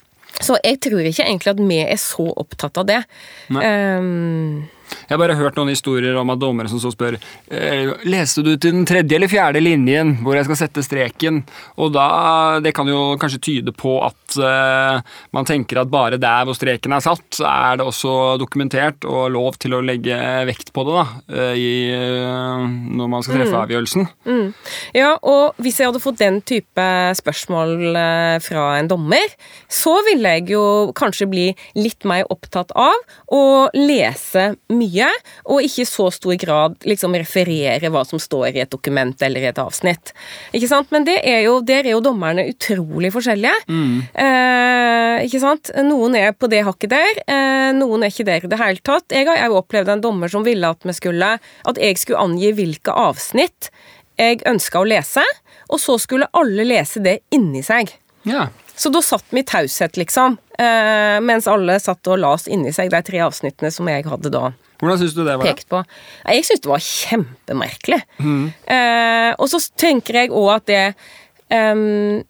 Så 0.41 0.57
jeg 0.65 0.79
tror 0.83 1.05
ikke 1.07 1.27
egentlig 1.27 1.53
at 1.53 1.61
vi 1.61 1.81
er 1.85 2.01
så 2.01 2.27
opptatt 2.31 2.81
av 2.81 2.89
det. 2.89 3.01
Nei. 3.53 3.65
Ehm, 3.67 4.63
Jeg 4.93 5.15
har 5.15 5.21
bare 5.21 5.37
hørt 5.39 5.59
noen 5.59 5.73
historier 5.73 6.17
om 6.19 6.33
at 6.33 6.41
dommere 6.41 6.71
som 6.71 6.81
så 6.83 6.93
spør 6.93 7.19
eh, 7.19 7.93
Leste 8.09 8.45
du 8.45 8.55
til 8.57 8.75
den 8.79 8.87
tredje 8.89 9.17
eller 9.17 9.31
fjerde 9.31 9.63
linjen 9.63 10.17
hvor 10.23 10.37
jeg 10.37 10.47
skal 10.49 10.59
sette 10.65 10.85
streken? 10.85 11.43
Og 11.81 11.93
da, 11.95 12.61
Det 12.65 12.75
kan 12.77 12.89
jo 12.89 13.15
kanskje 13.21 13.43
tyde 13.43 13.75
på 13.77 13.97
at 14.05 14.37
uh, 14.41 15.01
man 15.35 15.47
tenker 15.49 15.83
at 15.83 15.91
bare 15.93 16.19
der 16.21 16.47
hvor 16.47 16.57
streken 16.57 16.95
er 16.97 17.05
satt, 17.05 17.41
er 17.41 17.79
det 17.79 17.87
også 17.87 18.37
dokumentert 18.41 19.05
og 19.09 19.31
lov 19.35 19.59
til 19.63 19.77
å 19.77 19.83
legge 19.85 20.17
vekt 20.49 20.73
på 20.75 20.85
det 20.87 20.95
da, 20.97 21.05
eh, 21.33 21.55
i, 21.59 21.73
når 21.93 23.11
man 23.11 23.25
skal 23.25 23.41
treffe 23.41 23.61
avgjørelsen. 23.61 24.09
ja, 24.97 25.15
og 25.19 25.59
hvis 25.63 25.81
jeg 25.81 25.91
hadde 25.91 26.03
fått 26.03 26.21
den 26.23 26.41
type 26.49 26.87
spørsmål 27.19 27.75
fra 28.45 28.67
en 28.79 28.91
dommer, 28.91 29.37
så 29.73 29.95
ville 30.09 30.35
jeg 30.37 30.53
jo 30.55 30.65
kanskje 30.99 31.29
bli 31.31 31.47
litt 31.79 32.07
mer 32.09 32.29
opptatt 32.33 32.73
av 32.79 32.97
å 33.33 33.43
lese 33.77 34.53
mye, 34.73 34.82
og 35.45 35.63
ikke 35.65 35.85
i 35.85 35.89
så 35.89 36.09
stor 36.15 36.37
grad 36.41 36.77
liksom 36.89 37.15
referere 37.19 37.91
hva 37.93 38.05
som 38.09 38.21
står 38.23 38.57
i 38.57 38.63
et 38.65 38.73
dokument 38.73 39.23
eller 39.23 39.45
i 39.45 39.51
et 39.51 39.61
avsnitt. 39.63 40.13
Ikke 40.53 40.71
sant? 40.71 40.91
Men 40.95 41.07
det 41.09 41.19
er 41.29 41.43
jo, 41.47 41.61
der 41.67 41.87
er 41.87 41.95
jo 41.95 42.03
dommerne 42.05 42.47
utrolig 42.51 43.13
forskjellige. 43.15 43.55
Eh, 44.15 45.25
ikke 45.27 45.43
sant? 45.43 45.73
Noen 45.87 46.17
er 46.19 46.35
på 46.37 46.51
det 46.53 46.65
hakket 46.67 46.95
der, 46.95 47.23
eh, 47.27 47.71
noen 47.77 48.03
er 48.05 48.13
ikke 48.13 48.29
der 48.29 48.47
i 48.47 48.53
det 48.53 48.61
hele 48.61 48.85
tatt. 48.85 49.09
Jeg 49.13 49.29
har 49.29 49.49
jo 49.49 49.61
opplevd 49.63 49.93
en 49.95 50.05
dommer 50.05 50.33
som 50.33 50.47
ville 50.47 50.69
at, 50.69 50.83
vi 50.87 50.95
skulle, 50.97 51.35
at 51.39 51.83
jeg 51.83 51.99
skulle 52.01 52.23
angi 52.23 52.53
hvilke 52.57 52.95
avsnitt 52.95 53.71
jeg 54.21 54.43
ønska 54.47 54.83
å 54.83 54.89
lese, 54.89 55.25
og 55.73 55.81
så 55.81 55.97
skulle 56.01 56.31
alle 56.37 56.67
lese 56.69 57.03
det 57.03 57.21
inni 57.35 57.63
seg. 57.65 57.95
Ja. 58.29 58.49
Så 58.77 58.91
da 58.93 59.03
satt 59.05 59.25
vi 59.31 59.43
i 59.43 59.47
taushet, 59.47 59.97
liksom, 59.97 60.37
eh, 60.59 61.21
mens 61.21 61.47
alle 61.47 61.79
satt 61.81 62.09
og 62.09 62.19
las 62.23 62.49
inni 62.49 62.73
seg 62.73 62.91
de 62.93 63.03
tre 63.05 63.21
avsnittene 63.25 63.71
som 63.73 63.89
jeg 63.91 64.07
hadde 64.09 64.33
da 64.33 64.53
Hvordan 64.83 64.99
syns 64.99 65.15
du 65.15 65.23
det 65.23 65.39
var? 65.39 65.47
pekt 65.47 65.69
på. 65.71 65.81
Jeg 66.27 66.47
syns 66.49 66.63
det 66.65 66.71
var 66.73 66.83
kjempemerkelig. 66.83 68.01
Eh, 68.19 69.31
og 69.39 69.47
så 69.53 69.63
tenker 69.79 70.19
jeg 70.25 70.33
òg 70.35 70.49
at 70.57 70.67
det 70.67 70.85
eh, 71.55 71.75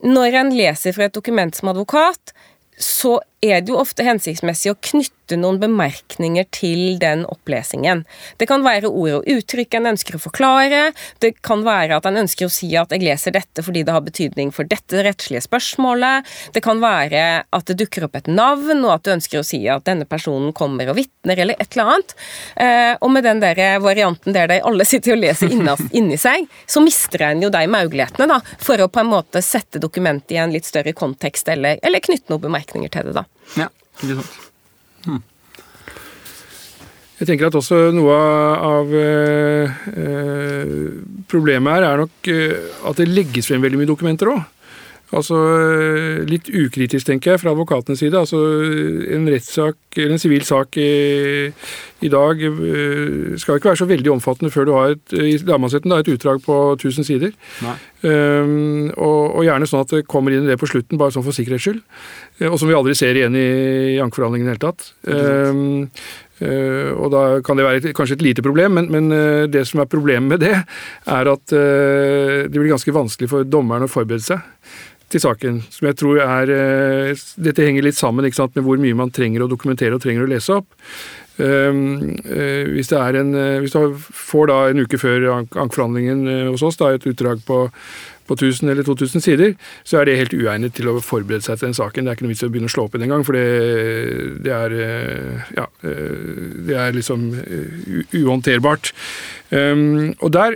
Når 0.04 0.36
en 0.42 0.52
leser 0.52 0.92
fra 0.92 1.08
et 1.08 1.16
dokument 1.16 1.56
som 1.56 1.72
advokat, 1.72 2.34
så 2.76 3.16
er 3.42 3.58
det 3.60 3.72
jo 3.72 3.80
ofte 3.80 4.04
hensiktsmessig 4.06 4.70
å 4.70 4.78
knytte 4.78 5.34
noen 5.40 5.58
bemerkninger 5.58 6.46
til 6.54 6.98
den 7.02 7.24
opplesingen. 7.26 8.04
Det 8.38 8.46
kan 8.46 8.62
være 8.62 8.90
ord 8.90 9.16
og 9.16 9.28
uttrykk 9.32 9.78
en 9.78 9.88
ønsker 9.92 10.14
å 10.18 10.20
forklare. 10.22 10.82
Det 11.22 11.32
kan 11.42 11.64
være 11.66 11.96
at 11.98 12.06
en 12.06 12.20
ønsker 12.22 12.46
å 12.46 12.52
si 12.52 12.70
at 12.76 12.92
'jeg 12.92 13.02
leser 13.02 13.32
dette 13.34 13.64
fordi 13.64 13.82
det 13.82 13.92
har 13.92 14.04
betydning 14.06 14.52
for 14.52 14.62
dette 14.64 15.02
rettslige 15.02 15.42
spørsmålet'. 15.42 16.24
Det 16.52 16.62
kan 16.62 16.78
være 16.78 17.42
at 17.52 17.64
det 17.66 17.78
dukker 17.78 18.04
opp 18.04 18.16
et 18.16 18.28
navn, 18.28 18.84
og 18.84 18.94
at 18.94 19.02
du 19.02 19.10
ønsker 19.10 19.40
å 19.40 19.44
si 19.44 19.66
at 19.66 19.84
denne 19.84 20.04
personen 20.04 20.52
kommer 20.52 20.88
og 20.90 20.96
vitner, 20.96 21.38
eller 21.38 21.56
et 21.58 21.74
eller 21.74 21.90
annet. 21.90 22.14
Eh, 22.56 22.96
og 23.00 23.10
med 23.10 23.24
den 23.24 23.40
der 23.40 23.80
varianten 23.80 24.32
der 24.32 24.46
de 24.46 24.60
alle 24.60 24.84
sitter 24.84 25.14
og 25.14 25.18
leser 25.18 25.50
inni 25.98 26.16
seg, 26.16 26.46
så 26.66 26.80
mister 26.80 27.22
en 27.22 27.42
jo 27.42 27.50
de 27.50 27.66
mulighetene 27.66 28.28
da, 28.28 28.40
for 28.58 28.78
å 28.78 28.88
på 28.88 29.00
en 29.00 29.10
måte 29.10 29.42
sette 29.42 29.80
dokumentet 29.80 30.32
i 30.32 30.36
en 30.36 30.52
litt 30.52 30.64
større 30.64 30.92
kontekst, 30.92 31.48
eller, 31.48 31.78
eller 31.82 31.98
knytte 31.98 32.30
noen 32.30 32.46
bemerkninger 32.46 32.88
til 32.88 33.10
det. 33.10 33.14
da. 33.14 33.31
Ja. 33.58 33.68
Ikke 34.00 34.18
sant? 34.20 34.40
Jeg 37.22 37.28
tenker 37.28 37.52
at 37.52 37.54
også 37.54 37.76
noe 37.94 38.14
av 38.66 38.88
eh, 38.98 39.82
eh, 39.94 40.70
problemet 41.30 41.76
her 41.76 41.84
er 41.86 42.00
nok 42.00 42.30
eh, 42.32 42.72
at 42.88 42.98
det 42.98 43.06
legges 43.12 43.46
frem 43.46 43.62
veldig 43.62 43.78
mye 43.78 43.90
dokumenter 43.92 44.32
òg. 44.32 44.40
Altså 45.12 45.36
eh, 45.36 46.20
litt 46.28 46.48
ukritisk, 46.48 47.04
tenker 47.08 47.34
jeg, 47.34 47.42
fra 47.42 47.52
advokatenes 47.52 48.00
side. 48.00 48.16
Altså 48.16 48.40
en 49.12 49.28
rettssak, 49.28 49.76
eller 49.98 50.16
en 50.16 50.22
sivil 50.22 50.44
sak 50.48 50.78
i, 50.80 50.90
i 52.00 52.10
dag 52.12 52.40
eh, 52.46 53.34
skal 53.40 53.58
ikke 53.58 53.72
være 53.72 53.80
så 53.82 53.88
veldig 53.90 54.14
omfattende 54.14 54.52
før 54.54 54.68
du 54.68 54.72
har 54.76 54.94
et, 54.94 55.04
i 55.12 55.36
lagmannsretten 55.44 55.92
et 55.98 56.12
utdrag 56.14 56.40
på 56.46 56.58
1000 56.78 57.08
sider. 57.08 57.36
Um, 58.02 58.88
og, 58.96 59.36
og 59.38 59.44
gjerne 59.46 59.68
sånn 59.70 59.84
at 59.84 59.92
det 59.94 60.06
kommer 60.10 60.34
inn 60.34 60.48
i 60.48 60.50
det 60.50 60.58
på 60.58 60.66
slutten, 60.66 60.98
bare 60.98 61.14
sånn 61.14 61.22
for 61.26 61.36
sikkerhets 61.36 61.68
skyld. 61.68 61.82
Eh, 62.40 62.48
Og 62.48 62.58
som 62.58 62.70
vi 62.70 62.76
aldri 62.78 62.96
ser 62.98 63.18
igjen 63.18 63.36
i, 63.38 63.48
i 63.94 64.00
ankeforhandlingene 64.02 64.48
i 64.48 64.54
det 64.54 64.56
hele 64.56 64.64
tatt. 64.64 64.88
Um, 65.06 65.90
eh, 66.42 66.88
og 66.96 67.12
da 67.12 67.26
kan 67.44 67.60
det 67.60 67.68
være 67.68 67.82
et, 67.82 67.90
kanskje 67.94 68.16
et 68.16 68.24
lite 68.30 68.44
problem, 68.44 68.80
men, 68.80 68.88
men 68.90 69.12
uh, 69.12 69.44
det 69.44 69.66
som 69.68 69.84
er 69.84 69.92
problemet 69.92 70.32
med 70.34 70.42
det, 70.42 70.56
er 71.04 71.32
at 71.36 71.54
uh, 71.54 72.48
det 72.48 72.56
blir 72.56 72.72
ganske 72.72 72.96
vanskelig 72.96 73.30
for 73.30 73.46
dommeren 73.46 73.86
å 73.86 73.92
forberede 73.92 74.24
seg 74.24 74.80
til 75.12 75.22
saken. 75.22 75.62
Som 75.72 75.88
jeg 75.90 75.98
tror 76.00 76.22
er 76.24 76.52
eh, 76.52 77.24
Dette 77.40 77.66
henger 77.66 77.86
litt 77.86 77.98
sammen 77.98 78.26
ikke 78.26 78.40
sant, 78.42 78.56
med 78.56 78.66
hvor 78.66 78.80
mye 78.80 78.98
man 78.98 79.12
trenger 79.14 79.44
å 79.44 79.50
dokumentere 79.50 79.96
og 79.96 80.04
trenger 80.04 80.26
å 80.26 80.30
lese 80.30 80.60
opp. 80.60 80.70
Um, 81.38 82.12
eh, 82.28 82.68
hvis, 82.68 82.90
det 82.90 82.98
er 83.00 83.16
en, 83.22 83.32
eh, 83.38 83.58
hvis 83.62 83.74
du 83.74 83.96
får 83.96 84.50
da 84.50 84.58
en 84.70 84.82
uke 84.84 85.00
før 85.00 85.30
ankeforhandlingen 85.32 86.50
hos 86.52 86.64
oss 86.66 86.76
da, 86.80 86.92
et 86.92 87.06
utdrag 87.08 87.40
på, 87.48 87.64
på 88.32 88.38
1000 88.38 88.72
eller 88.72 88.86
2000 88.86 89.24
sider, 89.24 89.54
så 89.84 90.00
er 90.00 90.08
det 90.08 90.18
helt 90.18 90.36
uegnet 90.36 90.76
til 90.76 90.90
å 90.90 90.98
forberede 91.04 91.44
seg 91.44 91.60
til 91.60 91.70
den 91.70 91.78
saken. 91.78 92.06
Det 92.06 92.12
er 92.12 92.18
ikke 92.18 92.26
noe 92.26 92.34
vits 92.34 92.44
i 92.44 92.48
å 92.48 92.54
begynne 92.54 92.70
å 92.70 92.74
slå 92.74 92.86
opp 92.86 92.96
i 92.96 93.00
den 93.00 93.08
engang, 93.08 93.26
for 93.26 93.36
det, 93.36 93.46
det 94.44 94.56
er 94.56 94.78
eh, 94.78 95.52
Ja, 95.58 95.68
eh, 95.84 96.18
det 96.66 96.76
er 96.78 96.96
liksom 96.96 97.30
eh, 97.42 98.18
uhåndterbart. 98.22 98.92
Um, 99.52 100.14
og, 100.24 100.30
der, 100.32 100.54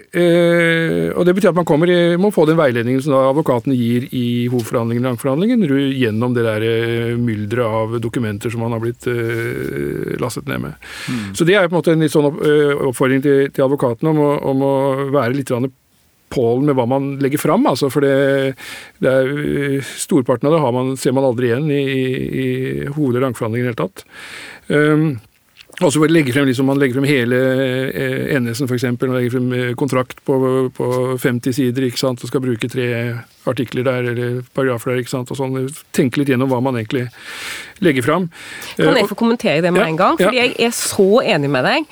og 1.12 1.26
det 1.28 1.34
betyr 1.36 1.50
at 1.50 1.58
man 1.58 1.66
kommer 1.68 1.90
i, 1.92 2.16
må 2.16 2.30
få 2.32 2.46
den 2.48 2.56
veiledningen 2.56 3.02
som 3.04 3.12
advokatene 3.18 3.76
gir 3.76 4.06
i 4.08 4.46
hovedforhandlingen 4.48 5.04
eller 5.04 5.12
ankeforhandlingen, 5.12 5.66
gjennom 6.00 6.32
det 6.32 6.46
der 6.46 6.64
mylderet 7.20 7.76
av 7.82 7.98
dokumenter 8.00 8.54
som 8.54 8.64
man 8.64 8.72
har 8.72 8.80
blitt 8.80 9.04
lastet 10.22 10.48
ned 10.48 10.64
med. 10.64 10.88
Så 11.36 11.44
det 11.44 11.58
er 11.58 11.68
på 11.68 11.74
en 11.74 11.80
måte 11.82 11.92
en 11.92 12.06
litt 12.06 12.14
sånn 12.14 12.30
oppfordring 12.30 13.20
til, 13.26 13.50
til 13.52 13.66
advokatene 13.66 14.14
om 14.14 14.24
om 14.56 14.64
å 14.64 14.74
være 15.12 15.36
litt 15.36 15.52
pålen 16.32 16.66
med 16.68 16.76
hva 16.78 16.86
man 16.90 17.08
legger 17.22 17.40
fram. 17.42 17.66
Altså, 17.70 17.90
for 17.92 18.04
det, 18.04 18.56
det 19.02 19.12
er, 19.12 19.30
eh, 19.76 19.94
storparten 20.06 20.50
av 20.50 20.56
det 20.56 20.74
man, 20.78 20.92
ser 21.00 21.14
man 21.16 21.28
aldri 21.28 21.50
igjen 21.50 21.70
i, 21.70 21.84
i 22.42 22.48
hoved- 22.90 23.16
eller 23.16 23.30
ankeforhandlinger 23.30 23.66
i 23.66 23.70
det 23.70 23.74
hele 23.74 23.84
tatt. 23.86 24.06
Um, 24.68 25.08
også 25.84 26.00
hvor 26.00 26.08
legger 26.08 26.32
frem, 26.32 26.46
liksom, 26.48 26.66
Man 26.70 26.78
legger 26.80 26.96
frem 26.96 27.06
hele 27.08 27.36
eh, 27.92 28.34
NS-en, 28.40 28.68
f.eks. 28.70 28.84
Man 29.00 29.12
legger 29.16 29.34
frem 29.34 29.52
eh, 29.52 29.72
kontrakt 29.76 30.22
på, 30.24 30.36
på 30.76 30.86
50 31.20 31.52
sider 31.58 31.84
ikke 31.88 32.00
sant, 32.00 32.22
og 32.24 32.30
skal 32.30 32.40
bruke 32.44 32.68
tre 32.72 32.86
artikler 33.46 33.84
der, 33.86 34.08
eller 34.12 34.38
paragrafer 34.56 34.94
der. 34.94 35.02
ikke 35.04 35.12
sant, 35.12 35.30
og 35.30 35.36
sånn. 35.38 35.58
Tenke 35.96 36.22
litt 36.22 36.32
gjennom 36.32 36.48
hva 36.50 36.62
man 36.64 36.78
egentlig 36.80 37.06
legger 37.84 38.06
frem. 38.06 38.28
Kan 38.78 38.88
Eh, 38.94 39.02
jeg 39.02 39.10
få 39.10 39.18
kommentere 39.20 39.60
det 39.66 39.72
med 39.74 39.82
Ja, 39.84 39.88
en 39.92 40.00
gang? 40.00 40.16
Fordi 40.20 40.40
ja. 40.40 40.46
jeg 40.48 40.56
er 40.70 40.72
så 40.76 41.08
enig 41.22 41.50
med 41.52 41.64
deg. 41.68 41.90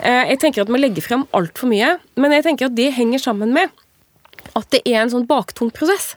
Eh, 0.00 0.24
Jeg 0.32 0.40
tenker 0.42 0.62
at 0.66 0.72
man 0.74 0.82
legger 0.82 1.02
frem 1.06 1.22
altfor 1.36 1.70
mye, 1.70 1.94
men 2.18 2.32
jeg 2.34 2.44
tenker 2.48 2.66
at 2.66 2.74
det 2.78 2.90
henger 2.98 3.22
sammen 3.22 3.54
med 3.54 3.70
at 4.58 4.66
det 4.74 4.80
er 4.90 5.04
en 5.04 5.10
sånn 5.12 5.28
baktung 5.30 5.70
prosess. 5.70 6.16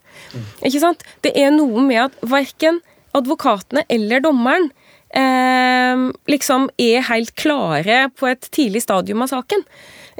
Ikke 0.65 0.80
sant? 0.82 1.04
Det 1.21 1.36
er 1.38 1.52
noe 1.54 1.84
med 1.86 2.08
at 2.08 2.15
verken 2.26 2.80
advokatene 3.13 3.84
eller 3.93 4.23
dommeren 4.26 4.71
eh, 5.15 6.06
liksom 6.32 6.69
er 6.82 7.06
helt 7.10 7.36
klare 7.39 8.08
på 8.17 8.30
et 8.32 8.49
tidlig 8.54 8.84
stadium 8.86 9.26
av 9.26 9.34
saken. 9.34 9.65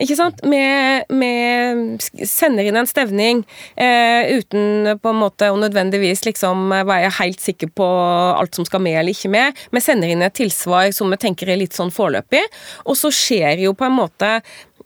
Ikke 0.02 0.16
sant? 0.18 0.40
Vi 0.44 2.26
sender 2.26 2.66
inn 2.66 2.78
en 2.80 2.90
stevning 2.90 3.44
eh, 3.78 4.40
uten 4.40 4.96
på 4.98 5.12
en 5.12 5.20
måte 5.22 5.52
å 5.54 5.60
nødvendigvis 5.62 6.26
liksom 6.26 6.72
være 6.74 7.12
helt 7.20 7.44
sikker 7.44 7.70
på 7.78 7.88
alt 8.34 8.58
som 8.58 8.66
skal 8.66 8.82
med 8.82 8.98
eller 9.02 9.14
ikke 9.14 9.32
med. 9.34 9.60
Vi 9.74 9.84
sender 9.84 10.10
inn 10.10 10.26
et 10.26 10.38
tilsvar 10.38 10.90
som 10.96 11.14
vi 11.14 11.22
tenker 11.22 11.52
er 11.54 11.62
litt 11.62 11.78
sånn 11.78 11.94
foreløpig, 11.94 12.42
og 12.88 12.98
så 12.98 13.14
skjer 13.14 13.62
jo 13.68 13.76
på 13.78 13.86
en 13.86 14.00
måte 14.00 14.32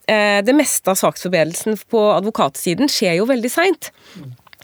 eh, 0.07 0.43
Det 0.43 0.55
meste 0.55 0.91
av 0.91 0.99
saksforberedelsen 0.99 1.79
på 1.91 2.03
advokatsiden 2.17 2.91
skjer 2.91 3.21
jo 3.21 3.31
veldig 3.31 3.53
seint. 3.53 3.91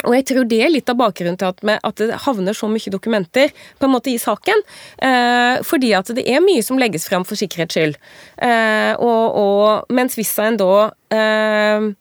Og 0.03 0.15
jeg 0.17 0.27
tror 0.29 0.47
det 0.49 0.59
er 0.63 0.71
litt 0.73 0.91
av 0.91 0.99
bakgrunnen 0.99 1.39
til 1.39 1.51
at, 1.51 1.63
at 1.79 2.01
det 2.01 2.21
havner 2.25 2.57
så 2.57 2.69
mye 2.71 2.93
dokumenter 2.93 3.53
på 3.79 3.87
en 3.87 3.93
måte 3.95 4.11
i 4.11 4.19
saken. 4.21 4.63
Eh, 4.97 5.63
fordi 5.65 5.93
at 5.97 6.11
det 6.17 6.25
er 6.29 6.43
mye 6.43 6.63
som 6.65 6.79
legges 6.81 7.07
frem 7.09 7.25
for 7.27 7.39
sikkerhets 7.39 7.77
skyld. 7.77 7.99
Eh, 8.43 8.93
og, 8.99 9.39
og 9.39 9.93
mens 9.95 10.17
hvis 10.19 10.33
en 10.43 10.61
da 10.61 10.71
eh, 11.13 11.91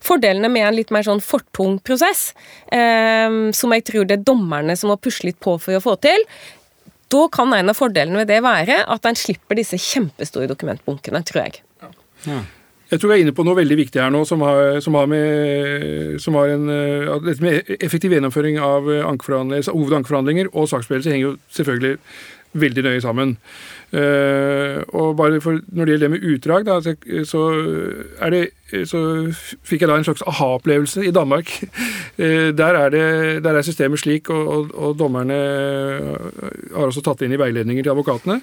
Fordelene 0.00 0.48
med 0.48 0.64
en 0.64 0.72
litt 0.78 0.88
mer 0.94 1.04
sånn 1.04 1.18
fortung 1.20 1.74
prosess, 1.84 2.30
eh, 2.72 3.28
som 3.52 3.74
jeg 3.76 3.84
tror 3.84 4.06
det 4.08 4.14
er 4.16 4.22
dommerne 4.24 4.72
som 4.72 4.88
må 4.88 4.96
pusle 4.96 5.28
litt 5.28 5.40
på 5.44 5.58
for 5.60 5.76
å 5.76 5.82
få 5.84 5.98
til, 6.00 6.24
da 7.12 7.26
kan 7.32 7.52
en 7.52 7.72
av 7.72 7.76
fordelene 7.76 8.22
ved 8.22 8.30
det 8.30 8.38
være 8.46 8.78
at 8.94 9.08
en 9.08 9.18
slipper 9.18 9.58
disse 9.58 9.76
kjempestore 9.76 10.48
dokumentbunkene, 10.48 11.20
tror 11.28 11.42
jeg. 11.42 11.60
Jeg 12.90 12.98
tror 12.98 13.12
vi 13.12 13.16
er 13.20 13.22
inne 13.22 13.34
på 13.36 13.44
noe 13.46 13.54
veldig 13.54 13.76
viktig 13.78 14.00
her 14.02 14.10
nå, 14.10 14.24
som 14.26 14.42
har, 14.42 14.80
som 14.82 14.96
har, 14.98 15.06
med, 15.10 16.16
som 16.22 16.34
har 16.34 16.50
en 16.56 16.66
eh, 16.74 17.36
med 17.44 17.70
effektiv 17.78 18.16
gjennomføring 18.16 18.58
av 18.58 18.90
eh, 18.90 19.06
hovedankeforhandlinger 19.06 20.50
og 20.50 20.66
saksbehandling 20.72 21.14
henger 21.14 21.28
jo 21.28 21.36
selvfølgelig 21.54 21.98
veldig 22.58 22.82
nøye 22.88 23.02
sammen. 23.04 23.36
Eh, 23.90 24.82
og 24.94 25.16
bare 25.18 25.40
for, 25.42 25.58
Når 25.66 25.84
det 25.84 25.92
gjelder 25.92 26.08
det 26.08 26.10
med 26.10 26.26
utdrag, 26.30 26.66
da, 26.66 26.76
så, 27.26 27.40
er 28.22 28.30
det, 28.30 28.42
så 28.86 29.00
fikk 29.66 29.82
jeg 29.82 29.90
da 29.90 29.96
en 29.98 30.06
slags 30.06 30.22
aha-opplevelse 30.22 31.06
i 31.06 31.14
Danmark. 31.14 31.50
Eh, 32.20 32.50
der, 32.52 32.76
er 32.76 32.90
det, 32.92 33.44
der 33.44 33.56
er 33.56 33.64
systemet 33.64 34.02
slik, 34.02 34.28
og, 34.28 34.48
og, 34.48 34.72
og 34.76 34.98
dommerne 34.98 35.36
har 36.74 36.82
også 36.84 37.00
tatt 37.00 37.22
det 37.22 37.30
inn 37.30 37.32
i 37.32 37.38
veiledninger 37.40 37.86
til 37.86 37.94
advokatene, 37.94 38.36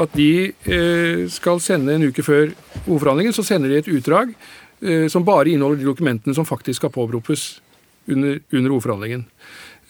at 0.00 0.14
de 0.16 0.30
eh, 0.48 1.26
skal 1.28 1.60
sende 1.60 1.98
en 1.98 2.06
uke 2.08 2.24
før 2.24 2.54
hovedforhandlingen, 2.86 3.34
så 3.36 3.44
sender 3.44 3.68
de 3.68 3.82
et 3.82 3.90
utdrag 3.92 4.32
eh, 4.32 5.04
som 5.12 5.26
bare 5.26 5.52
inneholder 5.52 5.82
de 5.82 5.90
dokumentene 5.90 6.32
som 6.38 6.48
faktisk 6.48 6.80
skal 6.80 6.94
påberopes 6.94 7.60
under, 8.08 8.40
under 8.54 8.70
hovedforhandlingen. 8.70 9.26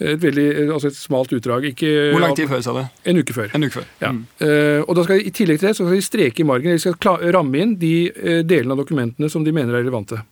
Et 0.01 0.23
veldig, 0.23 0.47
altså 0.73 0.89
et 0.89 0.97
smalt 0.97 1.33
utdrag. 1.37 1.67
Ikke, 1.75 1.89
Hvor 2.15 2.23
lang 2.23 2.37
tid 2.37 2.49
før, 2.49 2.63
sa 2.65 2.73
du? 2.73 2.83
En 3.11 3.21
uke 3.21 3.37
før. 3.37 3.51
En 3.55 3.67
uke 3.67 3.75
før. 3.81 3.89
Ja. 4.01 4.13
Mm. 4.17 4.23
Uh, 4.41 4.81
og 4.87 4.97
da 4.97 5.05
skal 5.05 5.21
de, 5.21 5.29
I 5.29 5.35
tillegg 5.37 5.61
til 5.61 5.69
det 5.69 5.77
så 5.77 5.85
skal 5.85 5.99
de 5.99 6.07
streke 6.07 6.41
i 6.41 6.49
margen, 6.49 6.73
de 6.73 6.81
skal 6.81 7.27
ramme 7.37 7.61
inn 7.61 7.75
de 7.81 7.95
uh, 8.09 8.41
delene 8.49 8.77
av 8.77 8.81
dokumentene 8.81 9.29
som 9.33 9.45
de 9.45 9.53
mener 9.53 9.77
er 9.77 9.85
relevante. 9.85 10.23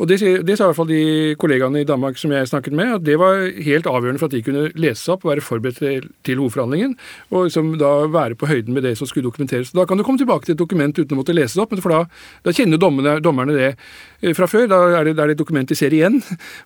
Og 0.00 0.08
Det, 0.08 0.18
det 0.46 0.56
sa 0.56 0.64
i 0.64 0.70
hvert 0.70 0.78
fall 0.78 0.88
de 0.88 1.34
kollegaene 1.40 1.82
i 1.82 1.88
Danmark 1.88 2.18
som 2.18 2.32
jeg 2.32 2.48
snakket 2.48 2.76
med, 2.76 2.94
at 2.96 3.04
det 3.04 3.18
var 3.20 3.42
helt 3.62 3.86
avgjørende 3.86 4.20
for 4.20 4.30
at 4.30 4.36
de 4.36 4.42
kunne 4.46 4.68
lese 4.74 5.04
seg 5.04 5.14
opp 5.16 5.26
og 5.26 5.32
være 5.34 5.44
forberedt 5.44 5.80
til, 5.80 6.06
til 6.26 6.40
hovedforhandlingen, 6.40 6.96
og 7.30 7.48
liksom 7.48 7.74
da 7.80 7.90
være 8.10 8.38
på 8.40 8.48
høyden 8.50 8.74
med 8.76 8.86
det 8.88 8.96
som 8.98 9.08
skulle 9.10 9.28
dokumenteres. 9.28 9.74
Da 9.76 9.84
kan 9.88 10.00
du 10.00 10.04
komme 10.06 10.20
tilbake 10.20 10.48
til 10.48 10.56
et 10.56 10.62
dokument 10.62 10.96
uten 10.96 11.16
å 11.16 11.20
måtte 11.20 11.36
lese 11.36 11.58
det 11.58 11.64
opp, 11.66 11.74
for 11.84 11.94
da, 11.94 12.00
da 12.46 12.54
kjenner 12.56 12.80
dommerne, 12.80 13.18
dommerne 13.24 13.56
det 13.56 13.68
eh, 13.74 14.32
fra 14.36 14.48
før. 14.50 14.66
Da 14.70 14.80
er 15.00 15.10
det, 15.10 15.16
da 15.18 15.26
er 15.26 15.34
et 15.34 15.42
dokument 15.42 15.68
de 15.68 15.78
ser 15.78 15.94
igjen, 15.96 16.20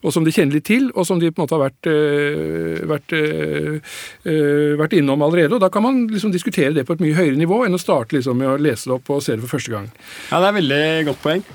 og 0.05 0.15
som 0.15 0.27
de 0.27 0.35
kjenner 0.35 0.59
litt 0.59 0.69
til, 0.71 0.91
og 0.95 1.09
som 1.09 1.21
de 1.23 1.33
på 1.33 1.43
en 1.43 1.47
måte 1.47 1.59
har 1.59 1.65
vært, 1.67 1.91
øh, 1.91 2.85
vært, 2.95 3.17
øh, 3.19 4.79
vært 4.81 4.97
innom 5.01 5.27
allerede. 5.27 5.59
og 5.59 5.65
Da 5.65 5.73
kan 5.73 5.85
man 5.87 6.07
liksom 6.13 6.33
diskutere 6.35 6.75
det 6.75 6.87
på 6.87 6.95
et 6.97 7.05
mye 7.05 7.19
høyere 7.19 7.41
nivå 7.41 7.65
enn 7.67 7.75
å 7.75 7.83
starte 7.83 8.17
liksom 8.17 8.39
med 8.39 8.55
å 8.55 8.61
lese 8.61 8.91
det 8.91 8.99
opp 8.99 9.11
og 9.11 9.23
se 9.25 9.37
det 9.37 9.45
for 9.45 9.59
første 9.59 9.75
gang. 9.75 9.93
Ja, 10.31 10.41
det 10.41 10.49
er 10.49 10.59
veldig 10.61 10.83
godt 11.11 11.23
poeng. 11.25 11.47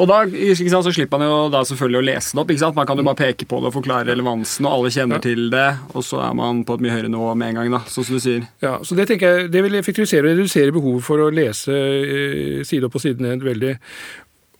Og 0.00 0.08
da 0.08 0.22
ikke 0.24 0.70
sant, 0.72 0.86
så 0.86 0.92
slipper 0.94 1.20
man 1.20 1.28
jo 1.28 1.38
da 1.52 1.60
selvfølgelig 1.68 2.00
å 2.00 2.06
lese 2.06 2.32
det 2.32 2.40
opp. 2.40 2.50
ikke 2.54 2.62
sant? 2.62 2.76
Man 2.78 2.86
kan 2.88 2.96
jo 2.96 3.04
bare 3.04 3.18
peke 3.18 3.44
på 3.48 3.58
det 3.60 3.68
og 3.68 3.74
forklare 3.74 4.08
relevansen, 4.08 4.64
og 4.64 4.72
alle 4.78 4.92
kjenner 4.94 5.20
Ja. 5.20 5.24
til 5.26 5.50
det. 5.52 5.66
Og 5.94 6.02
så 6.06 6.22
er 6.24 6.32
man 6.34 6.64
på 6.64 6.74
et 6.74 6.80
mye 6.80 6.94
høyere 6.96 7.10
nivå 7.12 7.34
med 7.36 7.48
en 7.48 7.54
gang, 7.60 7.70
da, 7.70 7.80
sånn 7.84 8.04
som 8.08 8.16
du 8.16 8.20
sier. 8.20 8.48
Ja, 8.62 8.78
så 8.80 8.96
Det 8.96 9.08
tenker 9.08 9.36
jeg, 9.36 9.50
det 9.52 9.62
vil 9.62 9.74
effektivisere 9.74 10.24
og 10.24 10.38
redusere 10.38 10.72
behovet 10.72 11.02
for 11.04 11.18
å 11.18 11.30
lese 11.30 11.72
eh, 11.76 12.64
side 12.64 12.84
opp 12.84 12.94
og 12.94 13.00
side 13.02 13.20
ned 13.20 13.42
veldig. 13.42 13.78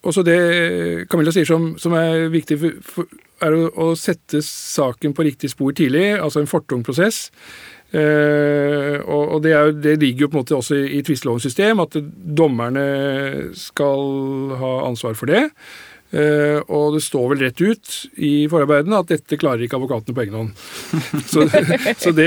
Og 0.04 0.12
så 0.12 0.24
det 0.24 1.08
Camilla 1.08 1.30
sier 1.30 1.46
som, 1.46 1.78
som 1.78 1.92
er 1.94 2.28
viktig, 2.28 2.58
for, 2.58 2.72
for, 2.82 3.06
er 3.40 3.54
å, 3.54 3.70
å 3.70 3.96
sette 3.96 4.42
saken 4.42 5.14
på 5.14 5.24
riktig 5.24 5.50
spor 5.50 5.72
tidlig, 5.72 6.18
altså 6.20 6.40
en 6.42 6.50
fortungprosess. 6.50 7.30
prosess. 7.30 7.71
Eh, 7.92 8.98
og 9.04 9.42
det, 9.44 9.52
er, 9.52 9.72
det 9.76 9.98
ligger 10.00 10.26
jo 10.26 10.32
på 10.32 10.38
en 10.38 10.42
måte 10.42 10.56
også 10.56 10.78
i, 10.80 10.98
i 10.98 11.04
tvistelovens 11.04 11.44
system, 11.44 11.82
at 11.84 11.98
dommerne 12.42 12.84
skal 13.58 14.56
ha 14.60 14.76
ansvar 14.88 15.18
for 15.18 15.32
det. 15.32 15.48
Uh, 16.12 16.60
og 16.68 16.92
det 16.92 17.00
står 17.06 17.30
vel 17.30 17.38
rett 17.40 17.60
ut 17.64 17.92
i 18.20 18.44
forarbeidene 18.52 18.98
at 19.00 19.08
dette 19.08 19.38
klarer 19.40 19.62
ikke 19.64 19.78
advokatene 19.78 20.12
på 20.12 20.20
egen 20.26 20.34
hånd. 20.36 20.50
Så, 21.32 21.46
så 21.96 22.12
det, 22.12 22.26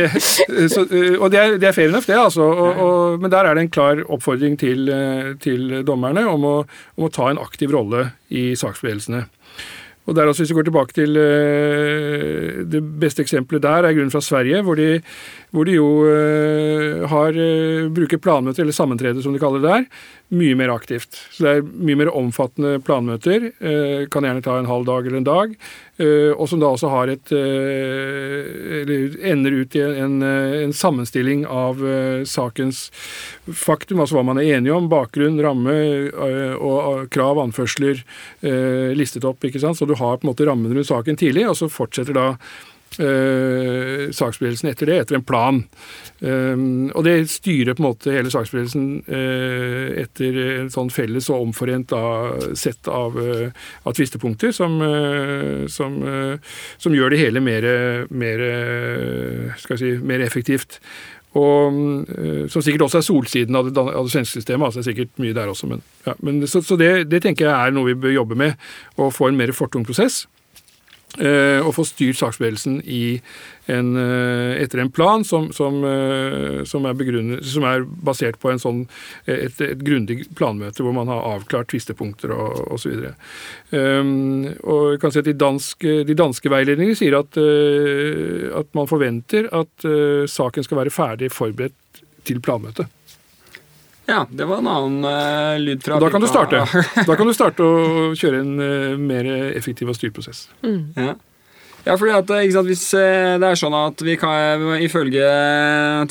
så, 0.74 0.88
eh, 0.90 1.20
og 1.20 1.28
det 1.30 1.38
er, 1.38 1.54
det 1.62 1.68
er 1.70 1.76
fair 1.76 1.92
enough, 1.92 2.08
det. 2.10 2.18
altså. 2.18 2.48
Og, 2.50 2.82
og, 2.82 3.20
men 3.22 3.30
der 3.30 3.46
er 3.46 3.54
det 3.54 3.68
en 3.68 3.70
klar 3.76 4.02
oppfordring 4.10 4.58
til, 4.58 4.90
til 5.44 5.84
dommerne 5.86 6.26
om 6.26 6.48
å, 6.50 6.56
om 6.98 7.06
å 7.06 7.12
ta 7.14 7.30
en 7.30 7.42
aktiv 7.44 7.70
rolle 7.78 8.08
i 8.34 8.48
saksforberedelsene. 8.58 9.22
Og 10.06 10.16
der 10.16 10.30
også, 10.30 10.44
Hvis 10.44 10.52
vi 10.54 10.60
går 10.60 10.68
tilbake 10.70 10.94
til 10.94 11.18
eh, 11.18 12.62
det 12.70 12.82
beste 13.02 13.24
eksempelet 13.26 13.64
der, 13.64 13.86
er 13.86 13.94
grunnen 13.94 14.14
fra 14.14 14.22
Sverige, 14.22 14.62
hvor 14.62 14.78
de, 14.78 15.02
hvor 15.52 15.66
de 15.66 15.78
jo 15.80 16.06
eh, 16.06 17.08
har, 17.10 17.34
eh, 17.34 17.90
bruker 17.90 18.22
planmøter, 18.22 18.62
eller 18.62 18.74
sammentrede 18.74 19.24
som 19.24 19.34
de 19.34 19.42
kaller 19.42 19.64
det 19.64 19.72
der, 19.72 19.88
mye 20.36 20.56
mer 20.58 20.74
aktivt. 20.74 21.18
Så 21.34 21.46
det 21.46 21.56
er 21.56 21.66
mye 21.66 21.98
mer 21.98 22.14
omfattende 22.14 22.78
planmøter. 22.86 23.52
Kan 24.12 24.26
gjerne 24.26 24.42
ta 24.46 24.58
en 24.60 24.70
halv 24.70 24.86
dag 24.86 25.06
eller 25.06 25.22
en 25.22 25.28
dag. 25.28 25.54
Eh, 25.98 26.32
Og 26.36 26.50
som 26.50 26.62
da 26.62 26.72
også 26.74 26.90
har 26.92 27.12
et 27.14 27.32
eh, 27.36 28.82
Eller 28.82 29.16
ender 29.32 29.56
ut 29.62 29.78
i 29.78 29.84
en, 29.86 30.20
eh, 30.26 30.58
en 30.64 30.76
sammenstilling 30.76 31.46
av 31.48 31.82
eh, 31.86 32.24
sakens 32.28 32.90
faktum, 33.46 34.00
altså 34.02 34.18
hva 34.18 34.26
man 34.26 34.40
er 34.42 34.56
enige 34.58 34.74
om, 34.76 34.90
bakgrunn, 34.90 35.38
ramme 35.44 35.74
eh, 35.76 36.56
og 36.58 37.10
krav, 37.14 37.40
anførsler 37.44 38.02
eh, 38.42 38.94
listet 38.98 39.28
opp. 39.28 39.44
ikke 39.46 39.62
sant? 39.62 39.78
Så 39.78 39.86
du 39.86 39.94
har 39.96 40.18
på 40.18 40.26
en 40.26 40.32
måte 40.32 40.48
rammen 40.48 40.74
rundt 40.74 40.90
saken 40.90 41.20
tidlig, 41.20 41.46
og 41.50 41.60
så 41.60 41.70
fortsetter 41.72 42.18
da 42.18 42.28
eh, 43.00 44.12
saksbevegelsen 44.16 44.70
etter 44.72 44.90
det, 44.90 45.00
etter 45.04 45.18
en 45.18 45.26
plan. 45.26 45.62
Um, 46.20 46.92
og 46.96 47.04
det 47.06 47.16
styrer 47.30 47.76
på 47.76 47.84
en 47.84 47.88
måte 47.90 48.14
hele 48.16 48.32
saksbevegelsen 48.32 48.86
eh, 49.04 50.04
etter 50.06 50.38
en 50.62 50.70
sånn 50.74 50.92
felles 50.94 51.28
og 51.34 51.50
omforent 51.50 51.92
da, 51.92 52.04
sett 52.58 52.88
av, 52.88 53.18
av 53.18 53.98
tvistepunkter 53.98 54.54
som, 54.56 54.78
som, 55.72 55.98
som 56.80 56.96
gjør 56.96 57.14
det 57.14 57.20
hele 57.20 57.44
mer, 57.44 57.68
mer, 58.10 58.46
si, 59.68 59.92
mer 60.00 60.24
effektivt. 60.26 60.80
Og 61.36 62.08
Som 62.48 62.64
sikkert 62.64 62.86
også 62.86 63.02
er 63.02 63.04
solsiden 63.04 63.58
av 63.60 63.68
det, 63.68 63.76
av 63.76 64.08
det 64.08 64.14
svenske 64.14 64.40
systemet. 64.40 64.66
altså 64.66 64.80
det 64.80 64.86
er 64.86 64.92
sikkert 64.94 65.20
mye 65.20 65.36
der 65.36 65.52
også, 65.52 65.68
men, 65.68 65.82
ja, 66.06 66.14
men 66.24 66.48
Så, 66.48 66.62
så 66.62 66.78
det, 66.80 67.12
det 67.12 67.22
tenker 67.26 67.50
jeg 67.50 67.68
er 67.68 67.76
noe 67.76 67.92
vi 67.92 68.00
bør 68.06 68.16
jobbe 68.16 68.40
med. 68.40 68.56
Å 68.96 69.12
få 69.12 69.28
en 69.28 69.38
mer 69.38 69.52
fortung 69.52 69.84
prosess. 69.84 70.24
Eh, 71.20 71.60
og 71.62 71.74
få 71.78 71.86
styrt 71.88 72.20
saksbevegelsen 72.20 72.80
en, 72.86 73.92
eh, 73.98 74.62
etter 74.62 74.82
en 74.82 74.92
plan 74.94 75.24
som, 75.28 75.52
som, 75.56 75.80
eh, 75.84 76.64
som, 76.68 76.86
er 76.86 77.44
som 77.46 77.68
er 77.68 77.86
basert 77.86 78.40
på 78.42 78.54
sånn, 78.62 78.86
et, 79.26 79.60
et 79.62 79.82
grundig 79.86 80.24
planmøte 80.38 80.84
hvor 80.84 80.96
man 80.96 81.12
har 81.12 81.26
avklart 81.36 81.72
tvistepunkter 81.74 82.34
og 82.36 82.74
osv. 82.76 83.10
Um, 83.72 84.46
og 84.64 84.96
jeg 84.96 85.02
kan 85.02 85.14
si 85.14 85.22
at 85.22 85.30
de, 85.30 85.38
danske, 85.38 85.96
de 86.08 86.18
danske 86.18 86.52
veiledningene 86.52 86.98
sier 86.98 87.18
at, 87.20 87.38
at 87.38 88.70
man 88.78 88.90
forventer 88.90 89.50
at 89.56 89.90
saken 90.30 90.66
skal 90.66 90.84
være 90.84 90.94
ferdig 90.94 91.32
forberedt 91.34 92.04
til 92.26 92.42
planmøtet. 92.44 92.90
Ja, 94.06 94.26
det 94.30 94.46
var 94.46 94.62
en 94.62 94.70
annen 94.70 95.06
uh, 95.06 95.56
lyd 95.58 95.82
fra 95.86 95.98
da 96.02 96.10
kan 96.14 96.22
du 96.22 96.28
starte 96.30 96.62
Da 97.10 97.16
kan 97.18 97.26
du 97.26 97.34
starte 97.34 97.66
å 97.66 98.12
kjøre 98.18 98.42
en 98.44 98.52
uh, 98.62 99.00
mer 99.02 99.30
effektiv 99.56 99.90
og 99.90 99.98
styrt 99.98 100.14
prosess. 100.14 100.46
Ja. 100.62 101.16
ja, 101.88 101.96
fordi 101.96 102.14
at 102.14 102.30
ikke 102.38 102.56
sant, 102.56 102.70
Hvis 102.70 102.86
eh, 102.98 103.36
det 103.42 103.50
er 103.50 103.60
sånn 103.60 103.76
at 103.78 104.02
vi 104.06 104.16
kan, 104.22 104.62
ifølge 104.86 105.26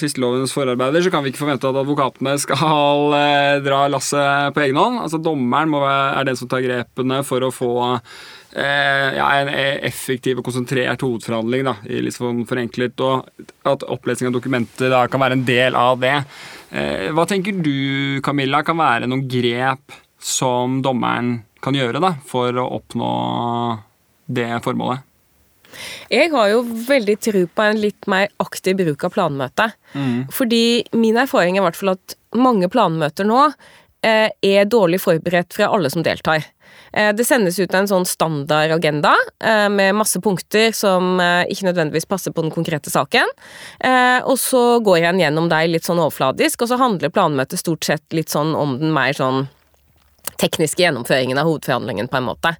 tvistelovens 0.00 0.54
forarbeider 0.54 1.06
så 1.06 1.12
kan 1.14 1.24
vi 1.24 1.32
ikke 1.32 1.44
forvente 1.44 1.70
at 1.70 1.80
advokatene 1.84 2.34
skal 2.42 3.14
eh, 3.20 3.62
dra 3.64 3.84
lasset 3.92 4.54
på 4.54 4.66
egen 4.66 4.80
hånd. 4.80 5.02
Altså 5.04 5.22
Dommeren 5.22 5.70
må 5.72 5.82
være, 5.84 6.14
er 6.18 6.30
den 6.30 6.40
som 6.40 6.50
tar 6.50 6.64
grepene 6.66 7.22
for 7.26 7.46
å 7.46 7.54
få 7.54 7.72
eh, 7.92 8.14
ja, 8.54 9.28
en 9.40 9.48
effektiv 9.82 10.38
og 10.38 10.46
konsentrert 10.46 11.02
hovedforhandling. 11.02 11.64
da, 11.66 11.74
i 11.90 12.02
litt 12.04 12.14
sånn 12.14 12.44
forenklet, 12.46 13.00
Og 13.00 13.46
at 13.66 13.86
opplesning 13.90 14.30
av 14.30 14.36
dokumenter 14.36 14.92
da 14.92 15.06
kan 15.10 15.20
være 15.20 15.38
en 15.40 15.46
del 15.48 15.74
av 15.74 15.98
det. 15.98 16.16
Eh, 16.70 17.10
hva 17.14 17.26
tenker 17.26 17.56
du, 17.62 18.20
Camilla, 18.22 18.62
kan 18.62 18.78
være 18.78 19.08
noen 19.10 19.26
grep 19.30 19.94
som 20.18 20.80
dommeren 20.82 21.42
kan 21.64 21.74
gjøre 21.74 22.00
da, 22.02 22.14
for 22.26 22.54
å 22.54 22.68
oppnå 22.78 23.10
det 24.26 24.50
formålet? 24.64 25.02
Jeg 26.12 26.30
har 26.30 26.50
jo 26.52 26.62
veldig 26.62 27.14
tro 27.18 27.46
på 27.50 27.62
en 27.64 27.80
litt 27.82 28.06
mer 28.10 28.28
aktiv 28.42 28.76
bruk 28.78 29.04
av 29.06 29.14
planmøte. 29.16 29.72
Fordi 30.30 30.84
min 30.94 31.18
erfaring 31.18 31.56
er 31.56 31.64
i 31.64 31.66
hvert 31.66 31.78
fall 31.80 31.94
at 31.96 32.14
mange 32.38 32.68
planmøter 32.70 33.26
nå 33.26 33.40
eh, 33.48 34.30
er 34.30 34.70
dårlig 34.70 35.00
forberedt 35.02 35.56
fra 35.56 35.70
alle 35.74 35.90
som 35.90 36.04
deltar. 36.06 36.46
Eh, 36.96 37.12
Det 37.14 37.26
sendes 37.26 37.58
ut 37.58 37.74
en 37.74 37.88
sånn 37.90 38.06
standardagenda 38.06 39.14
eh, 39.42 39.68
med 39.68 39.96
masse 39.98 40.20
punkter 40.22 40.72
som 40.76 41.18
eh, 41.20 41.42
ikke 41.50 41.68
nødvendigvis 41.68 42.08
passer 42.08 42.34
på 42.34 42.44
den 42.44 42.54
konkrete 42.54 42.92
saken. 42.92 43.30
Og 44.24 44.38
så 44.40 44.78
går 44.84 45.00
jeg 45.02 45.20
gjennom 45.20 45.48
deg 45.50 45.68
litt 45.72 45.86
sånn 45.86 46.00
overfladisk, 46.00 46.62
og 46.62 46.70
så 46.70 46.78
handler 46.80 47.12
planmøtet 47.12 47.60
stort 47.60 47.84
sett 47.84 48.16
litt 48.16 48.32
sånn 48.32 48.54
om 48.56 48.78
den 48.80 48.94
mer 48.94 49.16
sånn 49.16 49.46
tekniske 50.40 50.82
gjennomføringen 50.82 51.38
av 51.40 51.48
hovedforhandlingen, 51.48 52.08
på 52.08 52.20
en 52.20 52.28
måte. 52.30 52.56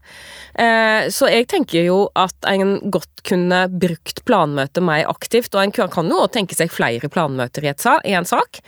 Eh, 0.55 1.11
Så 1.11 1.29
jeg 1.29 1.49
tenker 1.51 1.85
jo 1.85 2.09
at 2.15 2.35
en 2.49 2.79
godt 2.91 3.23
kunne 3.25 3.65
brukt 3.69 4.23
planmøtet 4.29 4.83
mer 4.85 5.09
aktivt, 5.09 5.55
og 5.55 5.63
en 5.63 5.73
kan 5.73 6.11
jo 6.11 6.27
tenke 6.33 6.57
seg 6.57 6.73
flere 6.73 7.09
planmøter 7.09 7.65
i, 7.65 7.73
en 8.15 8.29
sak. 8.29 8.61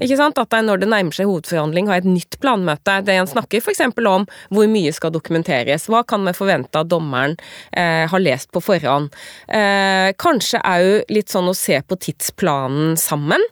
Ikke 0.00 0.18
sant? 0.18 0.38
At 0.38 0.52
når 0.52 0.82
det 0.82 0.90
nærmer 0.92 1.16
seg 1.16 1.30
hovedforhandling 1.30 1.88
har 1.88 2.02
et 2.02 2.08
nytt 2.08 2.38
planmøte, 2.42 3.00
der 3.06 3.22
en 3.22 3.30
snakker 3.30 3.62
f.eks. 3.62 3.80
om 3.80 4.26
hvor 4.52 4.68
mye 4.70 4.92
skal 4.92 5.12
dokumenteres, 5.14 5.88
hva 5.88 6.02
kan 6.04 6.24
vi 6.26 6.34
forvente 6.36 6.78
at 6.78 6.90
dommeren 6.90 7.36
eh, 7.72 8.04
har 8.10 8.22
lest 8.22 8.52
på 8.52 8.62
forhånd. 8.62 9.12
Eh, 9.48 10.12
kanskje 10.20 10.60
òg 10.60 11.12
litt 11.12 11.32
sånn 11.32 11.50
å 11.50 11.56
se 11.56 11.80
på 11.80 11.96
tidsplanen 11.96 12.96
sammen. 13.00 13.42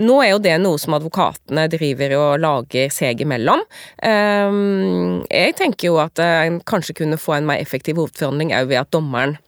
Nå 0.00 0.20
er 0.24 0.34
jo 0.34 0.42
det 0.42 0.56
noe 0.60 0.78
som 0.80 0.96
advokatene 0.98 1.66
driver 1.72 2.16
og 2.18 2.30
lager 2.44 2.92
seg 2.92 3.24
imellom. 3.24 3.64
Eh, 3.96 4.59
jeg 5.30 5.54
tenker 5.58 5.90
jo 5.90 6.00
at 6.02 6.20
eh, 6.22 6.46
en 6.48 6.58
kanskje 6.66 6.96
kunne 7.02 7.20
få 7.20 7.36
en 7.38 7.48
mer 7.50 7.62
effektiv 7.62 8.00
hovedforhandling 8.00 8.54
òg 8.56 8.72
ved 8.72 8.84
at 8.84 8.92
dommeren 8.96 9.38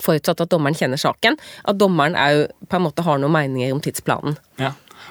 Forutsatt 0.00 0.40
at 0.40 0.48
dommeren 0.48 0.72
kjenner 0.72 0.96
saken, 0.96 1.34
at 1.68 1.76
dommeren 1.76 2.14
òg 2.16 2.46
på 2.64 2.78
en 2.78 2.84
måte 2.86 3.04
har 3.04 3.18
noen 3.20 3.34
meninger 3.34 3.74
om 3.74 3.82
tidsplanen. 3.84 4.38
Ja. 4.56 4.70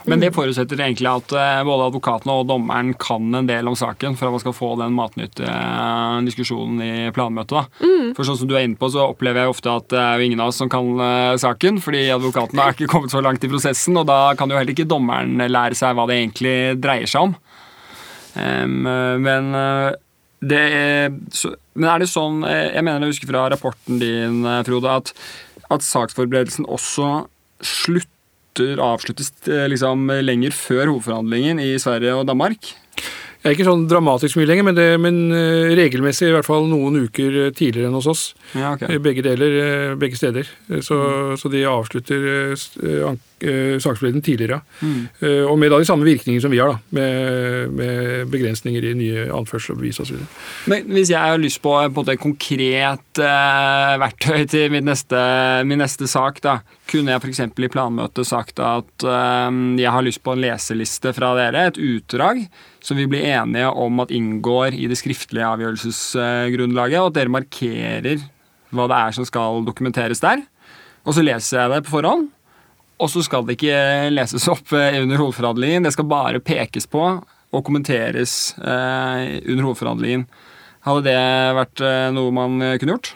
Men 0.10 0.24
det 0.24 0.32
forutsetter 0.34 0.80
egentlig 0.82 1.06
at 1.12 1.34
eh, 1.38 1.60
både 1.68 1.92
advokatene 1.92 2.34
og 2.40 2.48
dommeren 2.50 2.90
kan 2.98 3.28
en 3.38 3.46
del 3.46 3.68
om 3.70 3.76
saken 3.78 4.16
for 4.18 4.26
at 4.26 4.34
man 4.34 4.42
skal 4.42 4.56
få 4.58 4.72
den 4.80 4.96
matnyttige 4.98 5.52
eh, 5.54 6.16
diskusjonen 6.26 6.82
i 6.82 7.12
planmøtet. 7.14 7.54
da. 7.54 7.92
For 8.18 8.26
sånn 8.26 8.40
som 8.42 8.50
du 8.50 8.56
er 8.56 8.66
inne 8.66 8.80
på, 8.82 8.90
så 8.90 9.06
opplever 9.12 9.44
jeg 9.44 9.54
ofte 9.54 9.76
at 9.84 9.92
det 9.94 10.02
er 10.02 10.18
jo 10.18 10.32
ingen 10.32 10.42
av 10.42 10.50
oss 10.50 10.64
som 10.64 10.72
kan 10.72 10.90
saken, 11.44 11.78
fordi 11.86 12.08
advokatene 12.16 12.66
har 12.66 12.74
ikke 12.74 12.90
kommet 12.90 13.14
så 13.14 13.22
langt 13.22 13.46
i 13.46 13.52
prosessen, 13.52 14.02
og 14.02 14.10
da 14.10 14.34
kan 14.40 14.50
jo 14.50 14.58
heller 14.58 14.74
ikke 14.74 14.90
dommeren 14.90 15.38
lære 15.46 15.78
seg 15.78 15.94
hva 15.94 16.10
det 16.10 16.18
egentlig 16.24 16.58
dreier 16.82 17.14
seg 17.14 17.30
om. 17.30 17.38
Em, 18.40 18.78
men 19.22 19.52
eh, 19.58 19.90
det 20.42 20.62
er, 20.62 21.12
så, 21.36 21.54
men 21.76 21.90
er 21.92 22.02
det 22.02 22.08
sånn 22.10 22.46
eh, 22.48 22.72
Jeg 22.72 22.86
mener 22.88 23.04
jeg 23.04 23.14
husker 23.14 23.30
fra 23.30 23.44
rapporten 23.52 24.00
din, 24.02 24.42
eh, 24.48 24.64
Frode, 24.68 24.96
at, 25.02 25.12
at 25.74 25.86
saksforberedelsen 25.86 26.70
også 26.72 27.26
slutter 27.62 28.82
avsluttes 28.84 29.32
liksom 29.72 30.10
lenger 30.26 30.52
før 30.52 30.90
hovedforhandlingen 30.90 31.62
i 31.64 31.70
Sverige 31.80 32.18
og 32.20 32.26
Danmark? 32.28 32.74
Det 33.42 33.50
er 33.50 33.56
ikke 33.56 33.66
sånn 33.66 33.88
dramatisk 33.90 34.38
mye 34.38 34.46
lenger, 34.52 34.66
men, 34.68 34.76
det, 34.78 34.88
men 35.02 35.16
eh, 35.34 35.72
regelmessig 35.80 36.28
i 36.30 36.34
hvert 36.36 36.46
fall 36.46 36.68
noen 36.70 37.00
uker 37.08 37.40
eh, 37.48 37.52
tidligere 37.58 37.90
enn 37.90 37.96
hos 37.98 38.06
oss. 38.12 38.24
Ja, 38.54 38.76
ok. 38.76 38.84
Eh, 38.86 39.00
Begge 39.02 39.24
deler, 39.26 39.96
begge 39.98 40.20
steder. 40.20 40.46
Så, 40.70 40.82
Så, 40.86 41.00
så 41.42 41.50
de 41.50 41.64
avslutter 41.66 42.54
s- 42.54 42.76
ank- 42.78 43.28
saksbehandlingen 43.82 44.22
tidligere. 44.22 44.60
Eh, 45.26 45.42
Og 45.50 45.58
med 45.58 45.72
da 45.74 45.80
de 45.82 45.88
samme 45.90 46.06
virkningene 46.06 46.44
som 46.44 46.54
vi 46.54 46.60
har, 46.62 46.76
da. 46.76 46.78
Med, 46.94 47.72
med 47.74 48.30
begrensninger 48.30 48.86
i 48.86 48.94
nye 49.00 49.24
anførsel 49.34 49.74
og 49.74 49.82
bevis 49.82 49.98
osv. 50.04 50.20
Men 50.70 50.86
hvis 50.94 51.10
jeg 51.10 51.18
har 51.34 51.42
lyst 51.42 51.64
på, 51.66 51.74
på 51.98 52.06
et 52.14 52.22
konkret 52.22 53.22
eh, 53.26 53.96
verktøy 54.06 54.46
til 54.54 54.70
min 54.76 54.86
neste, 54.86 55.18
min 55.66 55.82
neste 55.82 56.06
sak, 56.12 56.44
da, 56.46 56.60
kunne 56.92 57.16
jeg 57.16 57.24
f.eks. 57.26 57.42
i 57.58 57.72
planmøtet 57.74 58.28
sagt 58.30 58.62
at 58.62 59.08
eh, 59.08 59.50
jeg 59.82 59.96
har 59.98 60.06
lyst 60.06 60.22
på 60.22 60.36
en 60.38 60.46
leseliste 60.46 61.14
fra 61.18 61.34
dere, 61.42 61.72
et 61.72 61.82
utdrag, 61.82 62.46
som 62.82 62.98
vi 62.98 63.08
blir 63.10 63.26
enige 63.30 63.70
om 63.70 64.02
at 64.04 64.12
inngår 64.14 64.76
i 64.78 64.88
det 64.90 64.98
skriftlige 65.00 65.48
avgjørelsesgrunnlaget, 65.48 67.00
og 67.02 67.12
at 67.12 67.18
dere 67.20 67.34
markerer 67.34 68.24
hva 68.72 68.88
det 68.90 68.98
er 68.98 69.16
som 69.16 69.28
skal 69.28 69.64
dokumenteres 69.68 70.24
der. 70.24 70.42
Og 71.06 71.16
så 71.18 71.26
leser 71.26 71.64
jeg 71.64 71.74
det 71.74 71.84
på 71.86 71.96
forhånd. 71.98 72.30
Og 73.02 73.10
så 73.10 73.24
skal 73.26 73.46
det 73.46 73.58
ikke 73.58 74.12
leses 74.14 74.46
opp 74.52 74.74
eh, 74.78 75.00
under 75.02 75.18
hovedforhandlingen. 75.18 75.88
Det 75.88 75.94
skal 75.96 76.10
bare 76.10 76.44
pekes 76.44 76.86
på 76.90 77.02
og 77.52 77.64
kommenteres 77.68 78.54
eh, 78.62 79.42
under 79.50 79.66
hovedforhandlingen. 79.66 80.28
Hadde 80.86 81.06
det 81.10 81.24
vært 81.58 81.82
eh, 81.86 82.10
noe 82.14 82.34
man 82.36 82.62
kunne 82.82 82.98
gjort? 82.98 83.14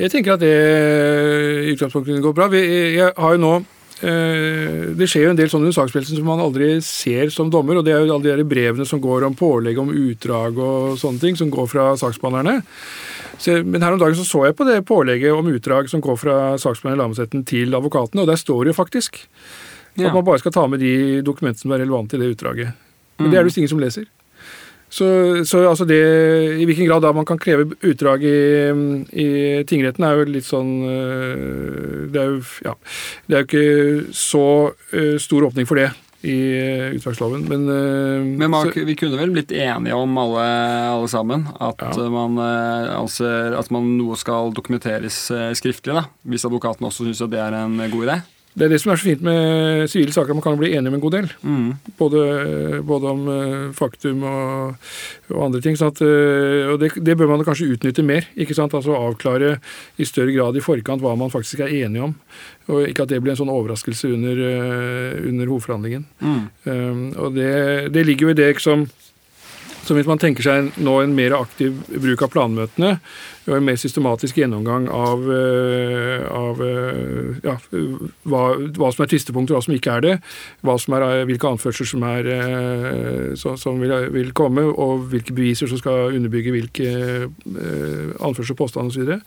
Jeg 0.00 0.14
tenker 0.14 0.38
at 0.38 0.40
det 0.40 0.54
i 1.68 1.74
utgangspunktet 1.74 2.22
går 2.24 2.36
bra. 2.36 2.48
Jeg 2.56 3.12
har 3.12 3.36
jo 3.36 3.42
nå 3.42 3.52
Det 4.00 5.06
skjer 5.08 5.26
jo 5.26 5.30
en 5.34 5.38
del 5.38 5.50
sånne 5.52 5.72
saksbevegelser 5.76 6.16
som 6.16 6.28
man 6.30 6.40
aldri 6.40 6.70
ser 6.84 7.28
som 7.34 7.50
dommer, 7.52 7.76
og 7.80 7.84
det 7.84 7.92
er 7.92 8.04
jo 8.04 8.14
alle 8.14 8.24
de 8.24 8.32
der 8.32 8.48
brevene 8.48 8.86
som 8.88 9.00
går 9.02 9.26
om 9.28 9.36
pålegg 9.36 9.78
om 9.82 9.90
utdrag 9.92 10.56
og 10.56 10.98
sånne 11.00 11.20
ting, 11.20 11.36
som 11.36 11.50
går 11.52 11.68
fra 11.68 11.90
saksbehandlerne. 12.00 12.62
Så, 13.40 13.58
men 13.64 13.80
her 13.84 13.96
om 13.96 14.00
dagen 14.00 14.16
så, 14.18 14.24
så 14.28 14.46
jeg 14.48 14.56
på 14.56 14.66
det 14.68 14.78
pålegget 14.88 15.32
om 15.32 15.48
utdrag 15.52 15.88
som 15.92 16.02
går 16.04 16.16
fra 16.20 16.38
saksbehandler 16.60 17.02
lagmannsretten 17.02 17.44
til 17.48 17.76
advokatene, 17.76 18.24
og 18.24 18.28
der 18.32 18.40
står 18.40 18.64
det 18.64 18.74
jo 18.74 18.80
faktisk 18.82 19.20
Ja. 19.98 20.06
at 20.06 20.14
man 20.14 20.24
bare 20.24 20.38
skal 20.38 20.52
ta 20.54 20.66
med 20.70 20.78
de 20.80 21.20
dokumentene 21.26 21.60
som 21.60 21.72
er 21.74 21.80
relevante 21.82 22.14
i 22.16 22.20
det 22.20 22.36
utdraget. 22.36 22.76
Men 23.18 23.30
det 23.30 23.36
er 23.36 23.42
det 23.42 23.48
visst 23.50 23.58
ingen 23.58 23.72
som 23.72 23.80
leser. 23.82 24.04
Så, 24.90 25.06
så 25.46 25.60
altså 25.70 25.86
det, 25.86 26.00
i 26.58 26.64
hvilken 26.66 26.88
grad 26.90 27.04
da 27.04 27.12
man 27.14 27.26
kan 27.28 27.38
kreve 27.38 27.68
utdrag 27.86 28.24
i, 28.26 28.38
i 29.14 29.28
tingretten, 29.70 30.02
er 30.02 30.18
jo 30.18 30.24
litt 30.26 30.48
sånn 30.48 30.72
øh, 30.82 32.06
Det 32.10 32.18
er 32.18 32.32
jo, 32.32 32.40
ja, 32.66 32.72
det 33.30 33.36
er 33.36 33.44
jo 33.44 33.48
ikke 33.48 34.14
så 34.18 34.44
øh, 34.90 35.14
stor 35.22 35.46
åpning 35.46 35.68
for 35.70 35.78
det 35.78 35.92
i 36.26 36.34
øh, 36.52 36.96
utdragsloven, 36.98 37.46
men, 37.48 37.62
Men 38.36 38.50
man, 38.50 38.66
så, 38.68 38.82
vi 38.84 38.92
kunne 38.98 39.16
vel 39.16 39.30
blitt 39.32 39.54
enige 39.56 39.94
om 39.96 40.18
alle, 40.20 40.42
alle 40.90 41.08
sammen 41.08 41.46
at, 41.54 41.80
Ja. 41.80 41.94
eh, 41.94 42.10
man, 42.12 42.36
altså, 42.92 43.30
at 43.56 43.70
man 43.72 43.94
noe 43.96 44.18
skal 44.20 44.52
dokumenteres 44.52 45.30
eh, 45.30 45.54
skriftlig, 45.56 45.94
da, 45.96 46.04
hvis 46.28 46.44
advokaten 46.44 46.84
også 46.90 47.06
syns 47.08 47.22
det 47.30 47.40
er 47.40 47.56
en 47.62 47.78
god 47.94 48.04
idé? 48.10 48.18
Det 48.60 48.66
er 48.66 48.74
det 48.74 48.78
som 48.82 48.90
er 48.92 48.98
så 49.00 49.06
fint 49.08 49.22
med 49.24 49.86
sivile 49.88 50.12
saker, 50.12 50.36
man 50.36 50.44
kan 50.44 50.58
bli 50.60 50.74
enig 50.76 50.90
om 50.90 50.96
en 50.98 51.00
god 51.00 51.14
del. 51.16 51.28
Mm. 51.40 51.68
Både, 51.96 52.24
både 52.84 53.12
om 53.14 53.22
eh, 53.32 53.70
faktum 53.72 54.26
og, 54.28 54.90
og 55.32 55.46
andre 55.46 55.62
ting. 55.64 55.78
At, 55.80 56.02
eh, 56.04 56.68
og 56.68 56.76
det, 56.82 56.90
det 57.00 57.16
bør 57.16 57.30
man 57.32 57.44
kanskje 57.46 57.70
utnytte 57.72 58.04
mer. 58.04 58.28
ikke 58.36 58.56
sant? 58.58 58.76
Altså 58.76 58.98
Avklare 58.98 59.54
i 59.96 60.04
større 60.04 60.34
grad 60.36 60.60
i 60.60 60.64
forkant 60.64 61.00
hva 61.00 61.14
man 61.16 61.32
faktisk 61.32 61.64
er 61.64 61.72
enige 61.72 62.10
om. 62.10 62.14
Og 62.68 62.84
ikke 62.90 63.06
at 63.06 63.14
det 63.14 63.22
blir 63.24 63.32
en 63.32 63.40
sånn 63.40 63.54
overraskelse 63.54 64.12
under, 64.12 64.44
eh, 64.50 65.16
under 65.30 65.48
hovedforhandlingen. 65.54 66.04
Mm. 66.20 66.42
Um, 66.68 67.04
og 67.16 67.40
det, 67.40 67.54
det 67.96 68.04
ligger 68.04 68.28
jo 68.28 68.34
i 68.34 68.40
det 68.42 68.52
som 68.60 68.84
så 69.84 69.96
hvis 69.96 70.08
man 70.08 70.20
tenker 70.20 70.44
seg 70.44 70.80
nå 70.80 70.96
en 71.02 71.14
mer 71.16 71.34
aktiv 71.38 71.76
bruk 71.90 72.24
av 72.26 72.32
planmøtene, 72.34 72.96
og 73.50 73.56
en 73.56 73.66
mer 73.66 73.78
systematisk 73.80 74.38
gjennomgang 74.38 74.86
av, 74.92 75.24
eh, 75.34 76.24
av 76.28 76.60
eh, 76.62 77.38
ja, 77.42 77.56
hva, 78.28 78.42
hva 78.76 78.90
som 78.92 79.04
er 79.04 79.10
tvistepunkter, 79.10 79.56
hva 79.56 79.62
som 79.64 79.74
ikke 79.74 79.96
er 79.96 80.04
det, 80.04 80.12
er, 80.20 81.06
eh, 81.08 81.24
hvilke 81.26 81.50
anførsler 81.50 81.88
som, 81.88 82.04
er, 82.06 82.30
så, 83.40 83.56
som, 83.58 83.80
vil, 83.82 83.94
vil 84.14 84.30
komme, 84.36 84.66
og 84.70 85.08
hvilke 85.10 85.34
beviser 85.34 85.70
som 85.70 85.80
skal 85.80 86.14
underbygge 86.14 86.54
hvilke 86.54 86.90
eh, 86.92 88.14
anførsler 88.20 88.54
og 88.54 88.60
påstander 88.62 88.94
osv., 88.94 89.18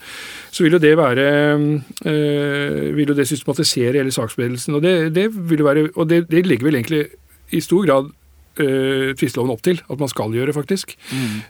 så, 0.54 0.64
vil 0.64 0.78
jo 0.78 0.84
det 0.84 0.96
være 1.00 1.28
eh, 2.08 2.94
vil 2.96 3.12
jo 3.12 3.18
det 3.18 3.28
systematisere 3.28 4.00
hele 4.00 4.14
saksbevegelsen. 4.14 4.78
Og 4.78 4.86
det, 4.86 4.96
det 5.18 5.30
være, 5.64 5.90
og 5.96 6.10
det, 6.10 6.28
det 6.32 6.46
ligger 6.48 6.70
vel 6.70 6.80
egentlig 6.80 7.08
i 7.54 7.62
stor 7.62 7.86
grad 7.86 8.14
uh, 8.60 9.12
tvisteloven 9.18 9.54
opp 9.54 9.64
til 9.66 9.82
at 9.82 10.02
man 10.02 10.12
skal 10.12 10.34
gjøre, 10.36 10.56
faktisk. 10.56 10.96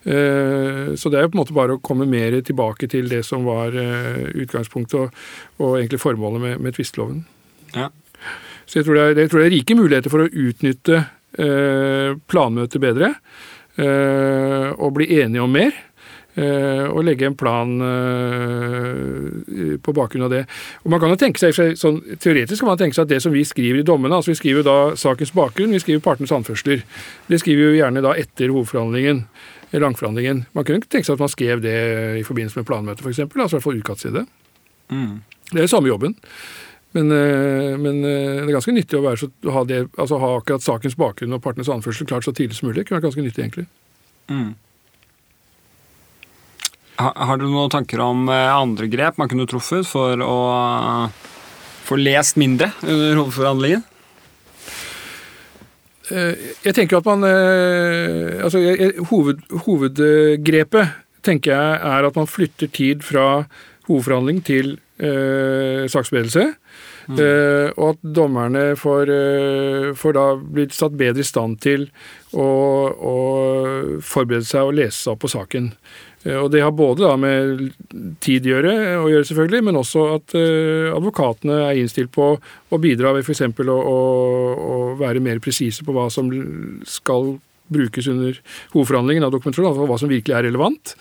Eh, 0.03 0.93
så 0.99 1.09
det 1.11 1.19
er 1.19 1.25
jo 1.25 1.31
på 1.33 1.37
en 1.37 1.41
måte 1.41 1.55
bare 1.55 1.77
å 1.77 1.81
komme 1.83 2.07
mer 2.09 2.35
tilbake 2.45 2.87
til 2.91 3.09
det 3.11 3.23
som 3.27 3.45
var 3.47 3.75
uh, 3.75 4.25
utgangspunktet 4.43 4.99
og, 4.99 5.23
og 5.59 5.77
egentlig 5.79 6.01
formålet 6.03 6.43
med, 6.43 6.63
med 6.63 6.77
tvisteloven. 6.77 7.23
Ja. 7.73 7.89
Så 8.65 8.79
jeg 8.79 8.87
tror, 8.87 8.97
det 8.97 9.05
er, 9.05 9.23
jeg 9.23 9.31
tror 9.31 9.43
det 9.43 9.47
er 9.47 9.55
rike 9.57 9.77
muligheter 9.77 10.13
for 10.13 10.25
å 10.25 10.29
utnytte 10.29 11.01
uh, 11.03 12.19
planmøtet 12.31 12.83
bedre. 12.83 13.15
og 13.73 14.91
bli 14.93 15.07
enige 15.17 15.41
om 15.41 15.49
mer. 15.49 15.73
Eh, 16.35 16.85
og 16.87 17.03
legge 17.07 17.27
en 17.27 17.37
plan 17.37 17.71
eh, 17.87 19.77
på 19.83 19.95
bakgrunn 19.95 20.27
av 20.27 20.33
det. 20.33 20.43
Og 20.83 20.93
man 20.93 21.01
kan 21.03 21.13
jo 21.13 21.19
tenke 21.21 21.41
seg, 21.41 21.77
sånn, 21.79 22.01
Teoretisk 22.21 22.63
kan 22.63 22.71
man 22.71 22.81
tenke 22.81 22.97
seg 22.97 23.07
at 23.07 23.13
det 23.13 23.21
som 23.25 23.35
vi 23.35 23.45
skriver 23.47 23.81
i 23.81 23.87
dommene 23.87 24.19
altså 24.19 24.33
Vi 24.33 24.39
skriver 24.39 24.65
da 24.67 24.77
sakens 24.99 25.33
bakgrunn, 25.35 25.75
vi 25.75 25.83
skriver 25.83 26.03
partenes 26.05 26.33
anførsler. 26.35 26.85
Det 27.29 27.41
skriver 27.41 27.61
vi 27.61 27.69
jo 27.71 27.81
gjerne 27.81 28.05
da 28.05 28.15
etter 28.19 28.53
hovedforhandlingen. 28.53 29.25
Langforhandlingen. 29.73 30.43
Man 30.53 30.65
kunne 30.67 30.85
tenke 30.85 31.07
seg 31.07 31.15
at 31.15 31.23
man 31.23 31.31
skrev 31.33 31.63
det 31.63 31.77
i 32.19 32.25
forbindelse 32.25 32.59
med 32.59 32.67
planmøtet, 32.69 33.01
f.eks. 33.01 33.23
Altså 33.33 33.61
fall 33.63 33.79
utkast 33.79 34.05
til 34.05 34.19
det. 34.19 34.27
Mm. 34.93 35.23
Det 35.49 35.63
er 35.63 35.71
samme 35.71 35.89
jobben. 35.89 36.13
Men, 36.93 37.11
eh, 37.11 37.77
men 37.77 38.03
eh, 38.05 38.41
det 38.43 38.51
er 38.51 38.53
ganske 38.53 38.73
nyttig 38.75 38.99
å, 38.99 39.05
være 39.07 39.23
så, 39.23 39.29
å 39.49 39.53
ha, 39.55 39.63
det, 39.65 39.79
altså 39.97 40.19
ha 40.21 40.29
akkurat 40.37 40.65
sakens 40.65 40.97
bakgrunn 40.99 41.33
og 41.33 41.41
partenes 41.41 41.71
anførsel 41.73 42.05
klart 42.09 42.27
så 42.27 42.33
tidlig 42.37 42.59
som 42.59 42.69
mulig. 42.69 42.83
Det 42.83 42.89
kunne 42.89 42.99
vært 42.99 43.07
ganske 43.07 43.25
nyttig, 43.25 43.47
egentlig. 43.47 43.65
Mm. 44.29 44.51
Ha, 47.03 47.11
har 47.27 47.39
du 47.41 47.47
noen 47.49 47.71
tanker 47.73 47.99
om 48.03 48.27
eh, 48.31 48.49
andre 48.53 48.87
grep 48.91 49.17
man 49.19 49.29
kunne 49.31 49.47
truffet 49.49 49.87
for 49.89 50.19
å 50.23 50.37
eh, 50.53 51.31
få 51.83 51.97
lest 51.99 52.37
mindre 52.39 52.69
under 52.85 53.17
hovedforhandlingen? 53.19 53.83
Eh, 56.11 56.33
Jeg 56.63 56.75
tenker 56.77 56.99
at 57.01 57.07
man 57.09 57.23
altså 57.27 58.59
hoved, 59.11 59.43
Hovedgrepet 59.65 60.99
tenker 61.23 61.53
jeg 61.55 61.83
er 61.95 62.07
at 62.09 62.17
man 62.19 62.27
flytter 62.27 62.67
tid 62.75 63.03
fra 63.07 63.45
hovedforhandling 63.87 64.41
til 64.47 64.73
eh, 65.03 65.83
saksberedelse. 65.91 66.49
Eh, 67.19 67.67
og 67.75 67.89
at 67.93 68.03
dommerne 68.15 68.61
får, 68.79 69.09
får 69.99 70.15
da 70.15 70.25
blitt 70.39 70.75
satt 70.75 70.95
bedre 70.99 71.23
i 71.23 71.27
stand 71.27 71.59
til 71.63 71.89
å, 72.31 72.47
å 72.95 73.15
forberede 74.03 74.47
seg 74.47 74.69
og 74.69 74.77
lese 74.79 75.01
seg 75.01 75.15
opp 75.17 75.25
på 75.25 75.31
saken. 75.33 75.71
Eh, 76.23 76.39
Og 76.39 76.51
det 76.51 76.63
har 76.63 76.71
både 76.75 77.05
da 77.05 77.15
med 77.19 77.71
tid 78.23 78.47
gjøre, 78.47 78.73
å 79.03 79.07
gjøre, 79.11 79.27
selvfølgelig, 79.29 79.63
men 79.69 79.79
også 79.79 80.05
at 80.17 80.35
eh, 80.39 80.91
advokatene 80.95 81.59
er 81.69 81.79
innstilt 81.81 82.13
på 82.15 82.33
å 82.37 82.81
bidra 82.81 83.13
ved 83.15 83.27
f.eks. 83.27 83.43
Å, 83.43 83.79
å, 83.79 83.97
å 84.53 84.77
være 84.99 85.23
mer 85.23 85.43
presise 85.43 85.85
på 85.85 85.95
hva 85.95 86.09
som 86.13 86.31
skal 86.87 87.35
brukes 87.73 88.05
under 88.11 88.35
hovedforhandlingen 88.73 89.23
av 89.25 89.31
dokumentasjon, 89.33 89.69
altså 89.71 89.85
hva 89.89 89.97
som 89.97 90.11
virkelig 90.11 90.35
er 90.35 90.45
relevant. 90.49 90.95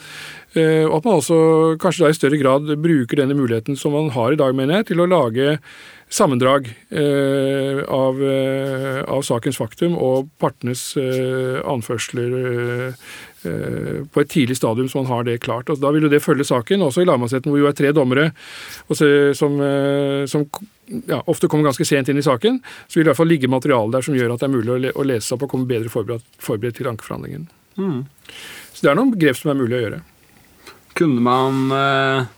Eh, 0.57 0.85
Og 0.87 0.99
at 1.01 1.09
man 1.09 1.19
også 1.19 1.41
kanskje 1.83 2.07
da 2.07 2.13
i 2.13 2.17
større 2.17 2.39
grad 2.41 2.71
bruker 2.81 3.19
denne 3.19 3.37
muligheten 3.37 3.77
som 3.79 3.93
man 3.97 4.13
har 4.15 4.33
i 4.33 4.39
dag, 4.41 4.55
mener 4.57 4.81
jeg, 4.81 4.93
til 4.93 5.03
å 5.03 5.11
lage 5.11 5.59
sammendrag 6.13 6.67
av, 7.89 8.19
av 8.21 9.23
sakens 9.25 9.57
faktum 9.57 9.95
og 9.97 10.27
partenes 10.37 10.83
anførsler 11.65 12.35
på 13.43 14.23
et 14.23 14.31
tidlig 14.31 14.57
stadium, 14.57 14.89
så 14.89 15.03
man 15.03 15.11
har 15.11 15.25
det 15.27 15.41
klart. 15.43 15.71
Og 15.71 15.81
da 15.83 15.91
vil 15.95 16.07
jo 16.07 16.11
det 16.13 16.23
følge 16.23 16.47
saken, 16.47 16.85
også 16.87 17.03
i 17.03 17.09
lagmannsretten 17.09 17.51
hvor 17.53 17.63
jo 17.63 17.71
er 17.71 17.77
tre 17.77 17.91
dommere 17.97 18.29
som, 18.93 19.61
eh, 19.61 20.23
som 20.31 20.47
ja, 21.09 21.23
ofte 21.27 21.49
kommer 21.49 21.71
ganske 21.71 21.87
sent 21.89 22.11
inn 22.13 22.21
i 22.21 22.27
saken, 22.27 22.61
så 22.87 22.99
vil 22.99 23.05
det 23.05 23.09
i 23.09 23.11
hvert 23.11 23.21
fall 23.23 23.33
ligge 23.33 23.51
materiale 23.51 23.95
der 23.95 24.07
som 24.07 24.17
gjør 24.17 24.35
at 24.35 24.43
det 24.43 24.49
er 24.49 24.55
mulig 24.55 24.93
å, 24.93 25.07
lese 25.07 25.35
opp 25.35 25.47
og 25.47 25.55
komme 25.55 25.71
bedre 25.71 25.93
forberedt, 25.93 26.27
forberedt 26.43 26.79
til 26.81 26.91
ankeforhandlingen. 26.93 27.49
Mm. 27.81 28.05
Så 28.73 28.85
det 28.85 28.93
er 28.93 28.99
noen 28.99 29.15
grep 29.19 29.39
som 29.39 29.53
er 29.53 29.61
mulig 29.61 29.79
å 29.79 29.83
gjøre. 29.87 30.01
Kunne 30.99 31.25
man 31.25 31.77
eh, 31.77 32.31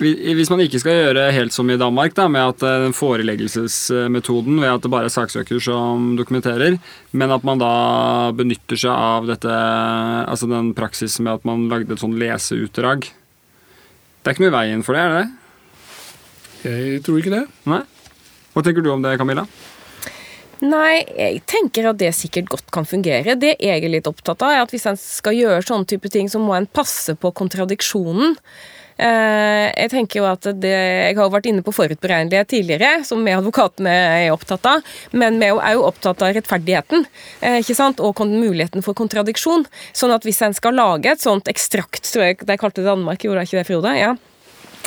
Hvis 0.00 0.48
man 0.48 0.62
ikke 0.64 0.80
skal 0.80 0.96
gjøre 0.96 1.26
helt 1.36 1.52
som 1.52 1.68
i 1.68 1.76
Danmark, 1.80 2.14
da, 2.16 2.24
med 2.32 2.54
at 2.54 2.62
eh, 2.64 2.78
den 2.86 2.94
foreleggelsesmetoden 2.96 4.60
ved 4.62 4.70
at 4.70 4.84
det 4.86 4.92
bare 4.92 5.10
er 5.10 5.12
saksøker 5.12 5.60
som 5.60 6.14
dokumenterer, 6.16 6.78
men 7.12 7.34
at 7.34 7.44
man 7.44 7.60
da 7.60 7.72
benytter 8.36 8.80
seg 8.80 8.94
av 8.94 9.28
dette 9.28 9.50
Altså 9.50 10.48
den 10.48 10.72
praksisen 10.76 11.26
med 11.26 11.40
at 11.40 11.44
man 11.48 11.68
lagde 11.68 11.92
et 11.92 12.00
sånn 12.00 12.16
leseutdrag. 12.20 13.10
Det 14.20 14.30
er 14.30 14.36
ikke 14.36 14.46
noe 14.46 14.52
i 14.52 14.56
veien 14.56 14.84
for 14.86 14.96
det, 14.96 15.04
er 15.04 15.12
det 15.12 15.20
det? 15.20 15.36
Jeg 16.70 17.04
tror 17.04 17.20
ikke 17.20 17.34
det. 17.34 17.44
Nei? 17.68 17.82
Hva 18.54 18.64
tenker 18.64 18.84
du 18.84 18.90
om 18.92 19.04
det, 19.04 19.14
Camilla? 19.20 19.46
Nei, 20.60 21.00
jeg 21.16 21.40
tenker 21.48 21.88
at 21.88 22.00
det 22.00 22.10
sikkert 22.12 22.50
godt 22.52 22.66
kan 22.74 22.84
fungere. 22.88 23.36
Det 23.40 23.54
jeg 23.64 23.80
er 23.80 23.92
litt 23.92 24.08
opptatt 24.10 24.42
av, 24.44 24.52
er 24.52 24.64
at 24.64 24.74
hvis 24.74 24.84
en 24.90 24.98
skal 25.00 25.36
gjøre 25.38 25.64
sånne 25.64 25.88
type 25.88 26.10
ting, 26.12 26.28
så 26.28 26.40
må 26.42 26.52
en 26.56 26.68
passe 26.68 27.14
på 27.16 27.32
kontradiksjonen. 27.36 28.36
Eh, 29.00 29.66
Jeg 29.80 29.90
tenker 29.94 30.20
jo 30.20 30.26
at 30.28 30.44
det, 30.60 30.70
jeg 30.70 31.16
har 31.16 31.24
jo 31.24 31.32
vært 31.32 31.48
inne 31.48 31.64
på 31.64 31.72
forutberegnelighet 31.72 32.50
tidligere, 32.52 32.90
som 33.08 33.22
vi 33.24 33.32
advokatene 33.32 33.92
er 34.26 34.34
opptatt 34.34 34.66
av, 34.68 34.84
men 35.16 35.38
vi 35.40 35.48
er 35.48 35.76
jo 35.78 35.86
opptatt 35.88 36.20
av 36.26 36.34
rettferdigheten 36.36 37.06
eh, 37.40 37.60
ikke 37.62 37.78
sant? 37.78 38.02
og 38.04 38.20
muligheten 38.20 38.84
for 38.84 38.96
kontradiksjon. 38.98 39.64
Sånn 39.96 40.12
at 40.12 40.26
hvis 40.26 40.42
en 40.44 40.56
skal 40.56 40.76
lage 40.76 41.14
et 41.14 41.22
sånt 41.22 41.48
ekstrakt, 41.48 42.04
tror 42.10 42.28
jeg 42.28 42.42
de 42.44 42.58
kalte 42.60 42.82
det 42.82 42.90
Danmark, 42.90 43.24
gjorde 43.24 43.46
jeg 43.46 43.50
ikke 43.50 43.62
det, 43.62 43.68
Frode? 43.70 43.96
Ja. 43.96 44.12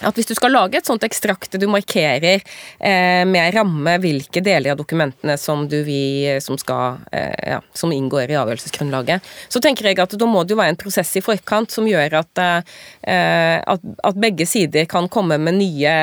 At 0.01 0.17
hvis 0.17 0.27
du 0.29 0.33
skal 0.35 0.53
lage 0.55 0.79
et 0.79 0.87
sånt 0.89 1.03
ekstrakt, 1.05 1.55
du 1.59 1.67
markerer 1.69 2.41
eh, 2.41 3.23
med 3.29 3.53
ramme 3.55 3.95
hvilke 4.03 4.41
deler 4.43 4.73
av 4.73 4.79
dokumentene 4.81 5.37
som 5.39 5.67
du 5.69 5.79
vil, 5.85 6.41
som 6.43 6.57
skal, 6.59 6.99
eh, 7.13 7.53
ja, 7.55 7.59
som 7.77 7.93
inngår 7.93 8.33
i 8.33 8.37
avgjørelsesgrunnlaget, 8.39 9.29
så 9.53 9.61
tenker 9.63 9.89
jeg 9.89 10.01
at 10.03 10.17
da 10.19 10.29
må 10.29 10.43
det 10.43 10.55
jo 10.55 10.59
være 10.61 10.75
en 10.75 10.81
prosess 10.81 11.13
i 11.19 11.23
forkant 11.23 11.71
som 11.73 11.87
gjør 11.87 12.17
at, 12.23 12.43
eh, 12.43 13.59
at, 13.59 13.85
at 14.09 14.19
begge 14.19 14.47
sider 14.49 14.87
kan 14.89 15.09
komme 15.11 15.37
med 15.37 15.59
nye, 15.59 15.93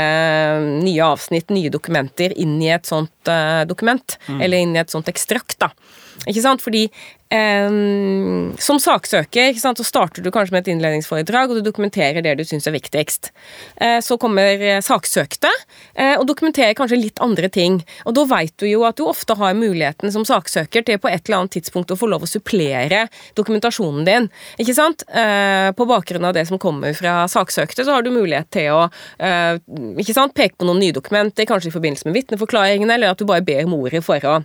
nye 0.81 1.09
avsnitt, 1.11 1.51
nye 1.51 1.73
dokumenter 1.73 2.35
inn 2.39 2.59
i 2.63 2.71
et 2.75 2.89
sånt 2.89 3.31
eh, 3.31 3.65
dokument, 3.69 4.17
eller 4.39 4.63
inn 4.63 4.77
i 4.77 4.83
et 4.83 4.93
sånt 4.93 5.11
ekstrakt, 5.11 5.59
da. 5.61 5.73
Ikke 6.29 6.43
sant? 6.45 6.61
Fordi 6.61 6.83
eh, 7.33 7.69
som 8.61 8.81
saksøker 8.83 9.51
ikke 9.51 9.63
sant, 9.63 9.81
så 9.81 9.87
starter 9.87 10.25
du 10.25 10.31
kanskje 10.35 10.53
med 10.53 10.67
et 10.67 10.73
innledningsforedrag, 10.75 11.51
og 11.51 11.61
du 11.61 11.65
dokumenterer 11.65 12.21
det 12.25 12.35
du 12.37 12.45
syns 12.45 12.69
er 12.69 12.77
viktigst. 12.77 13.31
Eh, 13.81 13.99
så 14.05 14.19
kommer 14.21 14.61
eh, 14.61 14.83
saksøkte 14.85 15.49
eh, 15.95 16.17
og 16.19 16.27
dokumenterer 16.29 16.77
kanskje 16.77 17.01
litt 17.01 17.23
andre 17.25 17.49
ting. 17.53 17.81
Og 18.05 18.17
da 18.19 18.27
veit 18.29 18.53
du 18.61 18.69
jo 18.69 18.85
at 18.89 19.01
du 19.01 19.07
ofte 19.09 19.37
har 19.41 19.57
muligheten 19.57 20.13
som 20.13 20.27
saksøker 20.29 20.85
til 20.87 21.01
på 21.01 21.09
et 21.09 21.25
eller 21.25 21.41
annet 21.41 21.57
tidspunkt 21.57 21.95
å 21.95 21.99
få 21.99 22.11
lov 22.13 22.27
å 22.27 22.31
supplere 22.31 23.07
dokumentasjonen 23.39 24.05
din. 24.09 24.31
Ikke 24.61 24.77
sant? 24.77 25.07
Eh, 25.09 25.73
på 25.77 25.89
bakgrunn 25.89 26.29
av 26.29 26.37
det 26.37 26.45
som 26.51 26.61
kommer 26.61 26.93
fra 26.99 27.23
saksøkte, 27.33 27.87
så 27.87 27.97
har 27.97 28.05
du 28.05 28.13
mulighet 28.13 28.53
til 28.53 28.75
å 28.77 28.87
eh, 29.17 29.57
ikke 30.05 30.17
sant, 30.17 30.37
peke 30.37 30.61
på 30.61 30.69
noen 30.69 30.85
nye 30.85 30.95
dokumenter, 30.95 31.49
kanskje 31.49 31.73
i 31.73 31.79
forbindelse 31.81 32.11
med 32.11 32.21
vitneforklaringene, 32.21 32.99
eller 32.99 33.15
at 33.15 33.21
du 33.21 33.29
bare 33.29 33.45
ber 33.47 33.65
om 33.65 33.79
ordet 33.81 34.05
for 34.05 34.21
å 34.29 34.41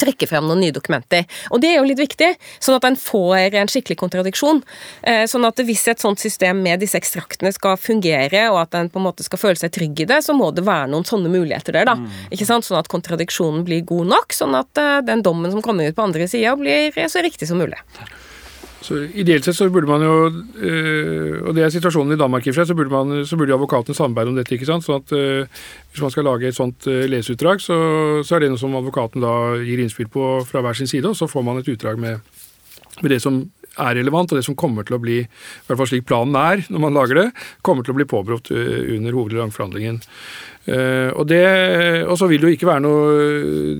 trekke 0.00 0.28
frem 0.30 0.46
noen 0.48 0.62
nye 0.64 0.74
dokumenter. 0.74 1.26
Og 1.52 1.62
det 1.62 1.72
er 1.72 1.80
jo 1.80 1.86
litt 1.88 2.00
viktig, 2.00 2.30
sånn 2.62 2.78
at 2.78 2.86
en 2.88 2.98
får 2.98 3.56
en 3.58 3.70
skikkelig 3.70 3.98
kontradiksjon. 4.00 4.62
Eh, 5.02 5.24
sånn 5.30 5.46
at 5.48 5.60
hvis 5.62 5.84
et 5.92 6.02
sånt 6.02 6.22
system 6.22 6.62
med 6.64 6.82
disse 6.82 6.98
ekstraktene 6.98 7.52
skal 7.54 7.78
fungere, 7.80 8.48
og 8.52 8.62
at 8.64 8.78
en 8.78 8.90
på 8.92 9.00
en 9.00 9.06
måte 9.08 9.26
skal 9.26 9.40
føle 9.42 9.60
seg 9.60 9.74
trygg 9.74 10.04
i 10.04 10.08
det, 10.08 10.22
så 10.24 10.36
må 10.36 10.50
det 10.54 10.66
være 10.66 10.90
noen 10.92 11.06
sånne 11.08 11.32
muligheter 11.32 11.76
der, 11.78 11.88
da. 11.88 11.96
Ikke 12.30 12.48
sant? 12.48 12.66
Sånn 12.66 12.80
at 12.80 12.90
kontradiksjonen 12.92 13.64
blir 13.68 13.84
god 13.88 14.12
nok, 14.14 14.36
sånn 14.36 14.56
at 14.58 14.78
eh, 14.80 15.00
den 15.06 15.24
dommen 15.24 15.52
som 15.52 15.64
kommer 15.64 15.88
ut 15.88 15.96
på 15.96 16.06
andre 16.06 16.28
sida, 16.30 16.56
blir 16.56 16.92
så 17.08 17.22
riktig 17.24 17.48
som 17.48 17.58
mulig. 17.62 17.80
Så 18.82 18.98
Ideelt 19.14 19.46
sett 19.46 19.56
så 19.56 19.68
burde 19.70 19.86
man 19.86 20.02
jo, 20.02 20.14
øh, 20.58 21.38
og 21.46 21.54
det 21.54 21.64
er 21.64 21.72
situasjonen 21.72 22.16
i 22.16 22.18
Danmark, 22.20 22.46
i 22.46 22.54
seg, 22.54 22.66
så 22.66 22.74
burde, 22.74 22.90
man, 22.90 23.22
så 23.26 23.38
burde 23.38 23.54
advokatene 23.54 23.94
samarbeide 23.94 24.32
om 24.32 24.38
dette. 24.38 24.56
ikke 24.56 24.68
sant? 24.68 24.86
Sånn 24.86 25.02
at 25.02 25.14
øh, 25.14 25.46
Hvis 25.92 26.02
man 26.02 26.14
skal 26.14 26.26
lage 26.26 26.50
et 26.50 26.58
sånt 26.58 26.86
øh, 26.90 27.06
leseutdrag, 27.10 27.62
så, 27.62 27.78
så 28.26 28.36
er 28.36 28.44
det 28.44 28.52
noe 28.52 28.60
som 28.60 28.74
advokaten 28.78 29.22
da 29.22 29.34
gir 29.62 29.82
innspill 29.82 30.10
på 30.12 30.28
fra 30.48 30.64
hver 30.64 30.78
sin 30.78 30.90
side, 30.90 31.06
og 31.08 31.18
så 31.18 31.30
får 31.30 31.46
man 31.46 31.62
et 31.62 31.70
utdrag 31.70 32.00
med, 32.00 32.22
med 33.00 33.14
det 33.14 33.22
som 33.22 33.44
er 33.80 33.94
relevant, 33.96 34.32
og 34.32 34.36
det 34.36 34.44
som 34.44 34.58
kommer 34.58 34.84
til 34.84 34.98
å 34.98 35.00
bli, 35.00 35.22
i 35.24 35.68
hvert 35.68 35.78
fall 35.80 35.88
slik 35.88 36.04
planen 36.08 36.36
er 36.36 36.66
når 36.68 36.82
man 36.82 36.98
lager 36.98 37.20
det, 37.22 37.28
kommer 37.64 37.86
til 37.86 37.94
å 37.94 38.00
bli 38.00 38.08
påberopt 38.08 38.50
under 38.52 39.14
hoved- 39.16 39.38
langforhandlingen. 39.38 40.02
Uh, 40.62 41.10
og, 41.18 41.24
det, 41.26 41.42
og 42.06 42.14
så 42.20 42.28
vil 42.30 42.38
det 42.38 42.46
jo 42.46 42.54
ikke 42.54 42.68
være 42.68 42.82
noe 42.84 43.06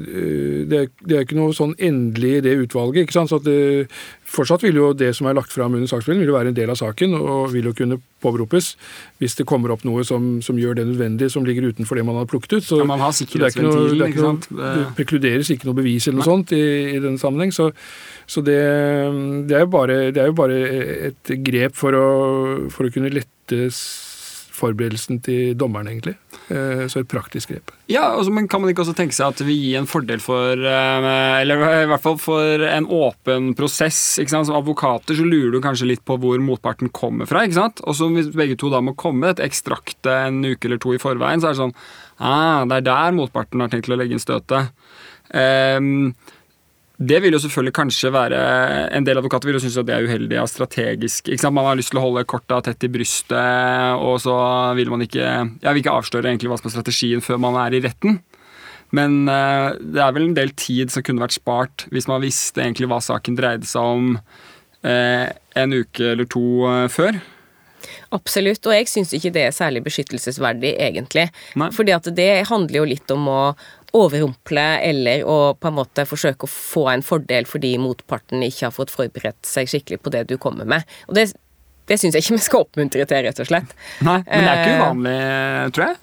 uh, 0.02 0.62
det, 0.66 0.80
det, 0.98 1.14
er 1.14 1.22
ikke 1.22 1.38
noe 1.38 1.54
sånn 1.54 1.76
endelig 1.78 2.32
i 2.40 2.42
det 2.42 2.56
utvalget. 2.64 3.04
ikke 3.04 3.14
sant? 3.14 3.30
Så 3.30 3.38
at 3.38 3.46
det, 3.46 3.86
Fortsatt 4.32 4.62
vil 4.64 4.78
jo 4.80 4.88
det 4.96 5.10
som 5.14 5.28
er 5.28 5.36
lagt 5.36 5.52
fram 5.52 5.74
under 5.76 5.86
saksbehandlingen, 5.90 6.24
vil 6.24 6.32
jo 6.32 6.38
være 6.38 6.50
en 6.50 6.56
del 6.56 6.72
av 6.72 6.78
saken 6.80 7.14
og 7.18 7.52
vil 7.52 7.68
jo 7.68 7.74
kunne 7.76 7.98
påberopes 8.24 8.70
hvis 9.20 9.36
det 9.36 9.44
kommer 9.48 9.74
opp 9.74 9.84
noe 9.84 10.06
som, 10.08 10.38
som 10.44 10.56
gjør 10.58 10.78
det 10.78 10.86
nødvendig, 10.88 11.28
som 11.34 11.44
ligger 11.44 11.68
utenfor 11.68 12.00
det 12.00 12.06
man 12.08 12.16
har 12.16 12.30
plukket 12.30 12.56
ut. 12.56 12.64
Så, 12.64 12.80
ja, 12.80 12.86
man 12.88 13.02
har 13.04 13.12
sikkerhetsventilen, 13.18 14.00
det, 14.00 14.08
ikke 14.14 14.24
noe, 14.24 14.72
det 14.78 14.86
prekluderes 14.96 15.52
ikke 15.52 15.68
noe 15.68 15.78
bevis 15.82 16.08
eller 16.08 16.22
noe 16.22 16.24
Nei. 16.24 16.30
sånt 16.32 16.56
i, 16.56 16.64
i 16.94 17.02
denne 17.02 17.20
sammenheng. 17.20 17.52
Så, 17.52 17.68
så 18.24 18.44
det, 18.46 18.58
det, 19.50 19.58
er 19.60 19.68
bare, 19.70 20.00
det, 20.08 20.24
er 20.24 20.32
jo 20.32 20.38
bare, 20.40 20.58
et 21.12 21.36
grep 21.44 21.76
for 21.76 21.98
å, 21.98 22.08
for 22.72 22.88
å 22.88 22.94
kunne 22.94 23.12
lette 23.12 23.68
forberedelsen 24.56 25.20
til 25.26 25.52
dommeren, 25.60 25.92
egentlig. 25.92 26.16
Eh, 26.50 26.84
så 26.90 27.00
et 27.00 27.08
praktisk 27.08 27.52
grep. 27.52 27.70
Ja, 27.90 28.08
altså, 28.16 28.32
Men 28.34 28.48
kan 28.50 28.60
man 28.60 28.72
ikke 28.72 28.82
også 28.84 28.96
tenke 28.98 29.14
seg 29.14 29.30
at 29.30 29.40
det 29.40 29.46
vil 29.46 29.60
gi 29.60 29.74
en 29.78 29.88
fordel 29.88 30.20
for 30.22 30.58
eh, 30.58 31.06
Eller 31.42 31.62
i 31.84 31.88
hvert 31.90 32.02
fall 32.02 32.18
for 32.20 32.64
en 32.66 32.88
åpen 32.90 33.52
prosess. 33.58 34.18
ikke 34.18 34.34
sant? 34.34 34.50
Som 34.50 34.58
advokater 34.58 35.18
så 35.18 35.26
lurer 35.26 35.54
du 35.54 35.60
kanskje 35.64 35.88
litt 35.92 36.04
på 36.08 36.18
hvor 36.20 36.42
motparten 36.42 36.92
kommer 36.94 37.30
fra. 37.30 37.44
ikke 37.46 37.60
sant? 37.60 37.84
Og 37.86 37.96
så 37.98 38.10
hvis 38.12 38.32
begge 38.34 38.58
to 38.60 38.72
da 38.72 38.82
må 38.84 38.96
komme 38.98 39.30
et 39.30 39.42
ekstrakt 39.44 40.10
en 40.10 40.42
uke 40.44 40.68
eller 40.68 40.82
to 40.82 40.96
i 40.96 41.02
forveien, 41.02 41.40
så 41.40 41.50
er 41.50 41.56
det 41.56 41.62
sånn 41.62 41.76
ah, 42.18 42.66
Det 42.66 42.80
er 42.80 42.88
der 42.90 43.16
motparten 43.16 43.62
har 43.62 43.72
tenkt 43.72 43.90
å 43.90 43.98
legge 43.98 44.18
inn 44.18 44.22
støtet. 44.22 44.72
Um, 45.32 46.12
det 47.08 47.18
vil 47.24 47.34
jo 47.34 47.40
selvfølgelig 47.42 47.74
kanskje 47.76 48.10
være 48.14 48.38
En 48.96 49.06
del 49.06 49.18
advokater 49.18 49.48
vil 49.48 49.56
jo 49.56 49.62
synes 49.64 49.78
at 49.80 49.88
det 49.88 49.94
er 49.96 50.06
uheldig 50.06 50.38
av 50.42 50.50
strategisk 50.50 51.30
ikke 51.30 51.42
sant? 51.42 51.56
Man 51.56 51.66
har 51.68 51.78
lyst 51.78 51.92
til 51.94 52.00
å 52.00 52.04
holde 52.04 52.26
korta 52.28 52.60
tett 52.66 52.86
i 52.86 52.90
brystet, 52.92 53.96
og 53.98 54.20
så 54.22 54.36
vil 54.78 54.92
man 54.92 55.04
ikke 55.06 55.24
Jeg 55.24 55.68
vil 55.68 55.82
ikke 55.82 55.96
avsløre 55.98 56.30
egentlig 56.30 56.52
hva 56.52 56.60
som 56.60 56.70
er 56.70 56.76
strategien 56.76 57.24
før 57.24 57.40
man 57.42 57.58
er 57.64 57.78
i 57.78 57.82
retten. 57.84 58.20
Men 58.92 59.22
uh, 59.24 59.72
det 59.80 60.02
er 60.04 60.12
vel 60.12 60.28
en 60.28 60.36
del 60.36 60.52
tid 60.58 60.92
som 60.92 61.04
kunne 61.04 61.24
vært 61.24 61.38
spart 61.38 61.86
hvis 61.94 62.08
man 62.10 62.22
visste 62.24 62.60
egentlig 62.60 62.90
hva 62.92 63.00
saken 63.00 63.38
dreide 63.38 63.68
seg 63.68 63.94
om 63.96 64.10
uh, 64.18 65.28
en 65.56 65.78
uke 65.78 66.12
eller 66.12 66.28
to 66.28 66.44
uh, 66.68 66.88
før. 66.92 67.16
Absolutt, 68.12 68.66
og 68.68 68.76
jeg 68.76 68.90
syns 68.90 69.14
ikke 69.16 69.32
det 69.34 69.46
er 69.48 69.54
særlig 69.56 69.82
beskyttelsesverdig, 69.86 70.74
egentlig. 70.84 71.26
Nei. 71.58 71.70
Fordi 71.74 71.94
at 71.96 72.08
det 72.14 72.30
handler 72.50 72.82
jo 72.82 72.90
litt 72.92 73.14
om 73.14 73.24
å 73.32 73.40
overrumple 73.96 74.66
eller 74.88 75.24
å 75.28 75.38
på 75.58 75.70
en 75.70 75.76
måte 75.76 76.06
forsøke 76.08 76.48
å 76.48 76.52
få 76.52 76.86
en 76.94 77.04
fordel 77.04 77.48
fordi 77.48 77.74
motparten 77.80 78.44
ikke 78.46 78.68
har 78.68 78.74
fått 78.74 78.92
forberedt 78.92 79.48
seg 79.48 79.68
skikkelig 79.70 80.00
på 80.02 80.12
det 80.14 80.26
du 80.30 80.38
kommer 80.40 80.68
med. 80.68 80.86
Og 81.08 81.18
det, 81.18 81.28
det 81.90 82.00
syns 82.00 82.16
jeg 82.16 82.24
ikke 82.24 82.38
vi 82.40 82.46
skal 82.46 82.64
oppmuntre 82.66 83.08
til, 83.08 83.26
rett 83.28 83.44
og 83.44 83.50
slett. 83.50 83.76
Nei, 84.00 84.22
Men 84.28 84.48
det 84.48 84.54
er 84.54 84.62
ikke 84.62 84.72
eh, 84.72 84.80
uvanlig, 84.80 85.18
tror 85.76 85.88
jeg? 85.90 86.00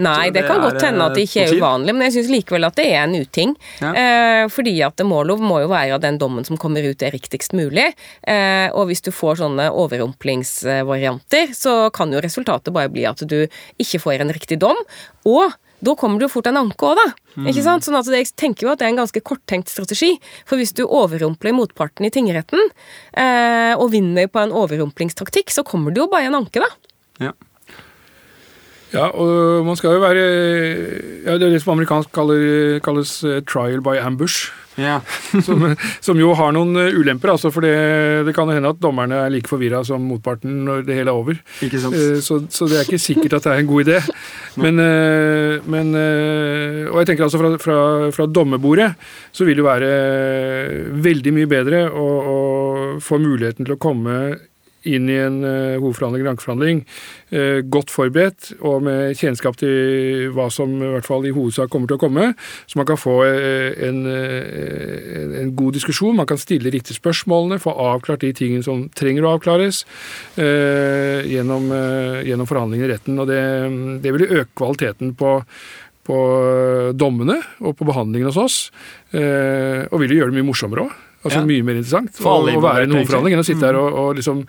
Nei, 0.00 0.30
det, 0.30 0.38
det 0.38 0.46
kan 0.46 0.62
godt 0.62 0.82
hende 0.84 1.06
at 1.08 1.16
det 1.16 1.24
ikke 1.26 1.44
er 1.44 1.56
uvanlig, 1.58 1.94
men 1.96 2.06
jeg 2.06 2.14
syns 2.16 2.30
likevel 2.30 2.66
at 2.68 2.76
det 2.78 2.84
er 2.92 3.00
en 3.02 3.16
uting. 3.18 3.54
Ja. 3.82 3.90
Eh, 3.90 4.42
fordi 4.52 4.74
at 4.86 5.02
målet 5.06 5.42
må 5.42 5.58
jo 5.64 5.70
være 5.72 5.96
at 5.96 6.04
den 6.04 6.20
dommen 6.20 6.46
som 6.46 6.58
kommer 6.60 6.84
ut, 6.86 7.02
er 7.02 7.14
riktigst 7.14 7.56
mulig. 7.56 7.88
Eh, 8.22 8.68
og 8.70 8.88
hvis 8.90 9.04
du 9.04 9.10
får 9.14 9.42
sånne 9.42 9.66
overrumplingsvarianter, 9.74 11.52
så 11.58 11.76
kan 11.94 12.14
jo 12.14 12.22
resultatet 12.24 12.74
bare 12.76 12.92
bli 12.92 13.06
at 13.10 13.26
du 13.26 13.40
ikke 13.82 14.02
får 14.06 14.24
en 14.24 14.34
riktig 14.36 14.60
dom. 14.62 14.78
Og 15.26 15.52
da 15.84 15.94
kommer 15.98 16.20
det 16.20 16.28
jo 16.28 16.34
fort 16.36 16.48
en 16.50 16.60
anke 16.60 16.86
òg, 16.86 16.98
da. 17.00 17.06
Mm. 17.34 17.48
Ikke 17.50 17.64
sant? 17.64 17.86
Sånn 17.86 17.98
at 17.98 18.08
Jeg 18.14 18.30
tenker 18.38 18.66
jo 18.66 18.72
at 18.72 18.80
det 18.80 18.86
er 18.86 18.94
en 18.94 19.02
ganske 19.02 19.20
korttenkt 19.20 19.72
strategi. 19.72 20.14
For 20.46 20.60
hvis 20.60 20.74
du 20.76 20.84
overrumpler 20.86 21.56
motparten 21.56 22.06
i 22.06 22.12
tingretten, 22.14 22.70
eh, 23.12 23.74
og 23.74 23.90
vinner 23.92 24.30
på 24.30 24.40
en 24.40 24.54
overrumplingstaktikk, 24.54 25.50
så 25.50 25.66
kommer 25.66 25.92
det 25.92 26.04
jo 26.04 26.10
bare 26.12 26.30
en 26.30 26.38
anke, 26.40 26.62
da. 26.62 26.70
Ja. 27.20 27.34
Ja, 28.94 29.08
og 29.10 29.64
man 29.66 29.74
skal 29.74 29.96
jo 29.96 30.02
være 30.04 30.22
ja, 31.24 31.34
Det 31.34 31.48
er 31.48 31.50
det 31.50 31.62
som 31.64 31.72
amerikansk 31.74 32.12
kaller, 32.14 32.78
kalles 32.84 33.16
uh, 33.26 33.40
trial 33.42 33.82
by 33.82 33.98
ambush. 33.98 34.52
Ja. 34.80 35.00
som, 35.46 35.64
som, 36.02 36.18
jo 36.18 36.32
har 36.38 36.54
noen 36.56 36.74
uh, 36.78 36.96
ulemper, 36.98 37.34
altså, 37.34 37.50
for 37.54 37.66
det, 37.66 37.74
det 38.26 38.34
kan 38.36 38.50
hende 38.52 38.72
at 38.74 38.80
dommerne 38.82 39.24
er 39.24 39.32
like 39.32 39.50
forvirra 39.50 39.84
som 39.86 40.02
motparten 40.08 40.64
når 40.66 40.86
det 40.88 40.98
hele 40.98 41.12
er 41.12 41.20
over. 41.20 41.38
Uh, 41.62 42.18
så, 42.24 42.40
så, 42.48 42.68
det 42.70 42.80
er 42.80 42.88
ikke 42.88 43.02
sikkert 43.02 43.38
at 43.38 43.48
det 43.48 43.54
er 43.54 43.62
en 43.64 43.70
god 43.70 43.86
idé. 43.86 44.00
Men, 44.54 44.78
men 45.66 45.88
Og 45.98 46.98
jeg 47.00 47.08
tenker 47.08 47.24
altså 47.24 47.40
fra, 47.40 47.48
fra, 47.58 47.78
fra 48.14 48.26
dommerbordet 48.30 48.92
så 49.34 49.42
vil 49.48 49.58
det 49.58 49.64
være 49.66 49.88
veldig 51.02 51.32
mye 51.34 51.50
bedre 51.50 51.80
å, 51.90 52.04
å 52.06 52.36
få 53.02 53.18
muligheten 53.18 53.66
til 53.66 53.74
å 53.74 53.80
komme 53.82 54.14
inn 54.84 55.08
i 55.08 55.16
en 55.20 55.38
uh, 55.44 55.76
hovedforhandling, 55.80 56.24
rankeforhandling, 56.28 56.82
uh, 57.34 57.60
godt 57.72 57.92
forberedt 57.92 58.50
og 58.60 58.84
med 58.86 59.14
kjennskap 59.18 59.56
til 59.60 60.30
hva 60.34 60.48
som 60.52 60.74
i 60.78 60.90
hvert 60.94 61.08
fall 61.08 61.26
i 61.28 61.32
hovedsak 61.34 61.72
kommer 61.72 61.90
til 61.90 61.98
å 61.98 62.02
komme, 62.02 62.30
så 62.68 62.80
man 62.80 62.88
kan 62.88 63.00
få 63.00 63.16
uh, 63.24 63.70
en, 63.88 64.02
en, 64.08 65.54
god 65.56 65.78
diskusjon. 65.78 66.16
Man 66.18 66.28
kan 66.28 66.40
stille 66.40 66.72
riktige 66.72 66.98
spørsmålene, 66.98 67.60
få 67.62 67.72
avklart 67.86 68.24
de 68.24 68.32
tingene 68.36 68.66
som 68.66 68.86
trenger 68.96 69.26
å 69.26 69.34
avklares 69.36 69.84
gjennom, 70.34 71.68
gjennom 72.26 72.48
forhandlingene 72.48 72.88
i 72.88 72.92
retten. 72.92 73.18
og 73.22 73.28
Det, 73.30 73.40
det 74.02 74.12
vil 74.14 74.26
øke 74.28 74.52
kvaliteten 74.56 75.14
på 75.18 75.38
på 76.04 76.16
dommene 76.92 77.38
og 77.64 77.78
på 77.78 77.86
behandlingen 77.88 78.28
hos 78.28 78.36
oss, 78.36 78.56
og 79.16 80.02
vil 80.02 80.12
jo 80.12 80.18
gjøre 80.18 80.34
det 80.34 80.36
mye 80.36 80.48
morsommere 80.50 80.84
òg. 80.84 80.98
Altså 81.24 81.40
ja. 81.40 81.44
Mye 81.48 81.64
mer 81.64 81.78
interessant 81.80 82.20
å, 82.20 82.34
å 82.52 82.60
være 82.60 82.84
i 82.84 82.90
noen 82.90 83.06
forhandling 83.08 83.36
enn 83.38 83.42
å 83.42 83.46
sitte 83.46 83.64
her 83.64 83.78
og, 83.80 83.96
og 84.00 84.18
liksom 84.18 84.42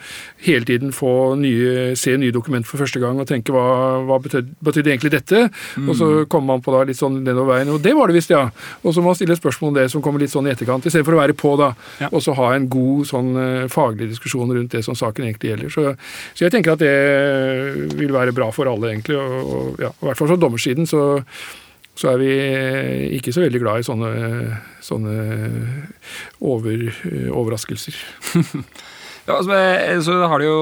hele 0.44 0.68
tiden 0.68 0.92
få 0.96 1.12
nye, 1.40 1.94
se 2.00 2.16
nye 2.20 2.36
dokumenter 2.36 2.68
for 2.68 2.84
første 2.84 3.00
gang 3.00 3.20
og 3.22 3.30
tenke 3.30 3.56
hva, 3.56 3.66
hva 4.06 4.20
betydde, 4.24 4.58
betydde 4.66 4.92
egentlig 4.92 5.14
dette? 5.16 5.46
Mm. 5.80 5.88
Og 5.88 6.00
så 6.00 6.10
kommer 6.32 6.56
man 6.56 6.66
på 6.66 6.76
da 6.76 6.84
litt 6.90 7.00
sånn 7.00 7.22
nedover 7.24 7.56
veien, 7.56 7.72
og 7.72 7.80
det 7.84 7.96
var 7.96 8.12
det 8.12 8.18
visst, 8.20 8.34
ja. 8.36 8.44
Og 8.84 8.92
så 8.92 9.02
må 9.02 9.14
man 9.14 9.20
stille 9.20 9.40
spørsmål 9.40 9.72
om 9.72 9.80
det 9.80 9.88
som 9.94 10.04
kommer 10.04 10.24
litt 10.24 10.34
sånn 10.34 10.50
i 10.50 10.54
etterkant, 10.54 10.86
istedenfor 10.86 11.16
å 11.16 11.22
være 11.24 11.38
på, 11.40 11.56
da. 11.62 11.72
Ja. 12.04 12.12
Og 12.12 12.24
så 12.26 12.36
ha 12.38 12.52
en 12.56 12.68
god 12.72 13.08
sånn 13.10 13.32
uh, 13.40 13.66
faglig 13.72 14.12
diskusjon 14.12 14.52
rundt 14.52 14.76
det 14.76 14.84
som 14.86 14.98
saken 15.00 15.30
egentlig 15.30 15.54
gjelder. 15.54 15.72
Så, 15.74 15.88
så, 16.34 16.46
jeg 16.46 16.56
tenker 16.56 16.76
at 16.76 16.84
det 16.84 17.96
vil 17.96 18.14
være 18.16 18.36
bra 18.36 18.52
for 18.56 18.70
alle, 18.72 18.92
egentlig. 18.92 19.20
Og, 19.20 19.54
og 19.56 19.86
ja, 19.86 19.94
i 19.96 20.10
hvert 20.10 20.20
fall 20.20 20.34
fra 20.34 20.42
dommersiden 20.42 20.90
så 20.90 21.06
så 21.96 22.12
er 22.12 22.20
vi 22.20 22.32
ikke 23.18 23.32
så 23.32 23.46
veldig 23.46 23.62
glad 23.64 23.80
i 23.80 23.88
sånne, 23.88 24.10
sånne 24.84 25.16
over, 26.44 26.90
overraskelser. 27.32 27.96
Ja, 29.26 29.40
altså, 29.40 29.56
så 30.06 30.16
har 30.30 30.38
det 30.38 30.46
jo 30.46 30.58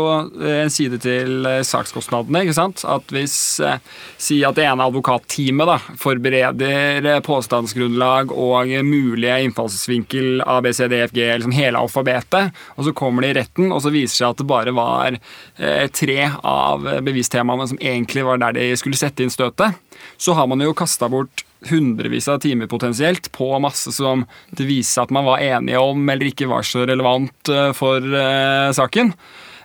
en 0.48 0.72
side 0.72 0.96
til 1.04 1.44
eh, 1.50 1.66
sakskostnadene. 1.68 2.46
ikke 2.46 2.56
sant? 2.56 2.86
At 2.88 3.12
hvis 3.12 3.36
eh, 3.60 3.82
Si 4.16 4.38
at 4.48 4.56
det 4.56 4.64
ene 4.70 4.86
advokatteamet 4.88 5.68
da, 5.68 5.76
forbereder 6.00 7.10
eh, 7.12 7.20
påstandsgrunnlag 7.28 8.32
og 8.32 8.72
mulige 8.88 9.42
innfallsvinkel 9.44 10.46
A, 10.48 10.62
B, 10.64 10.72
C, 10.72 10.88
D, 10.88 11.02
F, 11.10 11.12
G, 11.12 11.28
liksom 11.28 11.56
hele 11.58 11.82
alfabetet, 11.84 12.56
og 12.78 12.88
så 12.88 12.96
kommer 12.96 13.26
det 13.26 13.34
i 13.34 13.38
retten, 13.42 13.68
og 13.76 13.84
så 13.84 13.92
viser 13.92 14.14
det 14.14 14.22
seg 14.22 14.30
at 14.32 14.40
det 14.40 14.50
bare 14.54 14.76
var 14.80 15.20
eh, 15.20 15.88
tre 15.92 16.20
av 16.32 16.88
bevistemaene 17.04 17.68
som 17.74 17.84
egentlig 17.84 18.24
var 18.24 18.40
der 18.46 18.56
de 18.62 18.70
skulle 18.80 19.00
sette 19.00 19.26
inn 19.26 19.34
støtet, 19.34 19.76
så 20.16 20.40
har 20.40 20.48
man 20.48 20.64
jo 20.64 20.72
kasta 20.78 21.12
bort 21.12 21.44
hundrevis 21.70 22.28
av 22.32 22.42
timer 22.44 22.68
potensielt 22.72 23.32
på 23.32 23.48
masse 23.64 23.92
som 23.96 24.26
det 24.52 24.68
viser 24.68 24.98
seg 24.98 25.08
at 25.08 25.16
man 25.16 25.28
var 25.28 25.44
enige 25.44 25.82
om 25.82 26.10
eller 26.10 26.32
ikke 26.32 26.50
var 26.52 26.66
så 26.68 26.86
relevant 26.90 27.52
eh, 27.52 27.72
for 27.78 28.04
uh, 28.04 28.72
saken. 28.76 29.14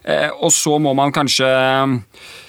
Uh, 0.07 0.31
og 0.39 0.53
så 0.55 0.79
må 0.83 0.95
man 0.97 1.15
kanskje 1.15 1.49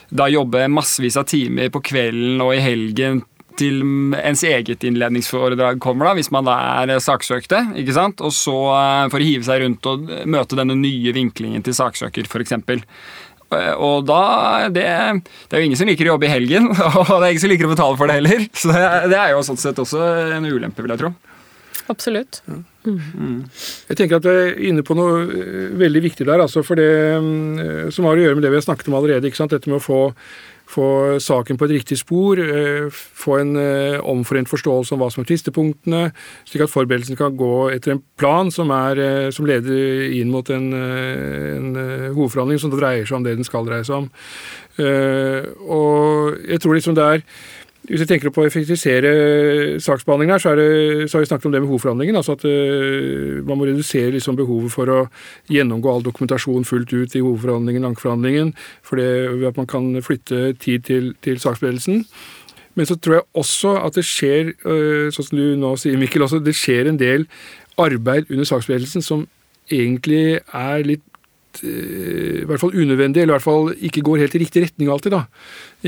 da 0.09 0.29
jobbe 0.31 0.67
massevis 0.71 1.17
av 1.19 1.27
timer 1.29 1.69
på 1.73 1.83
kvelden 1.91 2.41
og 2.41 2.55
i 2.55 2.63
helgen 2.63 3.23
til 3.59 3.81
ens 4.15 4.43
eget 4.47 4.85
innledningsforedrag 4.87 5.81
kommer, 5.83 6.07
da, 6.07 6.15
hvis 6.17 6.31
man 6.31 6.47
da 6.47 6.55
er 6.79 7.01
saksøkte. 7.03 7.59
ikke 7.81 7.95
sant? 7.95 8.23
Og 8.23 8.31
så 8.35 8.55
for 9.11 9.19
å 9.19 9.25
hive 9.25 9.43
seg 9.47 9.63
rundt 9.65 9.89
og 9.89 10.07
møte 10.29 10.55
denne 10.59 10.77
nye 10.79 11.13
vinklingen 11.15 11.65
til 11.65 11.75
saksøker, 11.75 12.29
f.eks. 12.29 12.55
Eh, 13.55 13.71
og 13.73 14.05
da 14.09 14.69
det, 14.69 14.85
det, 14.85 15.55
er 15.55 15.63
jo 15.63 15.69
ingen 15.69 15.79
som 15.79 15.89
liker 15.89 16.09
å 16.09 16.13
jobbe 16.13 16.29
i 16.29 16.33
helgen, 16.33 16.69
og 16.99 17.09
det 17.09 17.19
er 17.23 17.31
ingen 17.31 17.43
som 17.45 17.53
liker 17.53 17.69
å 17.69 17.73
betale 17.73 17.99
for 17.99 18.11
det 18.11 18.19
heller. 18.19 18.45
Så 18.61 18.73
det, 18.73 18.85
det 19.13 19.19
er 19.19 19.33
jo 19.33 19.45
sånn 19.45 19.61
sett 19.61 19.81
også 19.81 20.03
en 20.37 20.49
ulempe, 20.49 20.85
vil 20.85 20.95
jeg 20.95 21.03
tro. 21.03 21.13
Absolutt. 21.89 22.43
Jeg 22.85 23.97
tenker 23.97 24.19
at 24.19 24.25
du 24.25 24.29
er 24.29 24.59
inne 24.69 24.83
på 24.85 24.93
noe 24.97 25.23
eh, 25.25 25.71
veldig 25.79 26.03
viktig 26.05 26.27
der, 26.27 26.43
altså 26.45 26.61
for 26.65 26.77
det 26.79 26.91
mm, 27.23 27.89
som 27.95 28.05
har 28.05 28.19
å 28.19 28.27
gjøre 28.27 28.37
med 28.37 28.45
det 28.45 28.53
vi 28.53 28.59
har 28.59 28.67
snakket 28.67 28.91
om 28.91 28.99
allerede. 28.99 29.29
ikke 29.29 29.41
sant? 29.41 29.55
Dette 29.55 29.71
med 29.71 29.79
å 29.79 29.83
få, 29.83 30.01
få 30.69 31.17
saken 31.23 31.57
på 31.57 31.65
et 31.65 31.75
riktig 31.79 31.97
spor, 31.97 32.39
eh, 32.39 32.89
få 32.91 33.39
en 33.41 33.55
eh, 33.57 33.97
omforent 34.05 34.49
forståelse 34.49 34.93
om 34.93 35.01
hva 35.01 35.09
som 35.11 35.23
er 35.23 35.29
tvistepunktene, 35.31 36.01
slik 36.45 36.65
at 36.65 36.73
forberedelsen 36.73 37.17
kan 37.17 37.37
gå 37.37 37.69
etter 37.73 37.95
en 37.95 38.03
plan 38.19 38.51
som, 38.53 38.71
er, 38.75 39.01
eh, 39.01 39.29
som 39.33 39.47
leder 39.49 40.13
inn 40.13 40.29
mot 40.33 40.49
en, 40.53 40.69
en 40.73 41.71
hovedforhandling 42.13 42.61
som 42.61 42.73
dreier 42.75 43.07
seg 43.07 43.17
om 43.17 43.25
det 43.25 43.37
den 43.39 43.47
skal 43.47 43.65
dreie 43.67 43.87
seg 43.87 44.03
om. 44.03 44.11
Og 44.79 46.37
jeg 46.47 46.61
tror 46.63 46.77
liksom 46.77 46.95
det 46.95 47.07
er 47.07 47.25
hvis 47.89 48.03
vi 48.03 48.05
tenker 48.05 48.29
på 48.29 48.43
å 48.43 48.45
effektivisere 48.45 49.11
saksbehandlingen 49.81 50.35
her, 50.35 50.41
så, 50.43 50.51
det, 50.57 50.65
så 51.09 51.17
har 51.17 51.23
vi 51.23 51.29
snakket 51.31 51.47
om 51.49 51.53
det 51.55 51.61
med 51.63 51.71
hovedforhandlingen. 51.71 52.19
altså 52.19 52.35
At 52.37 52.43
uh, 52.45 53.39
man 53.47 53.57
må 53.57 53.65
redusere 53.65 54.13
liksom 54.13 54.37
behovet 54.37 54.73
for 54.75 54.91
å 54.93 54.99
gjennomgå 55.49 55.89
all 55.89 56.05
dokumentasjon 56.05 56.67
fullt 56.69 56.93
ut 56.93 57.17
i 57.17 57.23
hovedforhandlingen, 57.25 57.87
ankeforhandlingen, 57.89 58.53
for 58.85 59.01
det 59.01 59.09
ved 59.39 59.47
at 59.49 59.57
man 59.57 59.69
kan 59.73 59.89
flytte 60.05 60.53
tid 60.61 60.85
til, 60.85 61.15
til 61.25 61.41
saksberedelsen. 61.41 62.03
Men 62.77 62.85
så 62.85 62.95
tror 63.01 63.17
jeg 63.17 63.27
også 63.41 63.73
at 63.81 63.97
det 63.97 64.05
skjer, 64.05 64.53
uh, 64.69 65.09
sånn 65.09 65.31
som 65.31 65.41
du 65.41 65.57
nå 65.57 65.73
sier, 65.81 65.97
Mikkel, 65.97 66.27
også, 66.27 66.43
det 66.45 66.53
skjer 66.59 66.91
en 66.91 67.01
del 67.01 67.25
arbeid 67.81 68.29
under 68.29 68.45
saksberedelsen 68.45 69.01
som 69.01 69.25
egentlig 69.73 70.39
er 70.45 70.85
litt 70.85 71.03
eh, 71.63 72.41
i 72.41 72.45
hvert 72.47 72.61
fall 72.61 72.75
unødvendig, 72.75 73.21
eller 73.21 73.33
i 73.33 73.37
hvert 73.37 73.45
fall 73.45 73.71
ikke 73.75 74.03
går 74.05 74.23
helt 74.23 74.35
i 74.35 74.41
riktig 74.43 74.63
retning 74.65 74.91
alltid. 74.91 75.11
da. 75.15 75.23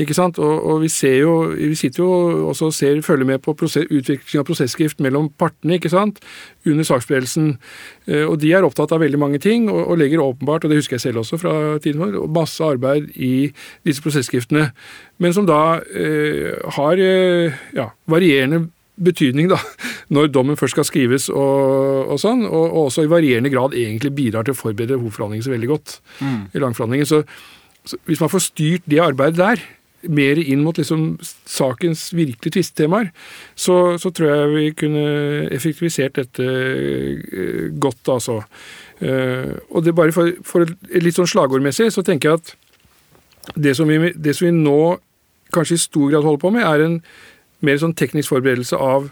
Ikke 0.02 0.16
sant? 0.16 0.38
Og, 0.42 0.66
og 0.72 0.82
vi 0.82 0.88
ser 0.92 1.18
jo, 1.20 1.34
vi 1.52 1.74
sitter 1.78 2.02
jo 2.04 2.48
også 2.50 2.70
og 2.70 2.74
ser, 2.76 3.00
følger 3.04 3.28
med 3.28 3.42
på 3.44 3.54
prosess, 3.58 3.88
utvikling 3.90 4.40
av 4.40 4.48
prosessskrift 4.48 5.00
mellom 5.04 5.30
partene 5.38 5.78
ikke 5.78 5.92
sant? 5.92 6.20
under 6.66 6.86
saksberedelsen. 6.86 7.56
Eh, 8.06 8.26
Og 8.26 8.38
de 8.42 8.52
er 8.52 8.66
opptatt 8.66 8.92
av 8.94 9.02
veldig 9.02 9.18
mange 9.18 9.40
ting, 9.42 9.70
og, 9.70 9.86
og 9.90 9.98
legger 9.98 10.22
åpenbart, 10.22 10.64
og 10.64 10.70
det 10.70 10.78
husker 10.82 10.98
jeg 10.98 11.06
selv 11.08 11.22
også 11.24 11.40
fra 11.42 11.78
tiden 11.82 12.00
vår, 12.02 12.20
masse 12.32 12.62
arbeid 12.62 13.10
i 13.16 13.50
disse 13.86 14.02
prosessskriftene. 14.04 14.70
Men 15.18 15.34
som 15.34 15.48
da 15.48 15.80
eh, 15.94 16.54
har 16.78 17.02
eh, 17.02 17.58
ja, 17.76 17.90
varierende 18.06 18.68
betydning 19.04 19.50
da, 19.52 19.58
når 20.14 20.30
dommen 20.32 20.58
først 20.58 20.76
skal 20.76 20.88
skrives 20.88 21.28
og, 21.32 22.08
og 22.12 22.18
sånn, 22.22 22.46
og, 22.48 22.64
og 22.64 22.88
også 22.88 23.06
i 23.06 23.12
varierende 23.12 23.52
grad 23.52 23.76
egentlig 23.78 24.14
bidrar 24.16 24.46
til 24.46 24.56
å 24.56 24.60
forberede 24.62 25.00
hovedforhandlingene 25.00 25.46
så 25.46 25.54
veldig 25.54 25.70
godt 25.70 25.98
i 26.54 26.62
langforhandlingen. 26.62 27.08
Så, 27.08 27.22
så 27.86 27.98
hvis 28.08 28.22
man 28.22 28.32
får 28.32 28.46
styrt 28.50 28.90
det 28.90 29.02
arbeidet 29.02 29.40
der, 29.40 29.64
mer 30.10 30.38
inn 30.40 30.62
mot 30.64 30.78
liksom 30.78 31.16
sakens 31.22 32.08
virkelige 32.14 32.56
tvistetemaer, 32.56 33.12
så, 33.54 33.96
så 34.02 34.10
tror 34.10 34.30
jeg 34.30 34.52
vi 34.54 34.64
kunne 34.82 35.04
effektivisert 35.54 36.18
dette 36.18 36.46
eh, 36.46 37.68
godt, 37.78 38.10
altså. 38.10 38.40
Eh, 38.98 39.54
og 39.70 39.86
det 39.86 39.94
bare 39.94 40.14
for, 40.14 40.34
for 40.46 40.66
litt 40.90 41.18
sånn 41.18 41.30
slagordmessig, 41.30 41.90
så 41.94 42.04
tenker 42.06 42.32
jeg 42.32 42.42
at 42.42 43.54
det 43.58 43.76
som, 43.78 43.90
vi, 43.90 44.12
det 44.14 44.34
som 44.38 44.48
vi 44.48 44.54
nå 44.54 44.80
kanskje 45.54 45.78
i 45.78 45.84
stor 45.84 46.10
grad 46.10 46.26
holder 46.26 46.42
på 46.42 46.52
med, 46.54 46.66
er 46.66 46.86
en 46.86 46.98
mer 47.62 47.80
sånn 47.80 47.96
teknisk 47.98 48.32
forberedelse 48.34 48.78
av 48.78 49.10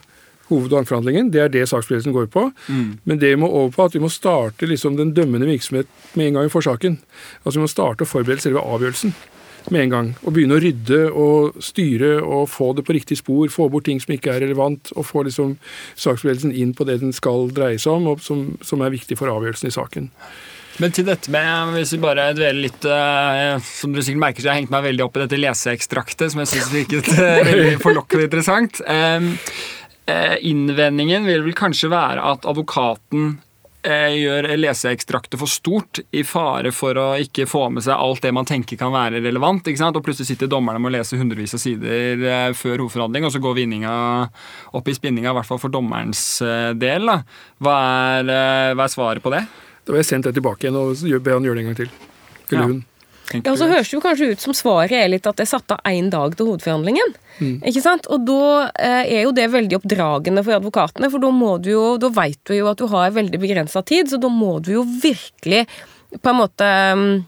hoved- 0.51 0.72
og 0.72 0.80
ankeforhandlingen. 0.82 1.30
Det 1.30 1.40
er 1.40 1.48
det 1.48 1.68
saksberedelsen 1.70 2.14
går 2.14 2.26
på. 2.26 2.48
Men 3.05 3.18
det 3.18 3.34
vi 3.34 3.40
må 3.40 3.48
over 3.48 3.74
på 3.74 3.84
at 3.84 3.94
vi 3.94 4.03
må 4.03 4.11
starte 4.11 4.66
liksom 4.66 4.96
den 4.98 5.14
dømmende 5.14 5.46
virksomhet 5.46 5.86
med 6.14 6.26
en 6.26 6.34
gang 6.34 6.48
vi 6.48 6.55
får 6.57 6.66
saken. 6.68 6.98
Altså 7.44 7.59
Vi 7.59 7.66
må 7.66 7.70
starte 7.70 8.05
å 8.05 8.11
forberede 8.11 8.42
selve 8.42 8.61
avgjørelsen 8.62 9.14
med 9.70 9.82
en 9.82 9.90
gang. 9.90 10.09
Og 10.24 10.34
begynne 10.34 10.57
å 10.57 10.62
rydde 10.62 11.01
og 11.12 11.61
styre 11.62 12.22
og 12.22 12.48
få 12.48 12.72
det 12.74 12.84
på 12.86 12.96
riktig 12.96 13.18
spor. 13.20 13.48
Få 13.48 13.68
bort 13.68 13.84
ting 13.84 14.01
som 14.01 14.14
ikke 14.14 14.32
er 14.32 14.40
relevant, 14.40 14.92
og 14.96 15.07
få 15.07 15.22
liksom 15.28 15.59
saksberedelsen 15.94 16.55
inn 16.57 16.74
på 16.74 16.86
det 16.88 17.01
den 17.01 17.12
skal 17.12 17.51
dreie 17.55 17.78
seg 17.78 18.01
om, 18.01 18.09
og 18.14 18.24
som, 18.24 18.59
som 18.62 18.80
er 18.80 18.94
viktig 18.94 19.18
for 19.20 19.30
avgjørelsen 19.30 19.68
i 19.68 19.76
saken. 19.76 20.11
Men 20.80 20.94
til 20.96 21.04
dette 21.04 21.32
med, 21.32 21.74
hvis 21.76 21.92
vi 21.92 22.00
bare 22.00 22.30
dveler 22.36 22.62
litt 22.64 22.86
eh, 22.88 23.58
Som 23.64 23.92
dere 23.92 24.06
sikkert 24.06 24.24
merker, 24.24 24.44
så 24.44 24.50
har 24.50 24.56
jeg 24.56 24.64
hengt 24.64 24.72
meg 24.72 24.86
veldig 24.88 25.04
opp 25.04 25.18
i 25.18 25.24
dette 25.26 25.40
leseekstraktet, 25.40 26.32
som 26.32 26.40
jeg 26.42 26.52
syns 26.54 26.72
virket 26.72 27.12
eh, 27.12 27.42
veldig 27.50 27.76
forlokkende 27.82 28.30
interessant. 28.30 28.80
Eh, 28.80 30.34
innvendingen 30.48 31.28
vil 31.28 31.44
vel 31.44 31.56
kanskje 31.56 31.92
være 31.92 32.24
at 32.32 32.48
advokaten 32.48 33.38
gjør 33.80 34.44
leseekstraktet 34.60 35.40
for 35.40 35.48
stort, 35.48 36.02
i 36.12 36.20
fare 36.28 36.68
for 36.76 36.98
å 37.00 37.06
ikke 37.22 37.46
få 37.48 37.62
med 37.72 37.86
seg 37.86 37.94
alt 37.96 38.20
det 38.26 38.32
man 38.36 38.44
tenker 38.44 38.76
kan 38.76 38.92
være 38.92 39.22
relevant. 39.24 39.64
ikke 39.64 39.80
sant? 39.80 39.96
Og 39.96 40.04
plutselig 40.04 40.28
sitter 40.28 40.50
dommerne 40.52 40.82
med 40.82 40.90
å 40.90 40.96
lese 40.98 41.16
hundrevis 41.16 41.56
av 41.56 41.62
sider 41.62 42.52
før 42.52 42.82
hovedforhandling, 42.82 43.24
og 43.24 43.32
så 43.32 43.40
går 43.40 43.56
vinninga 43.62 43.94
opp 44.76 44.92
i 44.92 44.96
spinninga, 44.98 45.32
i 45.32 45.38
hvert 45.38 45.48
fall 45.48 45.62
for 45.62 45.72
dommerens 45.72 46.26
del. 46.76 47.08
da. 47.08 47.22
Hva 47.64 47.80
er, 48.18 48.34
hva 48.76 48.84
er 48.84 48.92
svaret 48.92 49.24
på 49.24 49.32
det? 49.32 49.46
Da 49.91 49.97
har 49.97 50.05
jeg 50.05 50.11
sendt 50.12 50.28
det 50.30 50.36
tilbake 50.38 50.62
igjen 50.68 50.76
og 50.78 50.95
gjør- 51.03 51.22
ber 51.26 51.34
han 51.34 51.43
gjøre 51.49 51.59
det 51.59 51.64
en 51.64 51.68
gang 51.72 51.78
til. 51.82 51.91
Eller 52.51 52.61
Ja. 52.62 52.66
hun. 52.70 52.84
Ja, 53.30 53.53
og 53.53 53.59
så 53.59 53.66
høres 53.70 53.86
det 53.86 53.95
jo 53.95 54.01
kanskje 54.03 54.28
ut 54.32 54.41
som 54.43 54.53
svaret 54.55 54.91
er 54.93 55.07
litt 55.09 55.26
at 55.26 55.36
det 55.38 55.45
er 55.47 55.51
satt 55.59 55.70
av 55.70 55.78
én 55.86 56.09
dag 56.11 56.34
til 56.36 56.47
hovedforhandlingen. 56.47 57.14
Ikke 57.62 57.80
sant? 57.82 58.07
Og 58.11 58.24
da 58.26 58.70
eh, 58.74 59.05
er 59.18 59.22
jo 59.22 59.30
det 59.32 59.47
veldig 59.53 59.78
oppdragende 59.78 60.43
for 60.45 60.59
advokatene, 60.59 61.11
for 61.12 61.18
da 61.22 61.30
må 61.30 61.61
du 61.62 61.70
jo, 61.70 61.97
da 61.97 62.09
vet 62.09 62.38
du 62.45 62.55
jo 62.55 62.66
at 62.70 62.76
du 62.82 62.86
har 62.88 63.11
veldig 63.14 63.38
begrensa 63.38 63.84
tid, 63.86 64.11
så 64.11 64.18
da 64.20 64.28
må 64.28 64.61
du 64.61 64.72
jo 64.72 64.82
virkelig 64.84 65.66
på 66.20 66.28
en 66.32 66.41
måte 66.43 66.66
mm, 66.99 67.24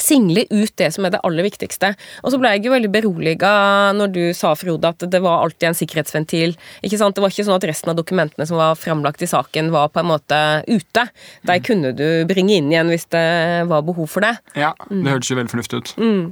single 0.00 0.44
ut 0.50 0.72
det 0.80 0.88
som 0.94 1.06
er 1.06 1.14
det 1.14 1.20
aller 1.26 1.46
viktigste. 1.46 1.92
Og 2.22 2.32
så 2.32 2.40
ble 2.40 2.54
jeg 2.54 2.64
jo 2.66 2.74
veldig 2.74 2.90
beroliga 2.92 3.52
når 3.96 4.12
du 4.14 4.22
sa, 4.36 4.54
Frode, 4.58 4.92
at 4.94 5.06
det 5.12 5.20
var 5.24 5.44
alltid 5.44 5.70
en 5.70 5.78
sikkerhetsventil. 5.78 6.56
Ikke 6.82 7.00
sant? 7.00 7.16
Det 7.16 7.24
var 7.24 7.34
ikke 7.34 7.46
sånn 7.48 7.58
at 7.58 7.68
resten 7.68 7.92
av 7.92 7.98
dokumentene 7.98 8.46
som 8.48 8.60
var 8.60 8.78
framlagt 8.78 9.24
i 9.24 9.30
saken, 9.30 9.72
var 9.74 9.92
på 9.92 10.02
en 10.02 10.10
måte 10.12 10.38
ute. 10.70 11.06
De 11.48 11.58
kunne 11.64 11.94
du 11.96 12.06
bringe 12.30 12.56
inn 12.58 12.70
igjen 12.72 12.92
hvis 12.92 13.08
det 13.12 13.26
var 13.70 13.84
behov 13.86 14.08
for 14.12 14.24
det. 14.24 14.36
Ja, 14.58 14.72
det 14.88 15.16
hørtes 15.16 15.32
jo 15.32 15.40
veldig 15.40 15.54
fornuftig 15.56 15.82
ut. 15.82 15.94
Mm. 16.00 16.24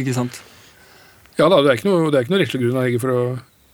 Ikke 0.00 0.14
sant? 0.16 0.42
Ja 1.38 1.48
da, 1.50 1.58
det 1.64 1.72
er 1.72 1.80
ikke 1.80 1.90
noe, 1.90 2.12
det 2.12 2.20
er 2.20 2.26
ikke 2.26 2.34
noe 2.34 2.44
rettslig 2.44 2.62
grunn 2.62 2.78
Hege, 2.78 3.02
for 3.02 3.10
å, 3.10 3.22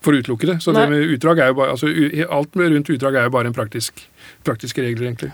for 0.04 0.16
å 0.16 0.22
utelukke 0.22 0.48
det. 0.48 0.56
Så 0.64 0.72
det 0.76 0.86
med 0.88 1.12
utdrag 1.16 1.44
er 1.44 1.52
jo 1.52 1.60
bare, 1.60 1.76
altså, 1.76 1.92
alt 2.38 2.56
rundt 2.56 2.92
utdrag 2.96 3.20
er 3.20 3.28
jo 3.28 3.36
bare 3.36 3.52
en 3.52 3.56
praktisk, 3.56 4.00
praktiske 4.48 4.84
regler, 4.84 5.10
egentlig. 5.10 5.32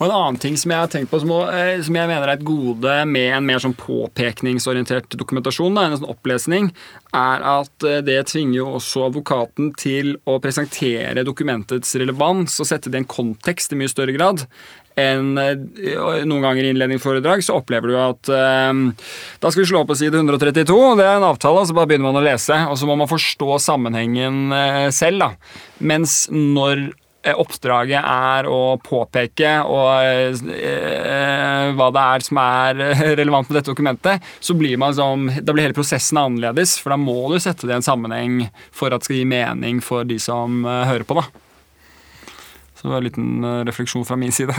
Og 0.00 0.08
En 0.08 0.14
annen 0.16 0.38
ting 0.40 0.56
som 0.58 0.72
jeg 0.72 0.82
har 0.82 0.90
tenkt 0.90 1.12
på 1.12 1.20
som, 1.22 1.30
eh, 1.52 1.78
som 1.84 1.94
jeg 1.94 2.10
mener 2.10 2.26
er 2.26 2.34
et 2.34 2.44
gode 2.44 2.94
med 3.06 3.36
en 3.36 3.46
mer 3.46 3.60
sånn 3.62 3.76
påpekningsorientert 3.78 5.14
dokumentasjon, 5.14 5.78
en 5.78 5.96
sånn 5.98 6.10
opplesning, 6.10 6.72
er 7.14 7.44
at 7.44 7.86
eh, 7.86 8.00
det 8.02 8.18
tvinger 8.32 8.56
jo 8.56 8.68
også 8.78 9.06
advokaten 9.10 9.72
til 9.78 10.16
å 10.26 10.38
presentere 10.42 11.26
dokumentets 11.28 11.94
relevans 12.00 12.56
og 12.58 12.68
sette 12.68 12.90
det 12.90 12.98
i 12.98 13.04
en 13.04 13.10
kontekst 13.10 13.74
i 13.74 13.78
mye 13.78 13.92
større 13.92 14.16
grad. 14.16 14.46
Enn 14.98 15.36
eh, 15.38 15.54
noen 16.24 16.42
ganger 16.48 16.64
i 16.64 16.72
innledningsforedrag 16.72 17.44
så 17.44 17.60
opplever 17.60 17.92
du 17.92 17.98
at 18.00 18.32
eh, 18.32 18.72
da 19.44 19.52
skal 19.52 19.62
vi 19.62 19.68
slå 19.70 19.84
på 19.86 19.98
side 20.00 20.18
132, 20.18 20.72
og 20.72 20.98
det 20.98 21.06
er 21.06 21.20
en 21.20 21.28
avtale, 21.28 21.62
og 21.62 21.68
så 21.68 21.76
bare 21.76 21.92
begynner 21.92 22.10
man 22.10 22.22
å 22.22 22.24
lese. 22.24 22.58
Og 22.72 22.80
så 22.80 22.88
må 22.88 22.96
man 22.98 23.12
forstå 23.12 23.60
sammenhengen 23.68 24.50
selv. 24.90 25.22
da. 25.22 25.30
Mens 25.84 26.24
når 26.32 26.88
oppdraget 27.30 28.02
er 28.02 28.48
å 28.50 28.76
påpeke 28.82 29.52
og, 29.62 30.42
eh, 30.50 31.70
hva 31.76 31.88
det 31.94 32.02
er 32.02 32.26
som 32.26 32.40
er 32.42 32.82
eh, 32.88 33.04
relevant 33.20 33.48
med 33.48 33.60
dette 33.60 33.70
dokumentet, 33.70 34.26
så 34.42 34.56
blir 34.58 34.80
man 34.80 34.94
som, 34.96 35.28
da 35.30 35.54
blir 35.54 35.68
hele 35.68 35.76
prosessen 35.76 36.18
annerledes. 36.20 36.74
For 36.82 36.94
da 36.94 36.98
må 37.00 37.16
du 37.30 37.38
sette 37.42 37.68
det 37.68 37.76
i 37.76 37.78
en 37.78 37.86
sammenheng 37.86 38.46
for 38.74 38.90
at 38.90 39.02
det 39.02 39.10
skal 39.10 39.20
gi 39.20 39.30
mening 39.30 39.80
for 39.84 40.08
de 40.08 40.18
som 40.22 40.64
eh, 40.66 40.84
hører 40.90 41.06
på. 41.06 41.20
da. 41.20 41.28
Så 42.74 42.88
det 42.88 42.92
var 42.92 43.02
en 43.02 43.06
liten 43.06 43.44
eh, 43.46 43.64
refleksjon 43.70 44.06
fra 44.08 44.18
min 44.18 44.34
side. 44.34 44.54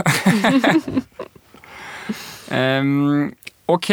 um, 2.48 3.32
ok, 3.68 3.90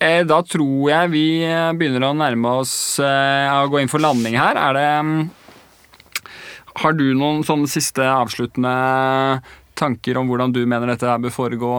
eh, 0.00 0.22
da 0.24 0.38
tror 0.48 0.88
jeg 0.88 1.12
vi 1.12 1.26
eh, 1.44 1.72
begynner 1.76 2.08
å 2.08 2.16
nærme 2.16 2.54
oss 2.62 2.96
eh, 3.04 3.52
å 3.52 3.68
gå 3.68 3.82
inn 3.82 3.92
for 3.92 4.00
landing 4.00 4.38
her. 4.40 4.56
Er 4.56 4.78
det 4.80 4.86
mm, 5.04 5.26
Har 6.76 6.96
du 6.96 7.06
noen 7.16 7.42
sånne 7.46 7.68
siste 7.70 8.04
avsluttende 8.04 8.72
tanker 9.76 10.18
om 10.20 10.28
hvordan 10.30 10.52
du 10.54 10.62
mener 10.68 10.92
dette 10.92 11.18
bør 11.22 11.32
foregå 11.32 11.72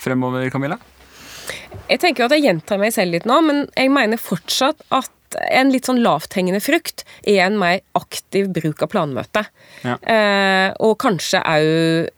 fremover, 0.00 0.46
Camilla? 0.54 0.78
Jeg 1.90 2.00
tenker 2.00 2.24
jo 2.24 2.28
at 2.30 2.36
jeg 2.36 2.46
gjentar 2.46 2.80
meg 2.80 2.94
selv 2.94 3.14
litt 3.14 3.26
nå, 3.28 3.40
men 3.44 3.66
jeg 3.74 3.92
mener 3.92 4.20
fortsatt 4.20 4.80
at 4.94 5.10
en 5.50 5.72
litt 5.74 5.88
sånn 5.88 6.02
lavthengende 6.04 6.62
frukt 6.62 7.02
er 7.26 7.42
en 7.48 7.58
mer 7.58 7.80
aktiv 7.98 8.48
bruk 8.54 8.84
av 8.86 8.92
planmøte. 8.92 9.42
Ja. 9.82 9.98
Eh, 9.98 10.68
og 10.84 10.96
kanskje 11.02 11.42
òg 11.42 12.12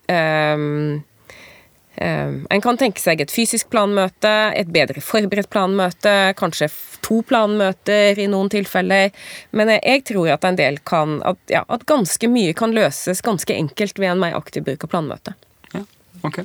En 1.96 2.60
kan 2.60 2.76
tenke 2.76 3.00
seg 3.00 3.22
et 3.22 3.32
fysisk 3.32 3.70
planmøte, 3.72 4.32
et 4.56 4.68
bedre 4.72 5.00
forberedt 5.00 5.48
planmøte, 5.52 6.12
kanskje 6.36 6.68
to 7.06 7.22
planmøter 7.26 8.18
i 8.20 8.26
noen 8.30 8.50
tilfeller. 8.52 9.14
Men 9.56 9.72
jeg, 9.76 10.04
tror 10.10 10.34
at 10.34 10.44
en 10.44 10.58
del 10.58 10.80
kan 10.84 11.20
at, 11.28 11.40
ja, 11.52 11.64
at 11.72 11.86
ganske 11.88 12.28
mye 12.30 12.52
kan 12.56 12.74
løses 12.76 13.24
ganske 13.24 13.54
enkelt 13.54 14.00
ved 14.02 14.12
en 14.12 14.22
mer 14.26 14.36
aktiv 14.36 14.66
bruk 14.66 14.84
av 14.84 14.92
planmøte. 14.92 15.36
Ja, 15.72 15.86
Ok. 16.26 16.42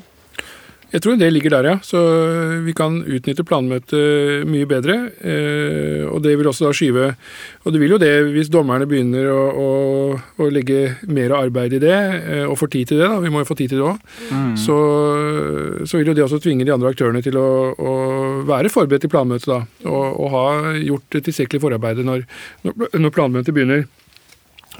Jeg 0.91 1.01
tror 1.05 1.15
det 1.15 1.29
ligger 1.31 1.53
der, 1.53 1.67
ja. 1.69 1.75
Så 1.87 1.99
vi 2.65 2.73
kan 2.75 2.97
utnytte 3.07 3.45
planmøtet 3.47 4.43
mye 4.49 4.67
bedre. 4.67 4.95
eh, 5.23 6.03
Og 6.11 6.19
det 6.21 6.33
vil 6.37 6.49
også 6.49 6.65
da 6.67 6.71
skyve 6.75 7.15
Og 7.63 7.71
det 7.71 7.79
vil 7.79 7.93
jo 7.95 7.97
det 8.01 8.09
hvis 8.33 8.49
dommerne 8.51 8.83
begynner 8.89 9.29
å, 9.31 9.39
å, 9.55 9.69
å 10.35 10.49
legge 10.51 10.97
mer 11.07 11.31
arbeid 11.37 11.77
i 11.77 11.79
det, 11.79 11.95
eh, 11.95 12.43
og 12.43 12.57
får 12.59 12.71
tid 12.75 12.87
til 12.91 12.99
det, 12.99 13.07
da. 13.07 13.19
Vi 13.23 13.31
må 13.31 13.39
jo 13.39 13.47
få 13.47 13.55
tid 13.55 13.71
til 13.71 13.79
det 13.79 13.87
òg. 13.87 14.01
Så, 14.59 14.75
så 15.87 15.97
vil 15.97 16.11
jo 16.11 16.15
det 16.17 16.25
også 16.25 16.41
tvinge 16.43 16.65
de 16.67 16.73
andre 16.75 16.91
aktørene 16.91 17.23
til 17.23 17.37
å, 17.39 17.47
å 17.71 17.93
være 18.49 18.71
forberedt 18.73 19.05
til 19.05 19.13
planmøtet, 19.13 19.47
da. 19.47 19.61
Og, 19.87 20.19
og 20.25 20.35
ha 20.35 20.45
gjort 20.81 21.21
tilstrekkelig 21.21 21.61
forarbeid 21.63 22.03
når, 22.03 22.25
når 22.99 23.15
planmøtet 23.15 23.55
begynner. 23.55 23.85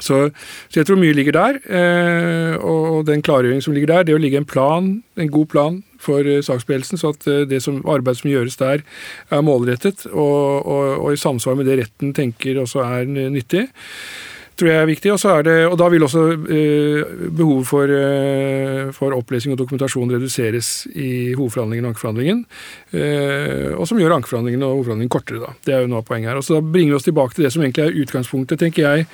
Så, 0.02 0.32
så 0.72 0.80
jeg 0.82 0.88
tror 0.88 1.00
mye 1.00 1.16
ligger 1.16 1.36
der. 1.38 1.62
Eh, 1.68 2.58
og 2.60 3.06
den 3.08 3.24
klargjøring 3.24 3.64
som 3.64 3.76
ligger 3.76 3.94
der, 3.96 4.10
det 4.10 4.18
å 4.18 4.22
ligge 4.22 4.40
en 4.42 4.48
plan, 4.50 4.92
en 5.20 5.32
god 5.32 5.50
plan 5.52 5.80
for 6.02 6.26
eh, 6.28 6.42
saksbehelsen, 6.46 7.02
så 7.02 7.14
at 7.16 7.28
eh, 7.30 7.46
det 7.50 7.62
som, 7.64 7.82
arbeid 7.90 8.20
som 8.22 8.32
gjøres 8.32 8.60
der, 8.62 8.86
er 9.32 9.46
målrettet 9.46 10.08
og, 10.12 10.66
og, 10.66 10.92
og 10.98 11.14
i 11.14 11.22
samsvar 11.22 11.58
med 11.60 11.70
det 11.70 11.82
retten 11.84 12.14
tenker 12.18 12.62
også 12.62 12.86
er 12.86 13.10
nyttig. 13.10 13.68
tror 14.62 14.70
jeg 14.70 14.82
er 14.82 14.90
viktig, 14.90 15.12
og, 15.14 15.20
så 15.20 15.36
er 15.40 15.46
det, 15.48 15.56
og 15.68 15.78
Da 15.80 15.88
vil 15.90 16.06
også 16.06 16.24
eh, 16.54 17.14
behovet 17.34 17.68
for, 17.68 17.94
eh, 17.96 18.92
for 18.94 19.16
opplesing 19.18 19.56
og 19.56 19.62
dokumentasjon 19.62 20.14
reduseres 20.14 20.88
i 20.94 21.34
hovedforhandlingen 21.34 21.88
og 21.88 21.94
ankeforhandlingen. 21.94 22.44
Eh, 22.94 23.72
og 23.74 23.88
som 23.90 24.00
gjør 24.02 24.20
ankeforhandlingen 24.20 24.66
og 24.68 24.76
hovedforhandlingen 24.78 25.14
kortere. 25.14 25.42
Da. 25.42 25.56
Det 25.66 25.76
er 25.76 25.86
jo 25.86 25.92
noe 25.92 26.04
av 26.04 26.10
poenget 26.10 26.32
her. 26.32 26.42
Og 26.42 26.46
så 26.46 26.60
da 26.60 26.66
bringer 26.66 26.94
vi 26.94 27.00
oss 27.00 27.08
tilbake 27.10 27.38
til 27.38 27.48
det 27.48 27.54
som 27.56 27.66
egentlig 27.66 27.88
er 27.88 28.04
utgangspunktet, 28.04 28.62
tenker 28.62 28.86
jeg. 28.86 29.10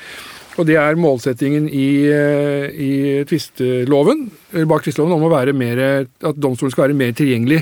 Og 0.58 0.66
det 0.66 0.78
er 0.82 0.98
målsettingen 0.98 1.68
i, 1.70 2.10
eh, 2.10 2.66
i 2.74 2.92
tvisteloven, 3.30 4.24
bak 4.66 4.82
tvisteloven 4.86 5.14
om 5.14 5.26
å 5.28 5.30
være 5.30 5.54
mer, 5.54 5.82
at 6.26 6.40
domstolen 6.42 6.74
skal 6.74 6.88
være 6.88 6.98
mer 6.98 7.14
tilgjengelig. 7.14 7.60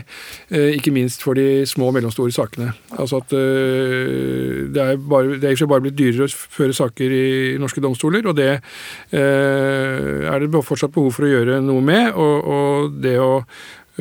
eh, 0.51 0.77
Ikke 0.77 0.93
minst 0.95 1.21
for 1.25 1.35
de 1.35 1.65
små 1.67 1.89
og 1.89 1.97
mellomstore 1.97 2.31
sakene. 2.31 2.71
Altså 2.95 3.19
at 3.19 3.33
eh, 3.33 4.71
Det 4.71 4.81
er, 4.81 4.95
bare, 4.97 5.39
det 5.39 5.51
er 5.51 5.67
bare 5.67 5.81
blitt 5.81 5.97
dyrere 5.99 6.29
å 6.29 6.31
føre 6.31 6.73
saker 6.73 7.11
i 7.11 7.57
norske 7.59 7.83
domstoler, 7.83 8.25
og 8.27 8.35
det 8.39 8.61
eh, 9.11 10.31
er 10.31 10.39
det 10.39 10.63
fortsatt 10.63 10.93
behov 10.95 11.11
for 11.11 11.27
å 11.27 11.33
gjøre 11.33 11.61
noe 11.61 11.81
med. 11.83 12.13
og, 12.15 12.47
og 12.47 13.01
det 13.03 13.19
å 13.19 13.43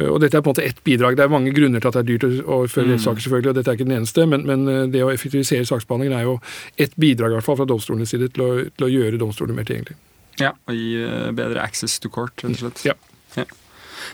og 0.03 0.17
dette 0.23 0.37
er 0.39 0.43
på 0.43 0.51
en 0.51 0.55
måte 0.57 0.65
ett 0.67 0.81
bidrag. 0.87 1.17
Det 1.17 1.23
er 1.27 1.31
mange 1.33 1.53
grunner 1.55 1.81
til 1.83 1.91
at 1.91 1.99
det 1.99 2.03
er 2.03 2.09
dyrt 2.09 2.25
å 2.51 2.61
føre 2.67 2.93
rettssaker, 2.95 3.23
selvfølgelig, 3.23 3.53
og 3.53 3.59
dette 3.61 3.71
er 3.71 3.79
ikke 3.79 3.87
den 3.87 3.99
eneste, 4.01 4.27
men, 4.27 4.47
men 4.49 4.65
eh, 4.71 4.81
det 4.91 5.05
å 5.07 5.13
effektivisere 5.15 5.67
saksbehandlingen 5.69 6.17
er 6.19 6.27
jo 6.27 6.39
ett 6.81 6.97
bidrag 6.99 7.31
i 7.35 7.39
hvert 7.39 7.47
fall 7.47 7.61
fra 7.61 7.69
domstolenes 7.71 8.11
side 8.11 8.33
til 8.35 8.43
å, 8.43 8.51
til 8.75 8.89
å 8.89 8.91
gjøre 8.91 9.21
domstolene 9.23 9.59
mer 9.61 9.69
tilgjengelig. 9.69 9.95
Ja, 10.43 10.51
Og 10.67 10.75
gi 10.75 10.97
eh, 10.99 11.29
bedre 11.37 11.63
access 11.63 12.01
to 12.03 12.11
court, 12.11 12.35
rett 12.43 12.57
og 12.59 12.65
slett. 12.65 12.87
Ja. 12.91 12.99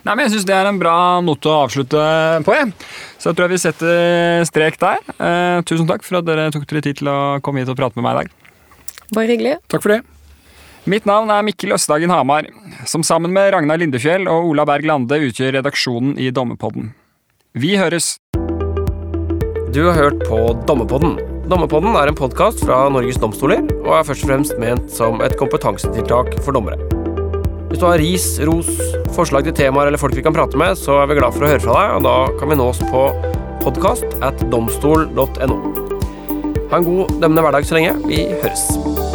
Nei, 0.04 0.14
men 0.14 0.22
Jeg 0.26 0.36
syns 0.36 0.46
det 0.46 0.54
er 0.54 0.68
en 0.68 0.78
bra 0.78 0.94
note 1.24 1.50
å 1.50 1.64
avslutte 1.64 2.00
på. 2.46 2.54
Jeg. 2.54 2.70
Så 3.18 3.30
jeg 3.32 3.38
tror 3.38 3.48
jeg 3.48 3.54
vi 3.56 3.62
setter 3.64 4.44
strek 4.48 4.78
der. 4.80 5.00
Eh, 5.16 5.58
tusen 5.66 5.88
takk 5.90 6.04
for 6.06 6.20
at 6.20 6.28
dere 6.28 6.46
tok 6.54 6.68
dere 6.70 6.84
tid 6.84 7.00
til 7.00 7.10
å 7.10 7.18
komme 7.44 7.64
hit 7.64 7.72
og 7.72 7.78
prate 7.80 7.98
med 7.98 8.06
meg 8.06 8.14
i 8.14 8.20
dag. 8.20 8.36
Bare 9.16 9.32
hyggelig. 9.32 9.56
Takk 9.72 9.82
for 9.82 9.96
det. 9.96 10.02
Mitt 10.88 11.04
navn 11.04 11.28
er 11.28 11.42
Mikkel 11.44 11.74
Østdagen 11.76 12.08
Hamar, 12.08 12.46
som 12.88 13.02
sammen 13.04 13.34
med 13.36 13.50
Ragnar 13.52 13.76
Lindefjell 13.82 14.24
og 14.32 14.46
Ola 14.48 14.64
Berg 14.64 14.86
Lande 14.88 15.18
utgjør 15.26 15.58
redaksjonen 15.58 16.14
i 16.16 16.30
Dommepodden. 16.32 16.94
Vi 17.52 17.74
høres! 17.76 18.14
Du 19.74 19.82
har 19.84 19.98
hørt 19.98 20.24
på 20.24 20.38
Dommepodden. 20.64 21.18
Dommepodden 21.52 21.98
er 22.00 22.08
en 22.08 22.16
podkast 22.16 22.64
fra 22.64 22.86
Norges 22.88 23.20
domstoler 23.20 23.60
og 23.82 23.92
er 23.98 24.08
først 24.08 24.24
og 24.24 24.32
fremst 24.32 24.56
ment 24.62 24.88
som 24.94 25.20
et 25.20 25.36
kompetansetiltak 25.36 26.38
for 26.46 26.56
dommere. 26.56 26.80
Hvis 27.68 27.82
du 27.82 27.86
har 27.86 28.00
ris, 28.00 28.30
ros, 28.48 28.72
forslag 29.12 29.44
til 29.46 29.58
temaer 29.60 29.92
eller 29.92 30.00
folk 30.00 30.16
vi 30.16 30.24
kan 30.24 30.34
prate 30.34 30.58
med, 30.58 30.80
så 30.80 31.02
er 31.02 31.12
vi 31.12 31.20
glad 31.20 31.36
for 31.36 31.44
å 31.44 31.52
høre 31.52 31.64
fra 31.66 31.76
deg, 31.76 31.94
og 31.98 32.08
da 32.08 32.16
kan 32.40 32.54
vi 32.54 32.60
nås 32.62 32.80
på 32.88 33.04
podkast 33.66 34.18
at 34.24 34.48
domstol.no. 34.48 35.62
Ha 36.72 36.80
en 36.80 36.88
god 36.88 37.16
dømmende 37.20 37.44
hverdag 37.44 37.68
så 37.68 37.76
lenge. 37.76 37.98
Vi 38.08 38.24
høres. 38.32 39.09